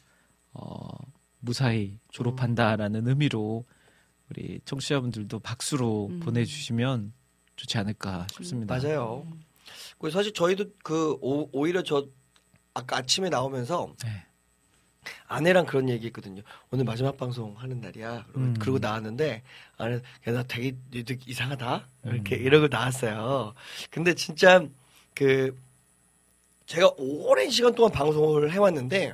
[0.54, 0.88] 어,
[1.40, 3.64] 무사히 졸업한다라는 의미로
[4.30, 6.20] 우리 청취자분들도 박수로 음.
[6.20, 7.14] 보내주시면
[7.56, 8.76] 좋지 않을까 싶습니다.
[8.76, 9.26] 맞아요.
[10.00, 12.06] 그 사실 저희도 그 오, 오히려 저
[12.74, 14.27] 아까 아침에 나오면서 네.
[15.28, 16.42] 아내랑 그런 얘기했거든요.
[16.72, 18.26] 오늘 마지막 방송 하는 날이야.
[18.28, 18.56] 그러고, 음.
[18.60, 19.44] 그러고 나왔는데
[19.78, 19.96] 아내
[20.28, 20.76] 야, 나 되게
[21.26, 21.88] 이상하다.
[22.06, 22.42] 이렇게 음.
[22.42, 23.54] 이러고 나왔어요.
[23.90, 24.66] 근데 진짜
[25.14, 25.58] 그
[26.66, 29.14] 제가 오랜 시간 동안 방송을 해왔는데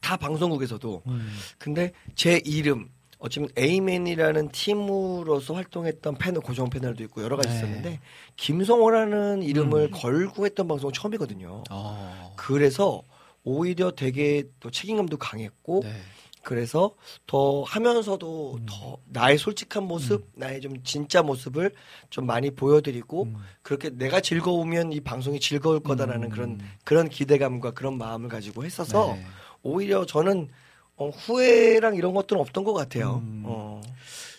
[0.00, 1.36] 다 방송국에서도 음.
[1.58, 2.88] 근데 제 이름
[3.18, 7.54] 어쩌면 에이맨이라는 팀으로서 활동했던 패널 고정 패널도 있고 여러 가지 네.
[7.56, 8.00] 있었는데
[8.36, 9.90] 김성호라는 이름을 음.
[9.90, 11.64] 걸고 했던 방송은 처음이거든요.
[11.70, 12.34] 어.
[12.36, 13.02] 그래서
[13.46, 15.92] 오히려 되게 또 책임감도 강했고 네.
[16.42, 16.94] 그래서
[17.26, 18.66] 더 하면서도 음.
[18.68, 21.72] 더 나의 솔직한 모습, 나의 좀 진짜 모습을
[22.10, 23.36] 좀 많이 보여드리고 음.
[23.62, 26.30] 그렇게 내가 즐거우면 이 방송이 즐거울 거다라는 음.
[26.30, 29.24] 그런 그런 기대감과 그런 마음을 가지고 했어서 네.
[29.62, 30.48] 오히려 저는
[30.96, 33.22] 어, 후회랑 이런 것들은 없던 것 같아요.
[33.24, 33.42] 음.
[33.46, 33.80] 어.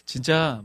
[0.06, 0.64] 진짜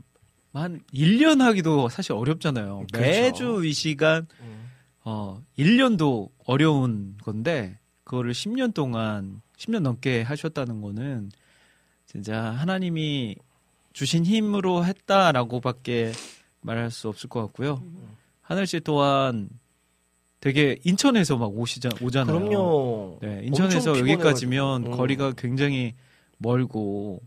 [0.52, 2.86] 한 1년 하기도 사실 어렵잖아요.
[2.92, 3.00] 그렇죠.
[3.00, 4.70] 매주 이 시간 음.
[5.04, 11.30] 어 1년도 어려운 건데 그거를 10년 동안 10년 넘게 하셨다는 거는
[12.06, 13.36] 진짜 하나님이
[13.92, 16.12] 주신 힘으로 했다라고밖에
[16.60, 17.82] 말할 수 없을 것 같고요.
[18.40, 19.48] 하늘 씨 또한
[20.40, 22.38] 되게 인천에서 막 오시자 오잖아요.
[22.38, 23.18] 그럼요.
[23.22, 24.86] 네, 인천에서 여기까지면.
[24.86, 24.90] 음.
[24.90, 25.94] 거리가 굉장히
[26.38, 27.22] 멀고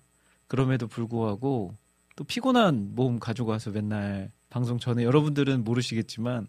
[0.48, 1.74] 그럼에도 불구하고
[2.16, 6.48] 또 피곤한 몸 가지고 와서 맨날 방송 전에 여러분들은 모르시겠지만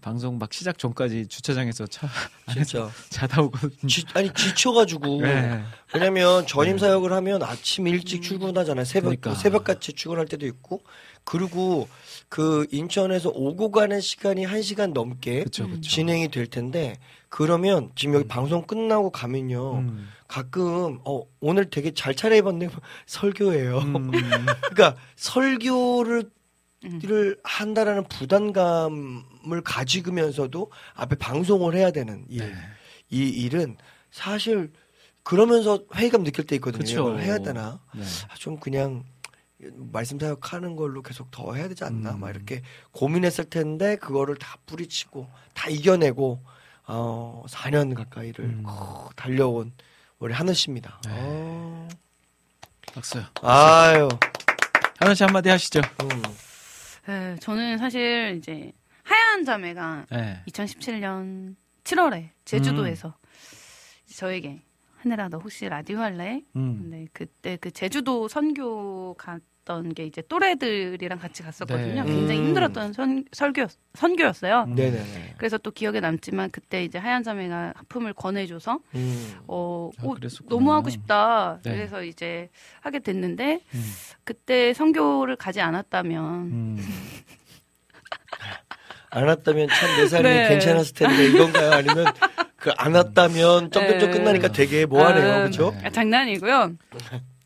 [0.00, 2.08] 방송 막 시작 전까지 주차장에서 차
[2.46, 3.42] 안에서 자다.
[3.88, 5.62] 지, 아니 지쳐가지고 네.
[5.92, 8.84] 왜냐면 전임 사역을 하면 아침 일찍 출근하잖아요.
[8.84, 9.34] 새벽 그러니까.
[9.34, 10.82] 새벽 같이 출근할 때도 있고
[11.24, 11.88] 그리고
[12.28, 15.80] 그 인천에서 오고 가는 시간이 한 시간 넘게 그쵸, 그쵸.
[15.80, 16.96] 진행이 될 텐데
[17.28, 20.08] 그러면 지금 여기 방송 끝나고 가면요 음.
[20.26, 22.68] 가끔 어 오늘 되게 잘 차려입었네
[23.06, 23.78] 설교예요.
[23.78, 24.10] 음.
[24.70, 26.37] 그러니까 설교를 음.
[26.80, 32.46] 를 한다라는 부담감을 가지면서도 앞에 방송을 해야 되는 일.
[32.46, 32.54] 네.
[33.10, 33.76] 이 일은
[34.12, 34.72] 사실
[35.24, 36.80] 그러면서 회의감 느낄 때 있거든요.
[36.80, 37.18] 그쵸.
[37.18, 37.80] 해야 되나?
[37.94, 38.02] 네.
[38.28, 39.04] 아, 좀 그냥
[39.92, 42.12] 말씀 사역하는 걸로 계속 더 해야 되지 않나?
[42.12, 42.20] 음.
[42.20, 46.40] 막 이렇게 고민했을 텐데 그거를 다 뿌리치고 다 이겨내고
[46.86, 48.62] 어 4년 가까이를 음.
[48.66, 49.72] 어, 달려온
[50.20, 51.00] 우리 하늘 씨입니다.
[51.06, 51.12] 네.
[51.12, 51.88] 어.
[52.94, 53.20] 박수.
[53.42, 54.08] 아유.
[54.98, 55.80] 하나 씨 한마디 하시죠.
[56.02, 56.22] 음.
[57.08, 58.70] 네, 저는 사실 이제
[59.02, 60.42] 하얀 자매가 네.
[60.46, 64.14] 2017년 7월에 제주도에서 음.
[64.14, 64.60] 저에게
[64.98, 66.42] 하늘아 너 혹시 라디오 할래?
[66.54, 66.82] 음.
[66.82, 69.14] 근데 그때 그 제주도 선교
[69.68, 72.02] 갔던 게 이제 또래들이랑 같이 갔었거든요.
[72.04, 72.10] 네.
[72.12, 72.46] 굉장히 음.
[72.46, 74.64] 힘들었던 선, 설교 선교였어요.
[74.68, 74.74] 음.
[74.74, 75.34] 네네네.
[75.36, 79.34] 그래서 또 기억에 남지만 그때 이제 하얀 자매가 하품을 권해줘서 음.
[79.46, 80.48] 어, 아, 어, 그랬었구나.
[80.48, 81.60] 너무 하고 싶다.
[81.62, 81.72] 네.
[81.72, 82.48] 그래서 이제
[82.80, 83.92] 하게 됐는데 음.
[84.24, 86.78] 그때 선교를 가지 않았다면 음.
[89.10, 90.48] 안 왔다면 참 내 삶이 네.
[90.48, 91.70] 괜찮았을 텐데 이건가요?
[91.72, 92.06] 아니면
[92.56, 94.18] 그 안 왔다면 점점점 네.
[94.18, 95.74] 끝나니까 되게 뭐하네요, 아, 그렇죠?
[95.84, 96.72] 아, 장난이고요.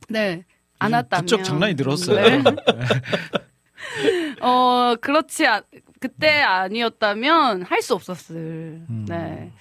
[0.09, 0.43] 네.
[0.83, 2.17] 안 요즘 왔다면 부쩍 장난이 늘었어요.
[2.43, 2.43] 네.
[4.41, 5.63] 어 그렇지 않-
[6.01, 9.05] 그때 아니었다면 할 수 없었을 음.
[9.09, 9.53] 네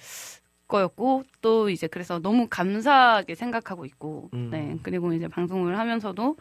[0.68, 4.48] 거였고 또 이제 그래서 너무 감사하게 생각하고 있고 음.
[4.50, 6.36] 네 그리고 이제 방송을 하면서도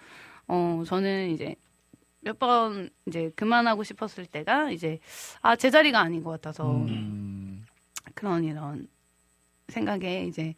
[0.48, 1.56] 어 저는 이제
[2.22, 5.00] 몇 번 이제 그만하고 싶었을 때가 이제
[5.42, 7.66] 아 제자리가 아닌 것 같아서 음.
[8.14, 8.88] 그런 이런
[9.70, 10.54] 생각에 이제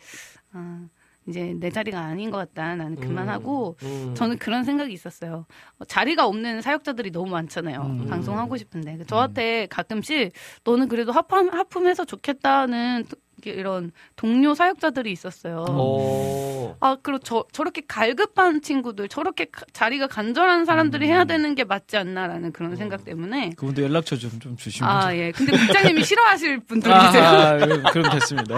[0.51, 0.85] 아
[1.27, 4.13] 이제 내 자리가 아닌 것 같다 나는 그만하고 음.
[4.15, 5.45] 저는 그런 생각이 있었어요.
[5.79, 7.81] 어, 자리가 없는 사역자들이 너무 많잖아요.
[7.81, 8.07] 음.
[8.07, 9.03] 방송하고 싶은데.
[9.05, 10.33] 저한테 가끔씩
[10.63, 13.05] 너는 그래도 하품, 하품해서 좋겠다는
[13.51, 15.65] 이런 동료 사역자들이 있었어요.
[15.69, 16.75] 어.
[16.79, 21.11] 아, 그리고 저, 저렇게 갈급한 친구들, 저렇게 가- 자리가 간절한 사람들이 음.
[21.11, 23.51] 해야 되는 게 맞지 않나라는 그런 생각 때문에.
[23.57, 24.89] 그분도 연락처 좀, 좀 주시면.
[24.89, 25.31] 아, 예.
[25.31, 27.23] 근데 국장님이 싫어하실 분들이세요.
[27.23, 28.55] 아, 그럼, 그럼 됐습니다.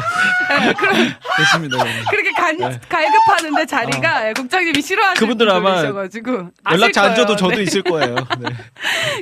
[0.68, 0.96] 예, 그럼
[1.38, 1.78] 됐습니다.
[2.10, 2.80] 그렇게 간, 네.
[2.90, 6.50] 갈급하는데 자리가 예, 국장님이 싫어하실 그분들 아마 분들이셔가지고.
[6.72, 7.36] 연락처 안 줘도.
[7.36, 7.64] 저도 네.
[7.64, 8.16] 있을 거예요.
[8.40, 8.50] 네.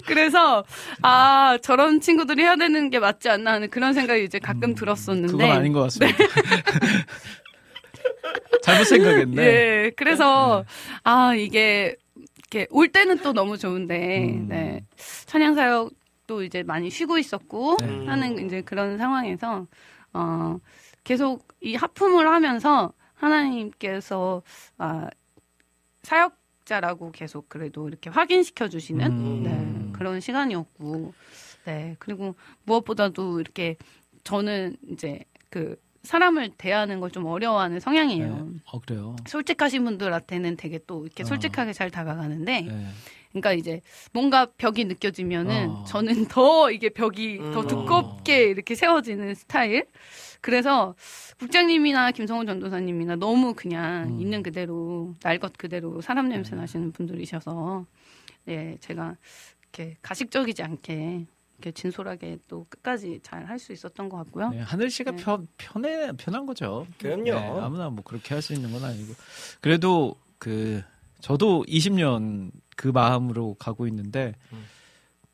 [0.05, 0.63] 그래서
[1.01, 5.37] 아 저런 친구들이 해야 되는 게 맞지 않나 하는 그런 생각이 이제 가끔 들었었는데 음,
[5.37, 6.17] 그건 아닌 것 같습니다.
[8.61, 9.43] 잘못 생각했네.
[9.43, 10.63] 예 그래서
[11.03, 11.95] 아 이게
[12.37, 14.47] 이렇게 올 때는 또 너무 좋은데 음.
[14.47, 14.85] 네
[15.25, 18.05] 찬양 사역도 이제 많이 쉬고 있었고 네.
[18.05, 19.67] 하는 이제 그런 상황에서
[20.13, 20.57] 어
[21.03, 24.41] 계속 이 하품을 하면서 하나님께서
[24.77, 25.09] 아
[26.03, 29.43] 사역자라고 계속 그래도 이렇게 확인시켜 주시는 음.
[29.43, 31.13] 네, 그런 시간이었고,
[31.65, 33.77] 네, 그리고 무엇보다도 이렇게
[34.23, 35.23] 저는 이제
[35.53, 38.35] 그 사람을 대하는 걸 좀 어려워하는 성향이에요.
[38.51, 38.59] 네.
[38.71, 39.15] 어, 그래요.
[39.27, 41.25] 솔직하신 분들한테는 되게 또 이렇게 어.
[41.27, 42.87] 솔직하게 잘 다가가는데, 네.
[43.29, 43.81] 그러니까 이제
[44.13, 45.83] 뭔가 벽이 느껴지면은 어.
[45.85, 47.67] 저는 더 이게 벽이 더 음.
[47.67, 49.85] 두껍게 이렇게 세워지는 스타일.
[50.41, 50.95] 그래서
[51.39, 54.19] 국장님이나 김성훈 전도사님이나 너무 그냥 음.
[54.19, 56.61] 있는 그대로 날 것 그대로 사람 냄새 네.
[56.61, 57.85] 나시는 분들이셔서
[58.45, 59.15] 네 제가
[59.61, 61.27] 이렇게 가식적이지 않게
[61.63, 64.49] 이렇게 진솔하게 또 끝까지 잘 할 수 있었던 것 같고요.
[64.49, 65.23] 네, 하늘 씨가 네.
[65.23, 66.85] 편, 편해, 편한 거죠.
[66.97, 67.23] 그럼요.
[67.23, 69.13] 네, 아무나 뭐 그렇게 할 수 있는 건 아니고.
[69.61, 70.81] 그래도 그,
[71.21, 74.65] 저도 20년 그 마음으로 가고 있는데, 음.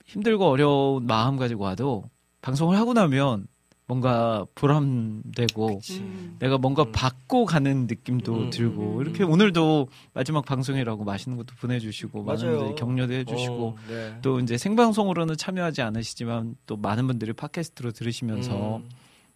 [0.06, 2.10] 힘들고 어려운 마음 가지고 와도,
[2.42, 3.48] 방송을 하고 나면
[3.90, 6.36] 뭔가 보람되고, 음.
[6.38, 6.92] 내가 뭔가 음.
[6.92, 12.58] 받고 가는 느낌도 음, 들고, 음, 이렇게 오늘도 마지막 방송이라고 맛있는 것도 보내주시고, 많은 맞아요.
[12.60, 14.16] 분들이 격려도 해주시고, 어, 네.
[14.22, 18.90] 또 이제 생방송으로는 참여하지 않으시지만 또 많은 분들이 팟캐스트로 들으시면서 음.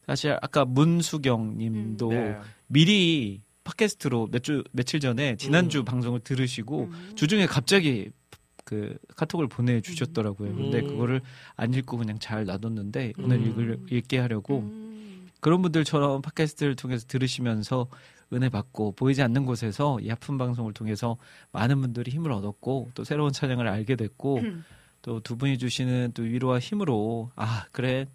[0.05, 2.37] 사실 아까 문수경 님도 네.
[2.67, 5.85] 미리 팟캐스트로 몇 주 며칠 전에 지난주 음.
[5.85, 7.11] 방송을 들으시고 음.
[7.15, 8.11] 주중에 갑자기
[8.63, 10.55] 그 카톡을 보내 주셨더라고요.
[10.55, 10.87] 근데 음.
[10.87, 11.21] 그거를
[11.55, 13.47] 안 읽고 그냥 잘 놔뒀는데 오늘 음.
[13.47, 15.27] 읽을, 읽게 하려고 음.
[15.39, 17.87] 그런 분들처럼 팟캐스트를 통해서 들으시면서
[18.31, 21.17] 은혜 받고 보이지 않는 곳에서 이 아픈 방송을 통해서
[21.51, 24.63] 많은 분들이 힘을 얻었고 또 새로운 찬양을 알게 됐고 음.
[25.01, 28.07] 또두 분이 주시는 또 위로와 힘으로 아 그래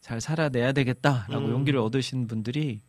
[0.00, 1.50] 잘 살아내야 되겠다라고 음.
[1.50, 2.80] 용기를 얻으신 분들이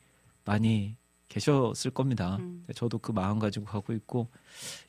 [0.45, 0.95] 많이
[1.27, 2.37] 계셨을 겁니다.
[2.39, 2.63] 음.
[2.73, 4.29] 저도 그 마음 가지고 가고 있고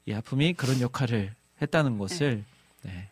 [0.07, 2.45] 이 아픔이 그런 역할을 했다는 것을
[2.83, 3.09] 네,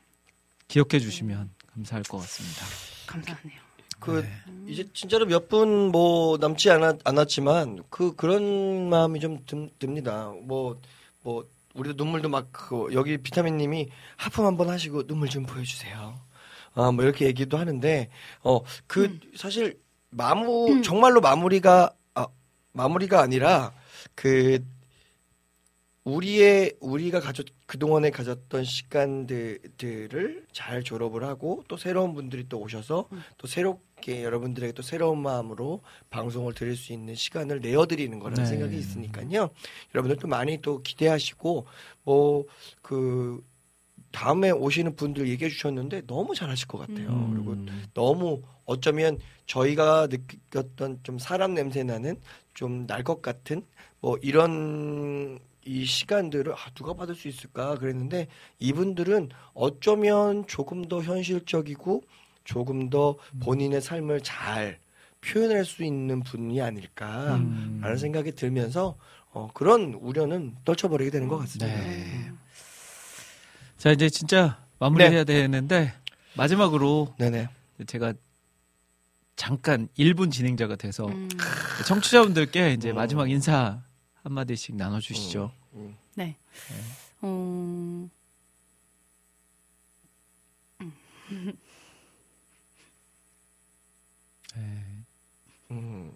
[0.69, 2.65] 기억해 주시면 감사할 것 같습니다.
[3.07, 3.67] 감사하네요.
[3.99, 4.25] 그
[4.69, 10.33] 이제 진짜로 몇 분 뭐 남지 않았, 않았지만 그 그런 마음이 좀 듭, 듭니다.
[10.43, 16.19] 뭐뭐 우리도 눈물도 막 그, 여기 비타민님이 하품 한번 하시고 눈물 좀 보여주세요.
[16.75, 18.11] 아 뭐 이렇게 얘기도 하는데
[18.43, 22.27] 어그 사실 마무 정말로 마무리가 아
[22.73, 23.73] 마무리가 아니라
[24.15, 24.63] 그
[26.07, 33.47] 우리의 우리가 가졌 그동안에 가졌던 시간들을 잘 졸업을 하고 또 새로운 분들이 또 오셔서 또
[33.49, 38.49] 새롭게 여러분들에게 또 새로운 마음으로 방송을 드릴 수 있는 시간을 내어 드리는 거라는 네.
[38.49, 39.51] 생각이 있으니까요.
[39.97, 41.67] 여러분들 또 많이 또 기대하시고
[42.05, 43.43] 뭐그
[44.13, 47.09] 다음에 오시는 분들 얘기해 주셨는데 너무 잘하실 것 같아요.
[47.09, 47.35] 음.
[47.35, 47.57] 그리고
[47.95, 52.17] 너무 어쩌면 저희가 느꼈던 좀 사람 냄새 나는
[52.55, 53.63] 좀 날 것 같은
[54.01, 58.29] 뭐 이런 이 시간들을 아, 누가 받을 수 있을까 그랬는데
[58.59, 62.03] 이분들은 어쩌면 조금 더 현실적이고
[62.45, 64.79] 조금 더 본인의 삶을 잘
[65.21, 67.97] 표현할 수 있는 분이 아닐까라는 음.
[67.99, 68.97] 생각이 들면서
[69.33, 71.67] 어, 그런 우려는 떨쳐버리게 되는 것 같습니다.
[71.67, 72.31] 네.
[73.77, 75.93] 자 이제 진짜 마무리해야 되는데
[76.37, 77.49] 마지막으로 네네.
[77.87, 78.15] 제가
[79.35, 81.29] 잠깐 1분 진행자가 돼서 음,
[81.87, 82.95] 청취자분들께 이제 음.
[82.95, 83.83] 마지막 인사
[84.27, 85.53] 한 마디씩 나눠주시죠.
[85.75, 85.97] 음.
[86.17, 86.37] 네.
[87.21, 88.09] 어,
[95.71, 96.13] 음.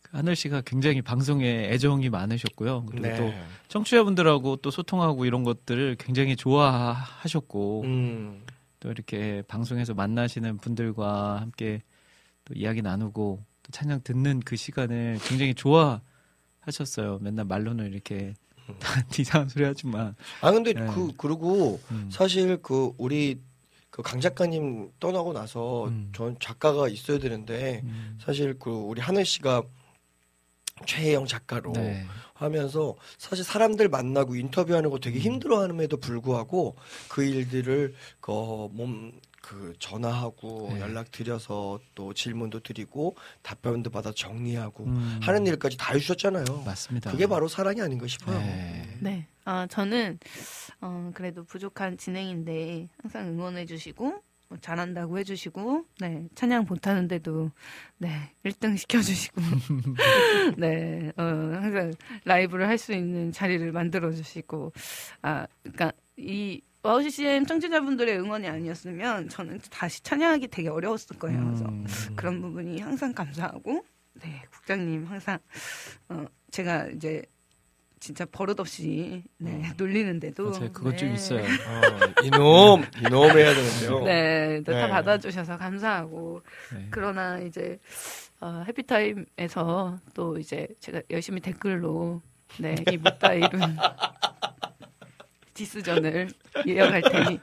[0.00, 2.86] 그 하늘 씨가 굉장히 방송에 애정이 많으셨고요.
[2.86, 3.16] 그리고 네.
[3.18, 3.30] 또
[3.68, 8.46] 청취자분들하고 또 소통하고 이런 것들을 굉장히 좋아하셨고 음.
[8.80, 11.82] 또 이렇게 방송에서 만나시는 분들과 함께
[12.46, 16.00] 또 이야기 나누고 또 찬양 듣는 그 시간을 굉장히 좋아
[16.62, 17.18] 하셨어요.
[17.20, 18.34] 맨날 말로는 이렇게
[19.18, 20.86] 이상한 소리 하지만 아 근데 네.
[20.86, 22.08] 그 그리고 음.
[22.10, 23.40] 사실 그 우리
[23.92, 26.10] 그 강 작가님 떠나고 나서 음.
[26.16, 29.62] 전 작가가 있어야 되는데 음, 사실 그 우리 하늘 씨가
[30.86, 32.06] 최혜영 작가로 네.
[32.32, 35.00] 하면서 사실 사람들 만나고 인터뷰하는 거 음.
[35.00, 36.74] 되게 힘들어함에도 불구하고
[37.10, 39.12] 그 일들을 그몸
[39.42, 40.80] 그 전화하고 네.
[40.80, 46.62] 연락 드려서 또 질문도 드리고 답변도 받아 정리하고 음, 하는 일까지 다 해주셨잖아요.
[46.64, 47.10] 맞습니다.
[47.10, 48.38] 그게 바로 사랑이 아닌가 싶어요.
[48.38, 48.96] 네.
[49.00, 49.26] 네.
[49.44, 50.20] 아, 저는,
[50.80, 57.50] 어, 그래도 부족한 진행인데, 항상 응원해주시고, 뭐 잘한다고 해주시고, 네, 찬양 못하는데도,
[57.98, 59.40] 네, 1등 시켜주시고,
[60.58, 61.92] 네, 어, 항상
[62.24, 64.72] 라이브를 할 수 있는 자리를 만들어주시고,
[65.22, 71.44] 아, 그니까, 이, 와우 CCM 청취자분들의 응원이 아니었으면, 저는 다시 찬양하기 되게 어려웠을 거예요.
[71.44, 71.86] 그래서, 음,
[72.16, 73.84] 그런 부분이 항상 감사하고,
[74.14, 75.38] 네, 국장님 항상,
[76.08, 77.22] 어, 제가 이제,
[78.00, 80.50] 진짜 버릇없이, 네, 놀리는데도.
[80.50, 80.72] 맞아요.
[80.72, 81.14] 그것 좀 네.
[81.14, 81.38] 있어요.
[81.68, 84.00] 어, 이놈 이놈 해야 되는데요.
[84.04, 84.88] 네, 네, 다 네.
[84.88, 86.42] 받아주셔서 감사하고.
[86.74, 86.88] 네.
[86.90, 87.78] 그러나 이제,
[88.40, 92.20] 어, 해피타임에서 또 이제 제가 열심히 댓글로,
[92.58, 93.50] 네, 이 못다 이룬
[95.54, 96.28] 디스전을
[96.66, 97.38] 이어갈 테니,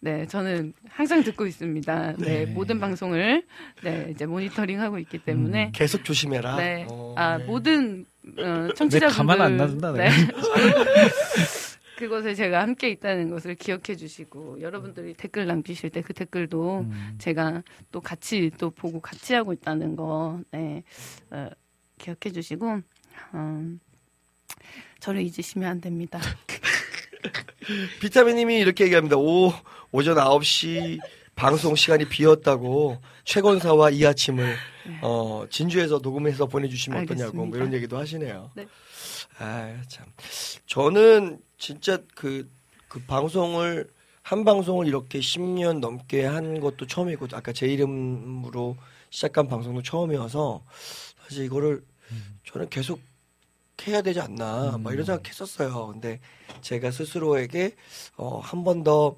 [0.00, 2.12] 네, 저는 항상 듣고 있습니다.
[2.18, 2.46] 네, 네.
[2.46, 3.44] 모든 방송을,
[3.82, 6.56] 네, 이제 모니터링 하고 있기 때문에, 계속 조심해라.
[6.56, 6.86] 네.
[6.88, 7.44] 어, 아, 네.
[7.44, 8.04] 모든,
[8.38, 9.08] 어, 청취자분들.
[9.08, 10.08] 가만 안 놔둔다, 네.
[11.98, 17.62] 그곳에 제가 함께 있다는 것을 기억해 주시고, 여러분들이 댓글 남기실 때 그 댓글도 음, 제가
[17.92, 20.82] 또 같이 또 보고 같이 하고 있다는 거, 네,
[21.30, 21.50] 어,
[21.98, 22.80] 기억해 주시고,
[23.34, 23.80] 음,
[25.00, 26.18] 저를 잊으시면 안 됩니다.
[28.00, 29.16] 비타민님이 이렇게 얘기합니다.
[29.16, 29.52] 오
[29.92, 30.98] 오전 9시
[31.34, 34.56] 방송 시간이 비었다고 최건사와 이 아침을
[35.02, 37.56] 어, 진주에서 녹음해서 보내주시면 어떠냐고 뭐.
[37.56, 38.50] 이런 얘기도 하시네요.
[38.54, 38.66] 네.
[39.38, 40.06] 아 참
[40.66, 42.48] 저는 진짜 그,
[42.88, 43.88] 그 방송을
[44.22, 48.76] 한 방송을 이렇게 10년 넘게 한 것도 처음이고 아까 제 이름으로
[49.08, 50.62] 시작한 방송도 처음이어서
[51.24, 51.82] 사실 이거를
[52.46, 53.00] 저는 계속
[53.88, 55.86] 해야 되지 않나 막 이런 생각했었어요.
[55.88, 56.20] 근데
[56.60, 57.76] 제가 스스로에게
[58.16, 59.16] 어, 한 번 더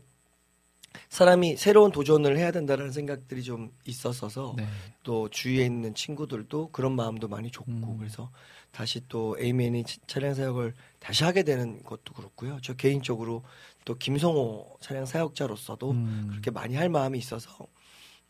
[1.09, 4.67] 사람이 새로운 도전을 해야 된다는 생각들이 좀 있었어서 네.
[5.03, 7.97] 또 주위에 있는 친구들도 그런 마음도 많이 줬고 음.
[7.99, 8.31] 그래서
[8.73, 12.59] 다시 또 에이맨이 차- 차량 사역을 다시 하게 되는 것도 그렇고요.
[12.63, 13.43] 저 개인적으로
[13.87, 17.67] 또 김성호 차량 사역자로서도 음, 그렇게 많이 할 마음이 있어서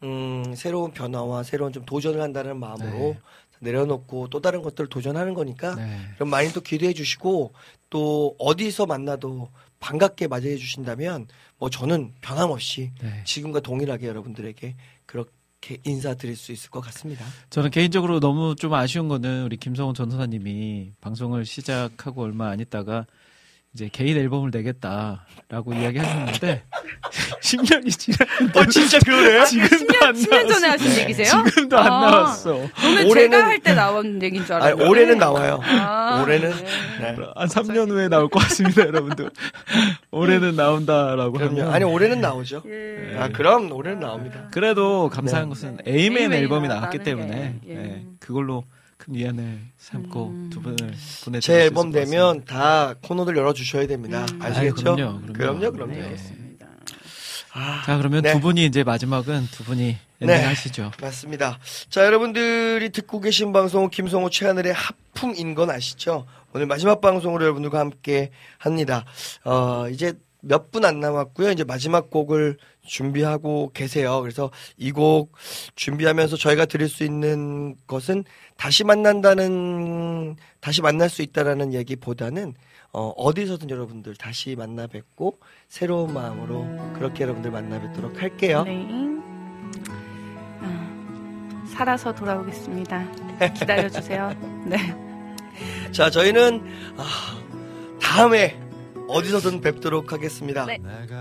[0.04, 3.20] 음, 새로운 변화와 새로운 좀 도전을 한다는 마음으로 네.
[3.62, 5.98] 내려놓고 또 다른 것들을 도전하는 거니까 네.
[6.16, 7.54] 그럼 많이 또 기대해 주시고
[7.90, 9.48] 또 어디서 만나도
[9.80, 11.26] 반갑게 맞이해 주신다면
[11.58, 13.22] 뭐 저는 변함없이 네.
[13.24, 14.76] 지금과 동일하게 여러분들에게
[15.06, 17.24] 그렇게 인사드릴 수 있을 것 같습니다.
[17.50, 23.06] 저는 개인적으로 너무 좀 아쉬운 거는 우리 김성훈 전도사님이 방송을 시작하고 얼마 안 있다가
[23.74, 26.62] 이제 개인 앨범을 내겠다라고 이야기하셨는데
[27.40, 29.46] 10년이 지났는데 어, 진짜 그러네.
[29.46, 30.68] 지금도 안 10년 전에 나왔어.
[30.68, 31.42] 하신 얘기세요?
[31.46, 32.00] 지금도 안 아.
[32.10, 32.52] 나왔어.
[32.52, 34.90] 저는 올해는- 제가 할 때 나온 얘기인 줄 아니, 알았는데.
[34.90, 35.60] 올해는 나와요.
[35.64, 36.50] 아, 올해는.
[36.50, 37.12] 네.
[37.12, 37.16] 네.
[37.34, 39.30] 한 3년 후에 나올 것 같습니다, 여러분들.
[40.10, 41.38] 올해는 나온다라고.
[41.38, 42.62] 하면 아니, 올해는 나오죠.
[42.66, 43.16] 예.
[43.18, 44.48] 아, 그럼 올해는 나옵니다.
[44.52, 45.48] 그래도 감사한 네.
[45.48, 47.74] 것은 에이맨 앨범이 나왔기 때문에 게, 예.
[47.84, 48.64] 예, 그걸로
[49.02, 50.50] 큰 위안을 삼고 음.
[50.50, 50.76] 두 분을
[51.24, 54.24] 보내드릴 제수 앨범 되면 다 코너들 열어 주셔야 됩니다.
[54.32, 54.40] 음.
[54.40, 54.90] 아시겠죠?
[54.90, 55.32] 아유, 그럼요, 그럼요.
[55.32, 55.92] 그럼요, 그럼요.
[55.92, 56.08] 네, 네.
[56.08, 56.66] 그렇습니다.
[57.54, 58.32] 아, 자 그러면 네.
[58.32, 60.34] 두 분이 이제 마지막은 두 분이 네.
[60.34, 60.92] 엔딩 하시죠.
[61.00, 61.58] 맞습니다.
[61.90, 66.24] 자, 여러분들이 듣고 계신 방송은 김성호 최하늘의 하품인 건 아시죠?
[66.54, 69.04] 오늘 마지막 방송으로 여러분들과 함께 합니다.
[69.44, 71.50] 어, 이제 몇 분 안 남았고요.
[71.52, 74.20] 이제 마지막 곡을 준비하고 계세요.
[74.20, 75.32] 그래서 이 곡
[75.76, 78.24] 준비하면서 저희가 드릴 수 있는 것은
[78.56, 82.54] 다시 만난다는, 다시 만날 수 있다라는 얘기보다는
[82.92, 85.38] 어, 어디서든 여러분들 다시 만나 뵙고
[85.68, 88.64] 새로운 마음으로 그렇게 여러분들 만나 뵙도록 할게요.
[88.64, 88.86] 네.
[90.60, 93.06] 아, 살아서 돌아오겠습니다.
[93.54, 94.34] 기다려 주세요.
[94.66, 94.76] 네.
[95.92, 96.62] 자, 저희는
[96.98, 97.04] 아,
[98.00, 98.60] 다음에
[99.12, 100.64] 어디서든 뵙도록 하겠습니다.
[100.66, 100.78] 네.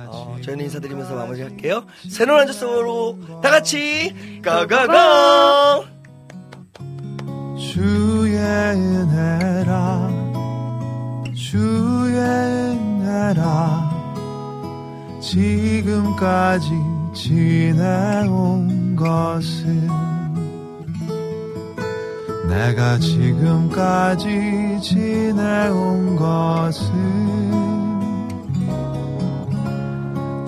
[0.07, 1.85] 어, 저희는 인사드리면서 마무리할게요.
[2.09, 5.81] 새로운 한주성으로 다 같이 가가가.
[7.73, 10.09] 주의 은혜라
[11.35, 13.91] 주의 은혜라
[15.21, 16.69] 지금까지
[17.13, 19.87] 지내온 것은
[22.49, 27.70] 내가 지금까지 지내온 것은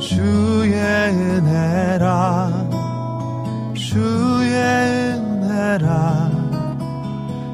[0.04, 2.52] 주의 은혜라
[3.74, 4.54] 주의
[5.16, 6.30] 은혜라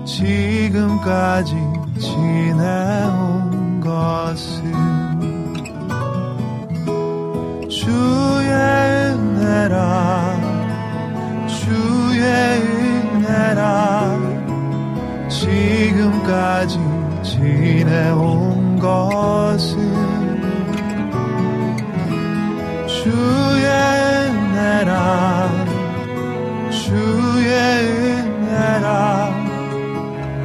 [0.04, 1.56] 지금까지
[2.00, 4.74] 지내온 것은
[7.70, 8.52] 주의
[9.14, 10.36] 은혜라
[11.46, 12.24] 주의
[13.14, 14.18] 은혜라
[15.30, 16.80] 지금까지
[17.22, 20.19] 지내온 것은
[23.04, 23.66] 주의
[24.26, 25.66] 은혜라
[26.70, 27.54] 주의
[27.88, 29.34] 은혜라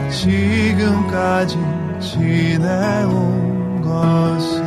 [0.08, 1.58] 지금까지
[1.98, 4.63] 지내온 것은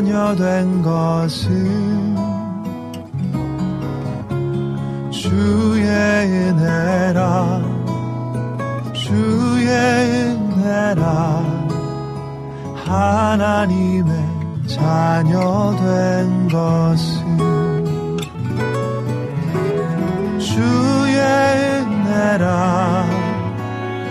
[0.00, 2.16] 자녀 된 것은
[5.10, 7.60] 주의 은혜라
[8.94, 10.96] 주의 은혜라.
[12.86, 14.14] 하나님의
[14.66, 17.36] 자녀 된 것은
[20.38, 21.20] 주의
[21.76, 23.04] 은혜라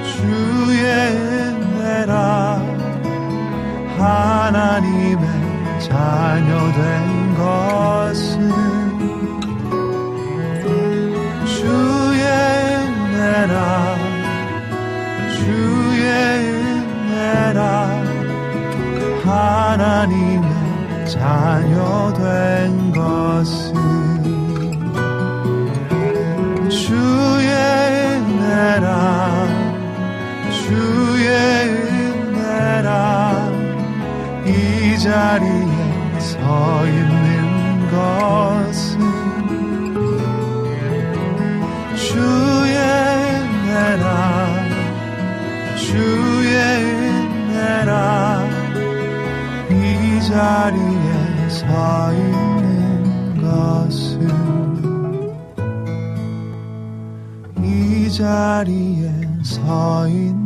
[0.03, 0.84] 주의
[1.18, 2.61] 은혜라.
[3.98, 4.98] 하나님의
[6.40, 8.49] 자녀 된 것은
[11.45, 12.24] 주의
[12.78, 13.98] 은혜라
[15.36, 16.07] 주의
[17.11, 17.60] 은혜라.
[19.26, 20.49] 하나님의
[21.07, 23.74] 자녀 된 것은
[26.70, 27.52] 주의
[28.16, 28.86] 은혜라
[30.53, 31.28] 주의
[32.30, 32.80] 은혜라.
[34.45, 35.68] 이 있는
[37.99, 38.99] 것은
[41.95, 42.77] 주의
[43.35, 44.15] 은혜라
[47.27, 48.45] 은혜라
[49.69, 54.09] 이 자리에 서 있는 것은
[57.61, 59.11] 이 자리에
[59.43, 60.39] 서 있는